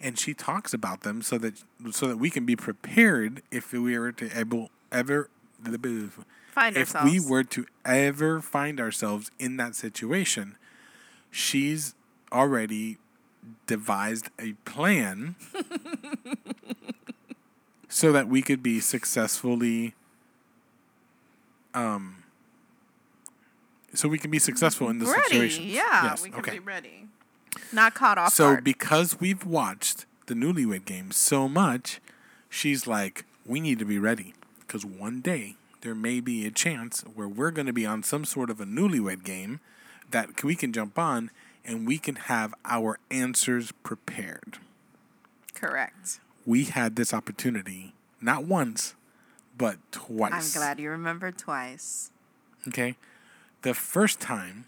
and 0.01 0.19
she 0.19 0.35
talks 0.35 0.73
about 0.75 1.03
them 1.03 1.23
so 1.23 1.39
that 1.39 1.63
so 1.91 2.07
that 2.09 2.17
we 2.17 2.29
can 2.31 2.45
be 2.45 2.57
prepared 2.57 3.43
if 3.51 3.73
we 3.73 3.99
were 3.99 4.13
to 4.13 4.29
able 4.39 4.71
ever 4.91 5.29
Find 6.51 6.77
if 6.77 6.95
ourselves. 6.95 7.11
we 7.13 7.21
were 7.21 7.45
to 7.45 7.67
ever 7.85 8.41
find 8.41 8.79
ourselves 8.81 9.31
in 9.39 9.57
that 9.57 9.75
situation, 9.75 10.57
she's 11.31 11.95
already 12.31 12.99
devised 13.66 14.28
a 14.38 14.53
plan 14.64 15.34
so 17.88 18.12
that 18.12 18.28
we 18.28 18.43
could 18.43 18.62
be 18.62 18.80
successfully 18.80 19.95
um 21.74 22.16
so 23.95 24.09
we 24.09 24.18
can 24.18 24.30
be 24.30 24.38
successful 24.38 24.88
in 24.88 24.99
the 24.99 25.05
ready. 25.07 25.22
situation. 25.24 25.64
Yeah, 25.66 26.05
Yes, 26.05 26.22
we 26.22 26.30
can 26.30 26.40
okay. 26.40 26.53
be 26.53 26.59
ready. 26.61 27.09
Not 27.72 27.95
caught 27.95 28.16
off 28.16 28.32
So 28.32 28.53
guard. 28.53 28.64
because 28.64 29.20
we've 29.20 29.45
watched 29.45 30.07
the 30.26 30.34
Newlywed 30.34 30.86
Game 30.86 31.11
so 31.11 31.47
much, 31.47 32.01
she's 32.49 32.86
like, 32.86 33.26
we 33.45 33.61
need 33.61 33.78
to 33.80 33.84
be 33.84 33.99
ready 33.99 34.32
because 34.61 34.86
one 34.86 35.20
day 35.20 35.57
there 35.82 35.95
may 35.95 36.20
be 36.20 36.47
a 36.47 36.51
chance 36.51 37.03
where 37.14 37.28
we're 37.28 37.51
going 37.51 37.66
to 37.66 37.72
be 37.74 37.84
on 37.84 38.03
some 38.03 38.24
sort 38.24 38.49
of 38.49 38.62
a 38.62 38.64
Newlywed 38.64 39.24
Game 39.24 39.61
that 40.11 40.43
we 40.43 40.55
can 40.57 40.72
jump 40.72 40.99
on 40.99 41.30
and 41.65 41.87
we 41.87 41.99
can 41.99 42.17
have 42.17 42.55
our 42.65 42.99
answers 43.11 43.73
prepared. 43.83 44.59
Correct. 45.55 46.21
We 46.45 46.65
had 46.65 46.97
this 46.97 47.15
opportunity 47.15 47.95
not 48.21 48.45
once, 48.45 48.95
but 49.57 49.77
twice. 49.91 50.57
I'm 50.57 50.61
glad 50.61 50.81
you 50.81 50.91
remembered 50.91 51.39
twice. 51.39 52.11
Okay. 52.69 52.97
The 53.63 53.75
first 53.75 54.21
time 54.21 54.67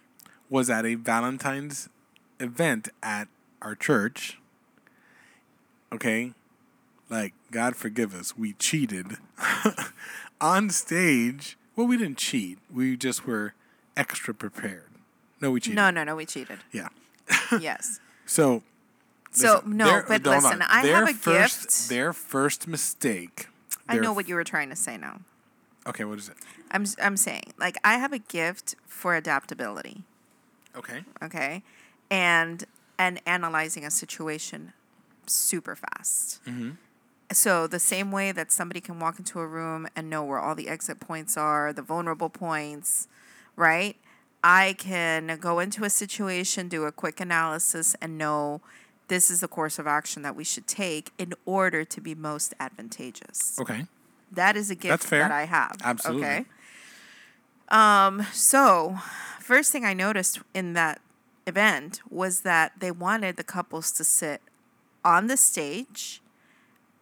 was 0.51 0.69
at 0.71 0.85
a 0.85 0.95
Valentine's 0.95 1.89
event 2.39 2.89
at 3.03 3.29
our 3.63 3.75
church. 3.75 4.39
Okay. 5.93 6.33
Like, 7.11 7.35
God 7.51 7.77
forgive 7.77 8.15
us. 8.15 8.37
We 8.37 8.55
cheated 8.55 9.19
on 10.41 10.71
stage. 10.71 11.57
Well, 11.77 11.87
we 11.87 11.97
didn't 11.97 12.19
cheat. 12.19 12.59
We 12.73 12.97
just 12.97 13.27
were 13.27 13.55
extra 13.97 14.35
prepared. 14.35 14.94
No, 15.45 15.51
we 15.51 15.61
cheated. 15.61 15.77
No, 15.77 15.91
no, 15.91 16.05
no, 16.05 16.17
we 16.17 16.25
cheated. 16.25 16.61
Yeah. 16.73 16.89
yes. 17.61 18.01
So. 18.25 18.63
So, 19.31 19.57
listen, 19.57 19.77
no, 19.77 19.85
their- 19.87 20.05
but 20.09 20.23
listen, 20.25 20.63
I 20.63 20.83
Their 20.85 20.95
have 21.05 21.09
a 21.11 21.13
first, 21.13 21.61
gift. 21.67 21.89
Their 21.91 22.13
first 22.15 22.67
mistake. 22.67 23.49
I 23.87 23.99
know 23.99 24.13
what 24.15 24.27
you 24.29 24.37
were 24.37 24.45
trying 24.45 24.71
to 24.71 24.77
say 24.77 24.97
now. 24.97 25.21
Okay, 25.87 26.05
what 26.05 26.19
is 26.19 26.29
it? 26.31 26.37
I'm 26.71 26.87
I'm 27.03 27.17
saying 27.19 27.53
like 27.59 27.77
I 27.85 27.95
have 27.99 28.13
a 28.15 28.19
gift 28.19 28.75
for 28.87 29.15
adaptability, 29.17 30.03
Okay. 30.75 31.05
okay? 31.23 31.63
And 32.11 32.65
and 32.99 33.21
analyzing 33.27 33.85
a 33.85 33.91
situation 33.91 34.73
super 35.27 35.77
fast. 35.77 36.41
Mm-hmm. 36.47 36.71
So 37.33 37.67
the 37.67 37.81
same 37.81 38.13
way 38.13 38.33
that 38.33 38.53
somebody 38.53 38.81
can 38.81 38.99
walk 39.01 39.19
into 39.19 39.41
a 39.41 39.47
room 39.47 39.89
and 39.97 40.09
know 40.09 40.23
where 40.25 40.39
all 40.39 40.55
the 40.55 40.69
exit 40.69 41.01
points 41.01 41.37
are, 41.37 41.73
the 41.73 41.83
vulnerable 41.83 42.31
points, 42.31 43.09
right? 43.57 43.97
I 44.45 44.75
can 44.79 45.39
go 45.41 45.59
into 45.59 45.85
a 45.85 45.91
situation, 45.91 46.69
do 46.69 46.85
a 46.85 46.93
quick 46.93 47.19
analysis 47.19 47.97
and 48.03 48.19
know 48.19 48.61
this 49.09 49.31
is 49.31 49.41
the 49.41 49.49
course 49.49 49.79
of 49.79 49.87
action 49.87 50.21
that 50.23 50.37
we 50.37 50.45
should 50.45 50.67
take 50.67 51.11
in 51.19 51.33
order 51.47 51.85
to 51.85 52.01
be 52.01 52.15
most 52.15 52.53
advantageous. 52.61 53.59
Okay. 53.59 53.87
That 54.31 54.55
is 54.57 54.71
a 54.71 54.75
gift 54.75 54.91
That's 54.91 55.07
fair. 55.07 55.21
that 55.21 55.33
I 55.33 55.47
have. 55.47 55.77
Absolutely. 55.83 56.25
Okay. 56.27 56.45
Um, 57.71 58.27
so 58.33 58.99
first 59.41 59.73
thing 59.73 59.85
I 59.85 59.95
noticed 59.95 60.41
in 60.55 60.75
that 60.75 61.01
event 61.47 62.01
was 62.11 62.41
that 62.43 62.73
they 62.79 62.91
wanted 62.91 63.37
the 63.37 63.45
couples 63.45 63.91
to 63.93 64.05
sit 64.05 64.43
on 65.05 65.27
the 65.27 65.37
stage, 65.39 66.21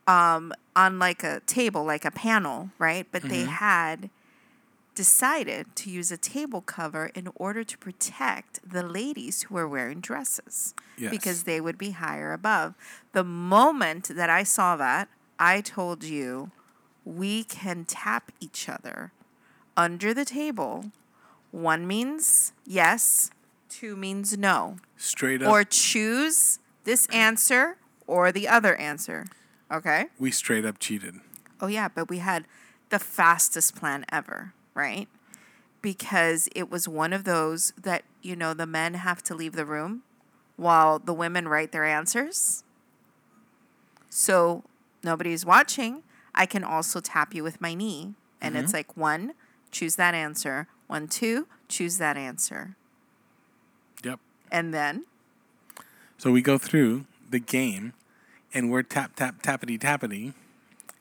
um, 0.06 0.52
on 0.76 0.98
like 0.98 1.22
a 1.24 1.40
table, 1.46 1.84
like 1.84 2.04
a 2.04 2.10
panel, 2.12 2.70
right? 2.78 3.06
But 3.10 3.22
they 3.22 3.42
Mm-hmm. 3.42 3.48
had 3.52 4.10
decided 4.94 5.74
to 5.76 5.90
use 5.90 6.12
a 6.12 6.16
table 6.16 6.60
cover 6.60 7.10
in 7.14 7.28
order 7.34 7.64
to 7.64 7.78
protect 7.78 8.60
the 8.68 8.82
ladies 8.82 9.42
who 9.42 9.54
were 9.54 9.68
wearing 9.68 10.00
dresses 10.00 10.74
Yes. 10.98 11.10
because 11.10 11.44
they 11.44 11.60
would 11.60 11.78
be 11.78 11.90
higher 11.92 12.32
above. 12.32 12.74
The 13.12 13.24
moment 13.24 14.08
that 14.14 14.28
I 14.30 14.42
saw 14.42 14.76
that, 14.76 15.08
I 15.38 15.60
told 15.60 16.04
you 16.04 16.50
we 17.04 17.44
can 17.44 17.84
tap 17.84 18.30
each 18.40 18.68
other 18.68 19.12
under 19.76 20.12
the 20.14 20.24
table. 20.24 20.90
One 21.50 21.86
means 21.86 22.52
yes, 22.66 23.30
two 23.68 23.96
means 23.96 24.36
no. 24.38 24.76
Straight 24.96 25.42
up. 25.42 25.48
Or 25.50 25.64
choose 25.64 26.58
this 26.84 27.06
answer 27.06 27.76
or 28.06 28.30
the 28.32 28.46
other 28.48 28.74
answer. 28.76 29.26
Okay? 29.72 30.06
we 30.18 30.30
straight 30.30 30.66
up 30.66 30.78
cheated. 30.78 31.14
Oh, 31.60 31.66
yeah, 31.66 31.88
but 31.88 32.10
we 32.10 32.18
had 32.18 32.44
the 32.90 32.98
fastest 32.98 33.74
plan 33.74 34.04
ever, 34.12 34.52
right? 34.74 35.08
Because 35.80 36.48
it 36.54 36.70
was 36.70 36.88
one 36.88 37.12
of 37.12 37.24
those 37.24 37.72
that, 37.80 38.04
you 38.22 38.36
know, 38.36 38.54
the 38.54 38.66
men 38.66 38.94
have 38.94 39.22
to 39.24 39.34
leave 39.34 39.54
the 39.54 39.66
room 39.66 40.02
while 40.56 40.98
the 40.98 41.14
women 41.14 41.48
write 41.48 41.72
their 41.72 41.84
answers. 41.84 42.64
So 44.08 44.62
nobody's 45.02 45.44
watching. 45.44 46.02
I 46.34 46.46
can 46.46 46.64
also 46.64 47.00
tap 47.00 47.34
you 47.34 47.42
with 47.42 47.60
my 47.60 47.74
knee. 47.74 48.14
And 48.40 48.56
it's 48.56 48.68
mm-hmm. 48.68 48.76
like 48.76 48.96
one, 48.96 49.34
choose 49.70 49.96
that 49.96 50.14
answer. 50.14 50.68
One, 50.86 51.08
two, 51.08 51.46
choose 51.68 51.98
that 51.98 52.16
answer. 52.16 52.76
Yep. 54.04 54.20
And 54.50 54.74
then, 54.74 55.04
So 56.18 56.30
we 56.30 56.42
go 56.42 56.58
through 56.58 57.06
the 57.30 57.40
game, 57.40 57.94
and 58.54 58.70
we're 58.70 58.82
tap 58.82 59.16
tap 59.16 59.42
tappity 59.42 59.78
tappity, 59.78 60.34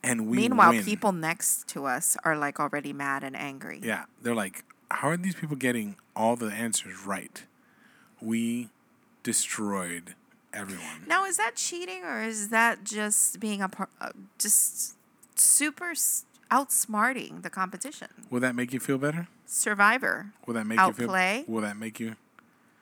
and 0.02 0.26
we 0.26 0.36
meanwhile, 0.38 0.70
win. 0.72 0.84
people 0.84 1.12
next 1.12 1.68
to 1.68 1.86
us 1.86 2.16
are 2.24 2.36
like 2.36 2.58
already 2.60 2.92
mad 2.92 3.22
and 3.24 3.36
angry. 3.36 3.80
Yeah, 3.82 4.04
they're 4.20 4.34
like, 4.34 4.64
how 4.90 5.08
are 5.08 5.16
these 5.16 5.34
people 5.34 5.56
getting 5.56 5.96
all 6.16 6.36
the 6.36 6.46
answers 6.52 7.04
right? 7.06 7.44
We 8.20 8.68
destroyed 9.22 10.14
everyone. 10.52 11.04
Now, 11.06 11.24
is 11.24 11.36
that 11.38 11.56
cheating 11.56 12.04
or 12.04 12.22
is 12.22 12.48
that 12.50 12.84
just 12.84 13.40
being 13.40 13.62
a 13.62 13.68
par- 13.68 13.88
uh, 14.00 14.10
just 14.38 14.96
super 15.36 15.90
s- 15.90 16.24
outsmarting 16.50 17.42
the 17.42 17.50
competition? 17.50 18.08
Will 18.30 18.40
that 18.40 18.54
make 18.54 18.72
you 18.72 18.80
feel 18.80 18.98
better? 18.98 19.28
Survivor, 19.46 20.32
Will 20.46 20.54
that 20.54 20.66
make 20.66 20.78
you 20.78 20.84
Outplay? 20.84 21.44
feel? 21.46 21.54
Will 21.54 21.62
that 21.62 21.76
make 21.76 22.00
you? 22.00 22.16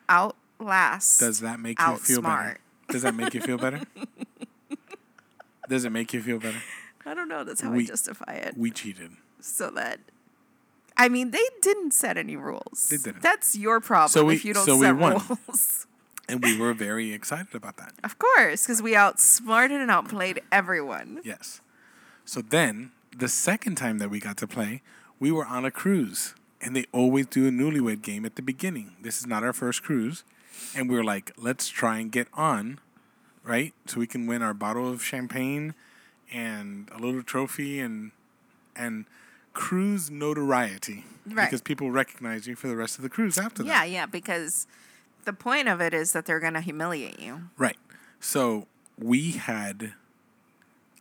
outlast. 0.08 1.20
Does 1.20 1.40
that 1.40 1.60
make 1.60 1.78
you 1.80 1.96
feel 1.96 2.20
better? 2.22 2.32
Outsmart. 2.32 2.56
Does 2.92 3.02
that 3.02 3.14
make 3.14 3.32
you 3.34 3.40
feel 3.40 3.58
better? 3.58 3.80
Does 5.68 5.84
it 5.84 5.90
make 5.90 6.12
you 6.12 6.20
feel 6.22 6.38
better? 6.38 6.58
I 7.06 7.14
don't 7.14 7.28
know. 7.28 7.44
That's 7.44 7.60
how 7.60 7.70
We- 7.72 7.84
I 7.84 7.86
justify 7.86 8.32
it. 8.32 8.56
We 8.56 8.70
cheated. 8.70 9.12
So 9.40 9.70
that, 9.70 10.00
I 10.96 11.08
mean, 11.08 11.30
they 11.30 11.46
didn't 11.62 11.92
set 11.94 12.16
any 12.16 12.36
rules. 12.36 12.88
They 12.90 12.98
didn't. 12.98 13.22
That's 13.22 13.56
your 13.56 13.80
problem 13.80 14.08
So 14.10 14.24
we- 14.26 14.34
if 14.34 14.44
you 14.44 14.52
don't 14.54 14.66
so 14.66 14.76
we 14.76 14.86
set 14.86 14.96
won. 14.96 15.12
rules. 15.28 15.86
And 16.28 16.42
we 16.44 16.56
were 16.56 16.74
very 16.74 17.12
excited 17.12 17.54
about 17.54 17.76
that. 17.78 17.92
of 18.04 18.18
course, 18.18 18.62
because 18.64 18.80
we 18.80 18.94
outsmarted 18.94 19.80
and 19.80 19.90
outplayed 19.90 20.40
everyone. 20.52 21.20
Yes. 21.24 21.60
So 22.24 22.40
then, 22.40 22.92
the 23.16 23.28
second 23.28 23.74
time 23.76 23.98
that 23.98 24.10
we 24.10 24.20
got 24.20 24.36
to 24.36 24.46
play, 24.46 24.82
we 25.18 25.32
were 25.32 25.44
on 25.44 25.64
a 25.64 25.70
cruise. 25.72 26.34
And 26.60 26.76
they 26.76 26.84
always 26.92 27.26
do 27.26 27.48
a 27.48 27.50
newlywed 27.50 28.02
game 28.02 28.24
at 28.26 28.36
the 28.36 28.42
beginning. 28.42 28.94
This 29.00 29.18
is 29.18 29.26
not 29.26 29.42
our 29.42 29.52
first 29.54 29.82
cruise. 29.82 30.22
And 30.76 30.88
we 30.90 30.94
were 30.94 31.02
like, 31.02 31.32
let's 31.38 31.68
try 31.68 31.98
and 31.98 32.12
get 32.12 32.28
on, 32.34 32.78
right? 33.42 33.72
So 33.86 33.98
we 33.98 34.06
can 34.06 34.26
win 34.26 34.42
our 34.42 34.52
bottle 34.54 34.88
of 34.92 35.02
champagne 35.02 35.74
and 36.32 36.88
a 36.92 36.98
little 36.98 37.22
trophy 37.22 37.80
and 37.80 38.12
and 38.76 39.04
cruise 39.52 40.10
notoriety. 40.10 41.04
Right. 41.26 41.46
Because 41.46 41.60
people 41.60 41.90
recognize 41.90 42.46
you 42.46 42.54
for 42.56 42.68
the 42.68 42.76
rest 42.76 42.96
of 42.96 43.02
the 43.02 43.08
cruise 43.10 43.36
after 43.38 43.62
that. 43.62 43.68
Yeah, 43.68 43.84
yeah, 43.84 44.06
because 44.06 44.66
the 45.24 45.32
point 45.32 45.68
of 45.68 45.80
it 45.80 45.92
is 45.92 46.12
that 46.12 46.24
they're 46.24 46.40
going 46.40 46.54
to 46.54 46.60
humiliate 46.60 47.18
you. 47.20 47.42
Right. 47.58 47.76
So 48.20 48.66
we 48.98 49.32
had 49.32 49.92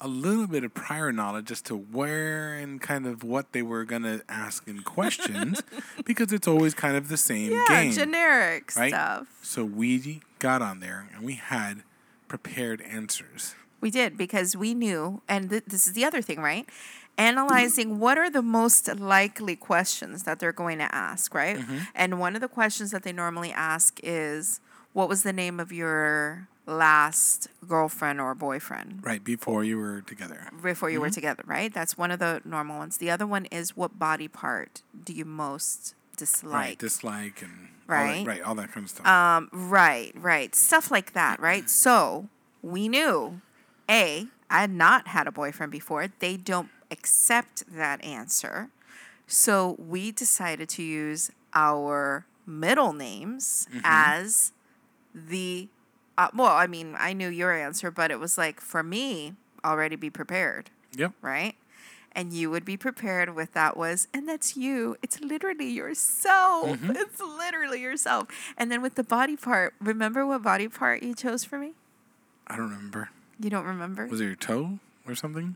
a 0.02 0.08
little 0.08 0.48
bit 0.48 0.64
of 0.64 0.74
prior 0.74 1.12
knowledge 1.12 1.52
as 1.52 1.62
to 1.64 1.76
where 1.76 2.54
and 2.54 2.82
kind 2.82 3.06
of 3.06 3.24
what 3.24 3.52
they 3.52 3.62
were 3.62 3.84
going 3.86 4.04
to 4.04 4.22
ask 4.30 4.68
in 4.68 4.82
questions 4.82 5.62
because 6.06 6.32
it's 6.32 6.48
always 6.48 6.74
kind 6.74 6.96
of 6.96 7.08
the 7.10 7.18
same 7.18 7.52
Yeah, 7.52 7.66
game. 7.68 7.92
generic 7.92 8.76
right? 8.78 8.90
stuff. 8.92 9.28
So 9.42 9.64
we 9.66 10.22
got 10.40 10.62
on 10.62 10.80
there 10.80 11.10
and 11.14 11.24
we 11.24 11.34
had 11.36 11.84
prepared 12.30 12.82
answers. 12.82 13.56
We 13.82 13.90
did 13.92 14.18
because 14.18 14.56
we 14.58 14.74
knew, 14.74 15.22
and 15.28 15.50
th- 15.50 15.64
this 15.68 15.88
is 15.88 15.94
the 15.94 16.04
other 16.06 16.22
thing, 16.22 16.40
right? 16.42 16.68
Analyzing 17.18 18.00
what 18.00 18.18
are 18.18 18.30
the 18.30 18.42
most 18.42 18.88
likely 19.00 19.56
questions 19.56 20.24
that 20.24 20.40
they're 20.40 20.54
going 20.54 20.78
to 20.78 20.94
ask, 20.96 21.34
right? 21.36 21.58
Mm-hmm. 21.58 21.78
And 21.94 22.20
one 22.20 22.36
of 22.36 22.42
the 22.42 22.48
questions 22.48 22.92
that 22.92 23.04
they 23.04 23.12
normally 23.12 23.52
ask 23.52 24.00
is, 24.04 24.62
"What 24.94 25.10
was 25.10 25.24
the 25.24 25.34
name 25.34 25.60
of 25.60 25.72
your 25.72 26.48
last 26.66 27.48
girlfriend 27.68 28.22
or 28.22 28.36
boyfriend 28.36 29.00
Right 29.04 29.24
before 29.24 29.64
you 29.64 29.78
were 29.80 30.02
together. 30.02 30.48
before 30.62 30.90
you 30.90 30.98
Mm-hmm. 31.00 31.02
were 31.02 31.10
together?" 31.10 31.44
Right? 31.46 31.74
That's 31.74 31.98
one 31.98 32.12
of 32.12 32.20
the 32.20 32.42
normal 32.46 32.78
ones. 32.78 32.98
The 32.98 33.12
other 33.12 33.28
one 33.28 33.46
is, 33.48 33.76
"What 33.76 34.00
body 34.00 34.28
part 34.30 34.82
do 35.04 35.12
you 35.12 35.26
most 35.26 35.96
dislike?" 36.16 36.54
right. 36.54 36.80
Dislike 36.80 37.42
and 37.42 37.68
all 37.90 37.96
Right. 37.96 38.24
that, 38.24 38.28
right. 38.28 38.42
All 38.44 38.56
that 38.56 38.72
kind 38.72 38.86
of 38.86 38.90
stuff. 38.92 39.06
Um, 39.06 39.50
right, 39.52 40.14
right. 40.16 40.56
Stuff 40.56 40.90
like 40.90 41.12
that, 41.14 41.40
right? 41.42 41.70
So 41.70 42.30
we 42.62 42.88
knew 42.88 43.42
A, 43.90 44.28
I 44.50 44.62
had 44.62 44.72
not 44.72 45.10
had 45.10 45.28
a 45.28 45.32
boyfriend 45.32 45.72
before. 45.72 46.08
They 46.20 46.38
don't 46.38 46.70
accept 46.92 47.64
that 47.72 48.04
answer. 48.04 48.70
So 49.28 49.76
we 49.78 50.12
decided 50.12 50.70
to 50.70 50.84
use 50.84 51.32
our 51.54 52.26
middle 52.46 52.94
names 52.94 53.68
as 53.84 54.52
the 55.14 55.68
uh, 56.18 56.28
well, 56.36 56.52
I 56.52 56.68
mean, 56.68 56.96
I 56.98 57.14
knew 57.14 57.30
your 57.30 57.54
answer, 57.54 57.92
but 57.92 58.12
it 58.12 58.20
was 58.20 58.38
like 58.38 58.60
for 58.60 58.84
me, 58.84 59.36
already 59.64 59.96
be 59.96 60.10
prepared. 60.10 60.70
Yep. 60.98 61.14
right? 61.22 61.56
And 62.12 62.34
you 62.34 62.50
would 62.50 62.66
be 62.66 62.76
prepared 62.76 63.36
with 63.36 63.54
that 63.54 63.78
was, 63.78 64.08
and 64.14 64.28
that's 64.28 64.58
you. 64.58 64.98
It's 65.02 65.22
literally 65.22 65.70
yourself. 65.70 66.72
Mm-hmm. 66.72 66.92
It's 66.96 67.22
literally 67.22 67.82
yourself. 67.82 68.28
And 68.58 68.72
then 68.72 68.82
with 68.82 68.96
the 68.96 69.04
body 69.04 69.38
part, 69.38 69.76
remember 69.80 70.26
what 70.26 70.42
body 70.42 70.68
part 70.68 71.04
you 71.04 71.14
chose 71.14 71.46
for 71.46 71.60
me? 71.60 71.74
I 72.48 72.58
don't 72.58 72.72
remember. 72.72 73.12
You 73.40 73.50
don't 73.50 73.66
remember? 73.66 74.08
Was 74.08 74.22
it 74.22 74.26
your 74.26 74.36
toe 74.36 74.80
or 75.08 75.16
something? 75.16 75.56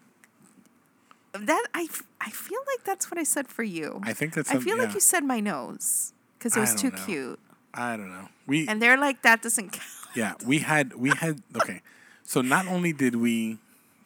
that 1.34 1.66
I, 1.74 1.88
I 2.22 2.30
feel 2.30 2.60
like 2.68 2.84
that's 2.84 3.10
what 3.10 3.18
I 3.18 3.24
said 3.24 3.48
for 3.48 3.64
you. 3.64 4.00
I 4.04 4.14
think 4.14 4.34
that's. 4.36 4.52
I 4.52 4.60
feel 4.60 4.78
like 4.78 4.94
you 4.94 5.00
said 5.00 5.24
my 5.24 5.40
nose 5.40 6.14
because 6.38 6.56
it 6.56 6.60
was 6.60 6.76
too 6.76 6.92
know. 6.92 6.98
cute. 7.06 7.40
I 7.74 7.98
don't 7.98 8.10
know. 8.12 8.28
We 8.46 8.68
And 8.68 8.80
they're 8.82 8.98
like, 8.98 9.24
that 9.24 9.42
doesn't 9.42 9.72
count. 9.72 9.88
yeah 10.16 10.34
we 10.46 10.60
had 10.60 10.94
we 10.94 11.10
had 11.10 11.42
okay. 11.56 11.82
So 12.24 12.42
not 12.42 12.68
only 12.68 12.94
did 12.94 13.16
we 13.16 13.58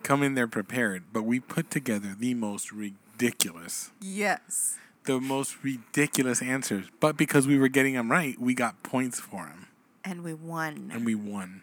come 0.03 0.23
in 0.23 0.35
there 0.35 0.47
prepared, 0.47 1.03
but 1.11 1.23
we 1.23 1.39
put 1.41 1.69
together 1.69 2.15
the 2.17 2.33
most 2.33 2.71
ridiculous, 2.71 3.91
Yes. 3.99 4.77
the 5.03 5.19
most 5.19 5.57
ridiculous 5.63 6.41
answers. 6.41 6.85
But 7.01 7.17
because 7.17 7.45
we 7.45 7.57
were 7.59 7.67
getting 7.67 7.93
them 7.95 8.09
right, 8.09 8.39
we 8.39 8.53
got 8.53 8.81
points 8.83 9.19
for 9.19 9.45
them, 9.47 9.67
And 10.05 10.23
we 10.23 10.33
won. 10.33 10.91
and 10.93 11.05
we 11.05 11.13
won. 11.13 11.61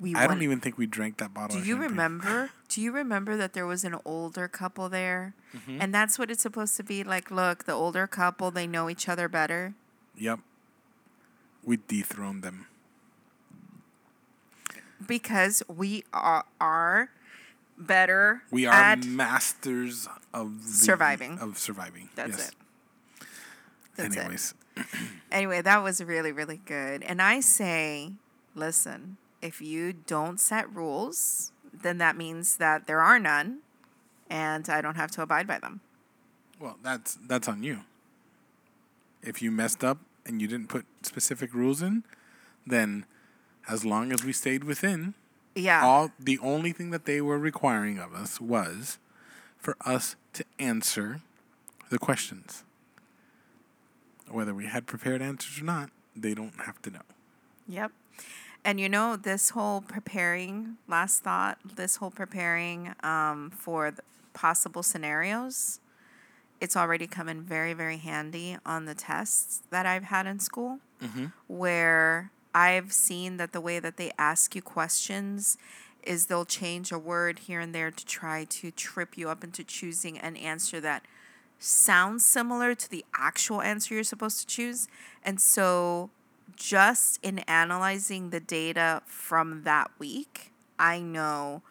We 0.00 0.14
I 0.14 0.26
don't 0.26 0.40
even 0.42 0.60
think 0.60 0.78
we 0.78 0.86
drank 0.86 1.18
that 1.18 1.34
bottle. 1.34 1.60
Do 1.60 1.62
you 1.66 1.74
champagne. 1.74 1.90
remember? 1.90 2.50
Do 2.68 2.80
you 2.80 2.90
remember 2.90 3.36
that 3.36 3.52
there 3.52 3.66
was 3.66 3.84
an 3.84 3.96
older 4.06 4.48
couple 4.48 4.88
there? 4.88 5.34
Mm-hmm. 5.54 5.78
And 5.80 5.92
that's 5.94 6.18
what 6.18 6.30
it's 6.30 6.42
supposed 6.42 6.76
to 6.78 6.82
be 6.82 7.04
like. 7.04 7.30
Look, 7.30 7.64
the 7.64 7.72
older 7.72 8.06
couple, 8.06 8.50
they 8.50 8.66
know 8.66 8.88
each 8.88 9.08
other 9.08 9.28
better. 9.28 9.74
Yep. 10.16 10.40
We 11.64 11.78
dethroned 11.86 12.42
them. 12.42 12.66
because 15.06 15.62
we 15.68 16.04
are, 16.12 16.44
are 16.60 17.10
better 17.78 18.42
We 18.50 18.66
are 18.66 18.72
at 18.72 19.04
masters 19.04 20.08
of 20.32 20.62
the- 20.62 20.68
Surviving. 20.72 21.38
Of 21.38 21.58
surviving. 21.58 22.10
that's 22.14 22.38
yes. 22.38 22.48
it. 22.48 22.54
That's 23.96 24.16
it. 24.16 24.20
Anyways, 24.20 24.54
Anyway, 25.32 25.62
that 25.62 25.82
was 25.82 26.02
really 26.02 26.32
really 26.32 26.60
good. 26.64 27.02
And 27.02 27.20
I 27.22 27.40
say, 27.40 28.12
listen, 28.54 29.16
if 29.42 29.60
you 29.60 29.92
don't 29.92 30.38
set 30.40 30.72
rules, 30.74 31.52
then 31.72 31.98
that 31.98 32.16
means 32.16 32.56
that 32.56 32.86
there 32.86 33.00
are 33.00 33.18
none 33.18 33.58
and 34.28 34.68
I 34.68 34.80
don't 34.80 34.96
have 34.96 35.10
to 35.12 35.22
abide 35.22 35.46
by 35.46 35.58
them. 35.58 35.80
well, 36.58 36.76
that's 36.82 37.18
that's 37.26 37.48
on 37.48 37.62
you. 37.62 37.80
If 39.22 39.40
you 39.42 39.50
messed 39.50 39.82
up 39.84 39.98
and 40.26 40.40
you 40.40 40.46
didn't 40.48 40.68
put 40.68 40.84
specific 41.02 41.52
rules 41.54 41.82
in, 41.82 42.04
then 42.66 43.06
as 43.68 43.84
long 43.84 44.12
as 44.12 44.24
we 44.24 44.32
stayed 44.32 44.64
within, 44.64 45.14
Yeah. 45.54 45.82
all 45.84 46.10
the 46.18 46.38
only 46.38 46.72
thing 46.72 46.90
that 46.90 47.04
they 47.06 47.20
were 47.20 47.38
requiring 47.38 47.98
of 47.98 48.14
us 48.14 48.40
was 48.40 48.98
for 49.58 49.76
us 49.84 50.16
to 50.34 50.44
answer 50.58 51.20
the 51.90 51.98
questions. 51.98 52.64
Whether 54.28 54.54
we 54.54 54.66
had 54.66 54.86
prepared 54.86 55.20
answers 55.22 55.60
or 55.60 55.64
not, 55.64 55.90
they 56.14 56.34
don't 56.34 56.60
have 56.66 56.80
to 56.82 56.90
know. 56.90 57.02
Yep. 57.68 57.92
And 58.64 58.78
you 58.78 58.88
know, 58.88 59.16
this 59.16 59.50
whole 59.50 59.80
preparing, 59.80 60.76
last 60.86 61.22
thought, 61.22 61.58
this 61.76 61.96
whole 61.96 62.10
preparing 62.10 62.94
um, 63.02 63.50
for 63.50 63.90
the 63.90 64.02
possible 64.34 64.82
scenarios, 64.82 65.80
it's 66.60 66.76
already 66.76 67.06
come 67.06 67.28
in 67.28 67.40
very, 67.42 67.72
very 67.72 67.96
handy 67.96 68.58
on 68.66 68.84
the 68.84 68.94
tests 68.94 69.62
that 69.70 69.86
I've 69.86 70.04
had 70.04 70.26
in 70.26 70.40
school, 70.40 70.78
where 71.46 72.30
I've 72.54 72.92
seen 72.92 73.38
that 73.38 73.52
the 73.52 73.60
way 73.62 73.78
that 73.78 73.96
they 73.96 74.12
ask 74.18 74.54
you 74.54 74.60
questions 74.60 75.56
is 76.02 76.26
they'll 76.26 76.44
change 76.44 76.92
a 76.92 76.98
word 76.98 77.40
here 77.40 77.60
and 77.60 77.74
there 77.74 77.90
to 77.90 78.04
try 78.06 78.44
to 78.44 78.70
trip 78.70 79.16
you 79.16 79.28
up 79.30 79.42
into 79.42 79.64
choosing 79.64 80.18
an 80.18 80.36
answer 80.36 80.80
that 80.80 81.04
sounds 81.58 82.24
similar 82.24 82.74
to 82.74 82.90
the 82.90 83.04
actual 83.14 83.62
answer 83.62 83.94
you're 83.94 84.04
supposed 84.04 84.40
to 84.40 84.46
choose. 84.46 84.88
And 85.24 85.40
so, 85.40 86.10
just 86.60 87.18
in 87.22 87.38
analyzing 87.40 88.30
the 88.30 88.38
data 88.38 89.00
from 89.06 89.62
that 89.62 89.90
week, 89.98 90.52
I 90.78 91.00
know 91.00 91.62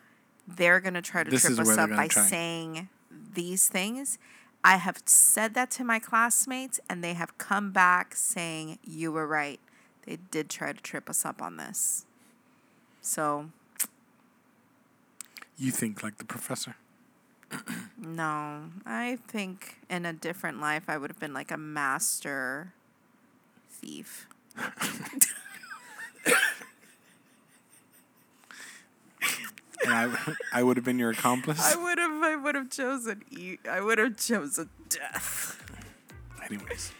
they're 0.47 0.79
going 0.79 0.95
to 0.95 1.01
try 1.01 1.23
to 1.23 1.29
This 1.29 1.43
trip 1.43 1.59
us 1.59 1.77
up 1.77 1.91
by 1.91 2.07
try. 2.07 2.23
saying 2.23 2.89
these 3.33 3.67
things. 3.67 4.17
I 4.63 4.77
have 4.77 5.03
said 5.05 5.53
that 5.53 5.69
to 5.71 5.83
my 5.83 5.99
classmates, 5.99 6.79
and 6.89 7.03
they 7.03 7.13
have 7.13 7.37
come 7.37 7.71
back 7.71 8.15
saying, 8.15 8.79
You 8.83 9.11
were 9.11 9.27
right. 9.27 9.59
They 10.05 10.17
did 10.31 10.49
try 10.49 10.73
to 10.73 10.81
trip 10.81 11.07
us 11.09 11.23
up 11.23 11.39
on 11.41 11.57
this. 11.57 12.05
So, 13.01 13.51
You 15.55 15.71
think 15.71 16.01
like 16.01 16.17
the 16.17 16.25
professor. 16.25 16.75
no, 17.97 18.71
I 18.85 19.19
think 19.27 19.77
in 19.89 20.05
a 20.05 20.13
different 20.13 20.59
life, 20.59 20.83
I 20.87 20.97
would 20.97 21.11
have 21.11 21.19
been 21.19 21.33
like 21.33 21.51
a 21.51 21.57
master 21.57 22.73
thief. 23.69 24.27
And 29.85 29.93
I, 29.93 30.35
I 30.53 30.63
would 30.63 30.75
have 30.77 30.83
been 30.83 30.99
your 30.99 31.11
accomplice. 31.11 31.59
I 31.61 31.81
would 31.81 31.97
have. 31.97 32.21
I 32.23 32.35
would 32.35 32.55
have 32.55 32.69
chosen. 32.69 33.23
E- 33.31 33.57
I 33.69 33.79
would 33.79 33.97
have 33.97 34.17
chosen 34.17 34.69
death. 34.89 35.63
Anyways, 36.45 36.91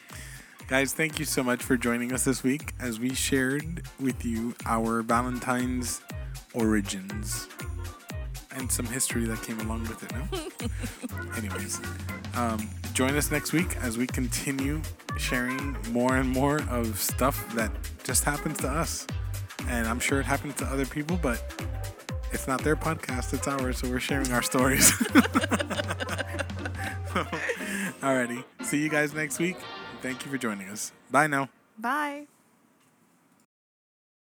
guys, 0.68 0.94
thank 0.94 1.20
you 1.20 1.26
so 1.26 1.44
much 1.44 1.62
for 1.62 1.76
joining 1.76 2.14
us 2.14 2.24
this 2.24 2.42
week 2.42 2.74
as 2.80 3.00
we 3.00 3.14
shared 3.14 3.84
with 4.00 4.24
you 4.24 4.56
our 4.66 5.02
Valentine's 5.02 6.02
origins 6.54 7.48
and 8.56 8.72
some 8.72 8.86
history 8.86 9.26
that 9.26 9.42
came 9.44 9.60
along 9.62 9.84
with 9.84 10.04
it. 10.04 10.12
No? 10.14 10.28
Anyways, 11.38 11.80
um, 12.36 12.70
join 12.94 13.16
us 13.16 13.32
next 13.32 13.54
week 13.54 13.76
as 13.78 13.98
we 13.98 14.08
continue 14.08 14.82
sharing 15.18 15.76
more 15.92 16.16
and 16.18 16.30
more 16.30 16.62
of 16.70 17.00
stuff 17.00 17.54
that 17.56 17.72
just 18.04 18.24
happens 18.24 18.58
to 18.60 18.68
us. 18.68 19.06
And 19.68 19.88
I'm 19.88 20.00
sure 20.00 20.20
it 20.20 20.26
happens 20.26 20.56
to 20.56 20.66
other 20.66 20.86
people, 20.86 21.20
but 21.22 21.44
it's 22.32 22.48
not 22.48 22.64
their 22.64 22.76
podcast, 22.76 23.34
it's 23.34 23.48
ours, 23.48 23.80
so 23.80 23.90
we're 23.90 24.00
sharing 24.00 24.32
our 24.32 24.42
stories. 24.42 24.92
Alrighty. 28.02 28.44
See 28.64 28.82
you 28.82 28.90
guys 28.90 29.14
next 29.14 29.40
week. 29.40 29.58
Thank 30.02 30.26
you 30.26 30.32
for 30.32 30.38
joining 30.38 30.70
us. 30.70 30.92
Bye 31.12 31.28
now. 31.28 31.50
Bye. 31.78 32.28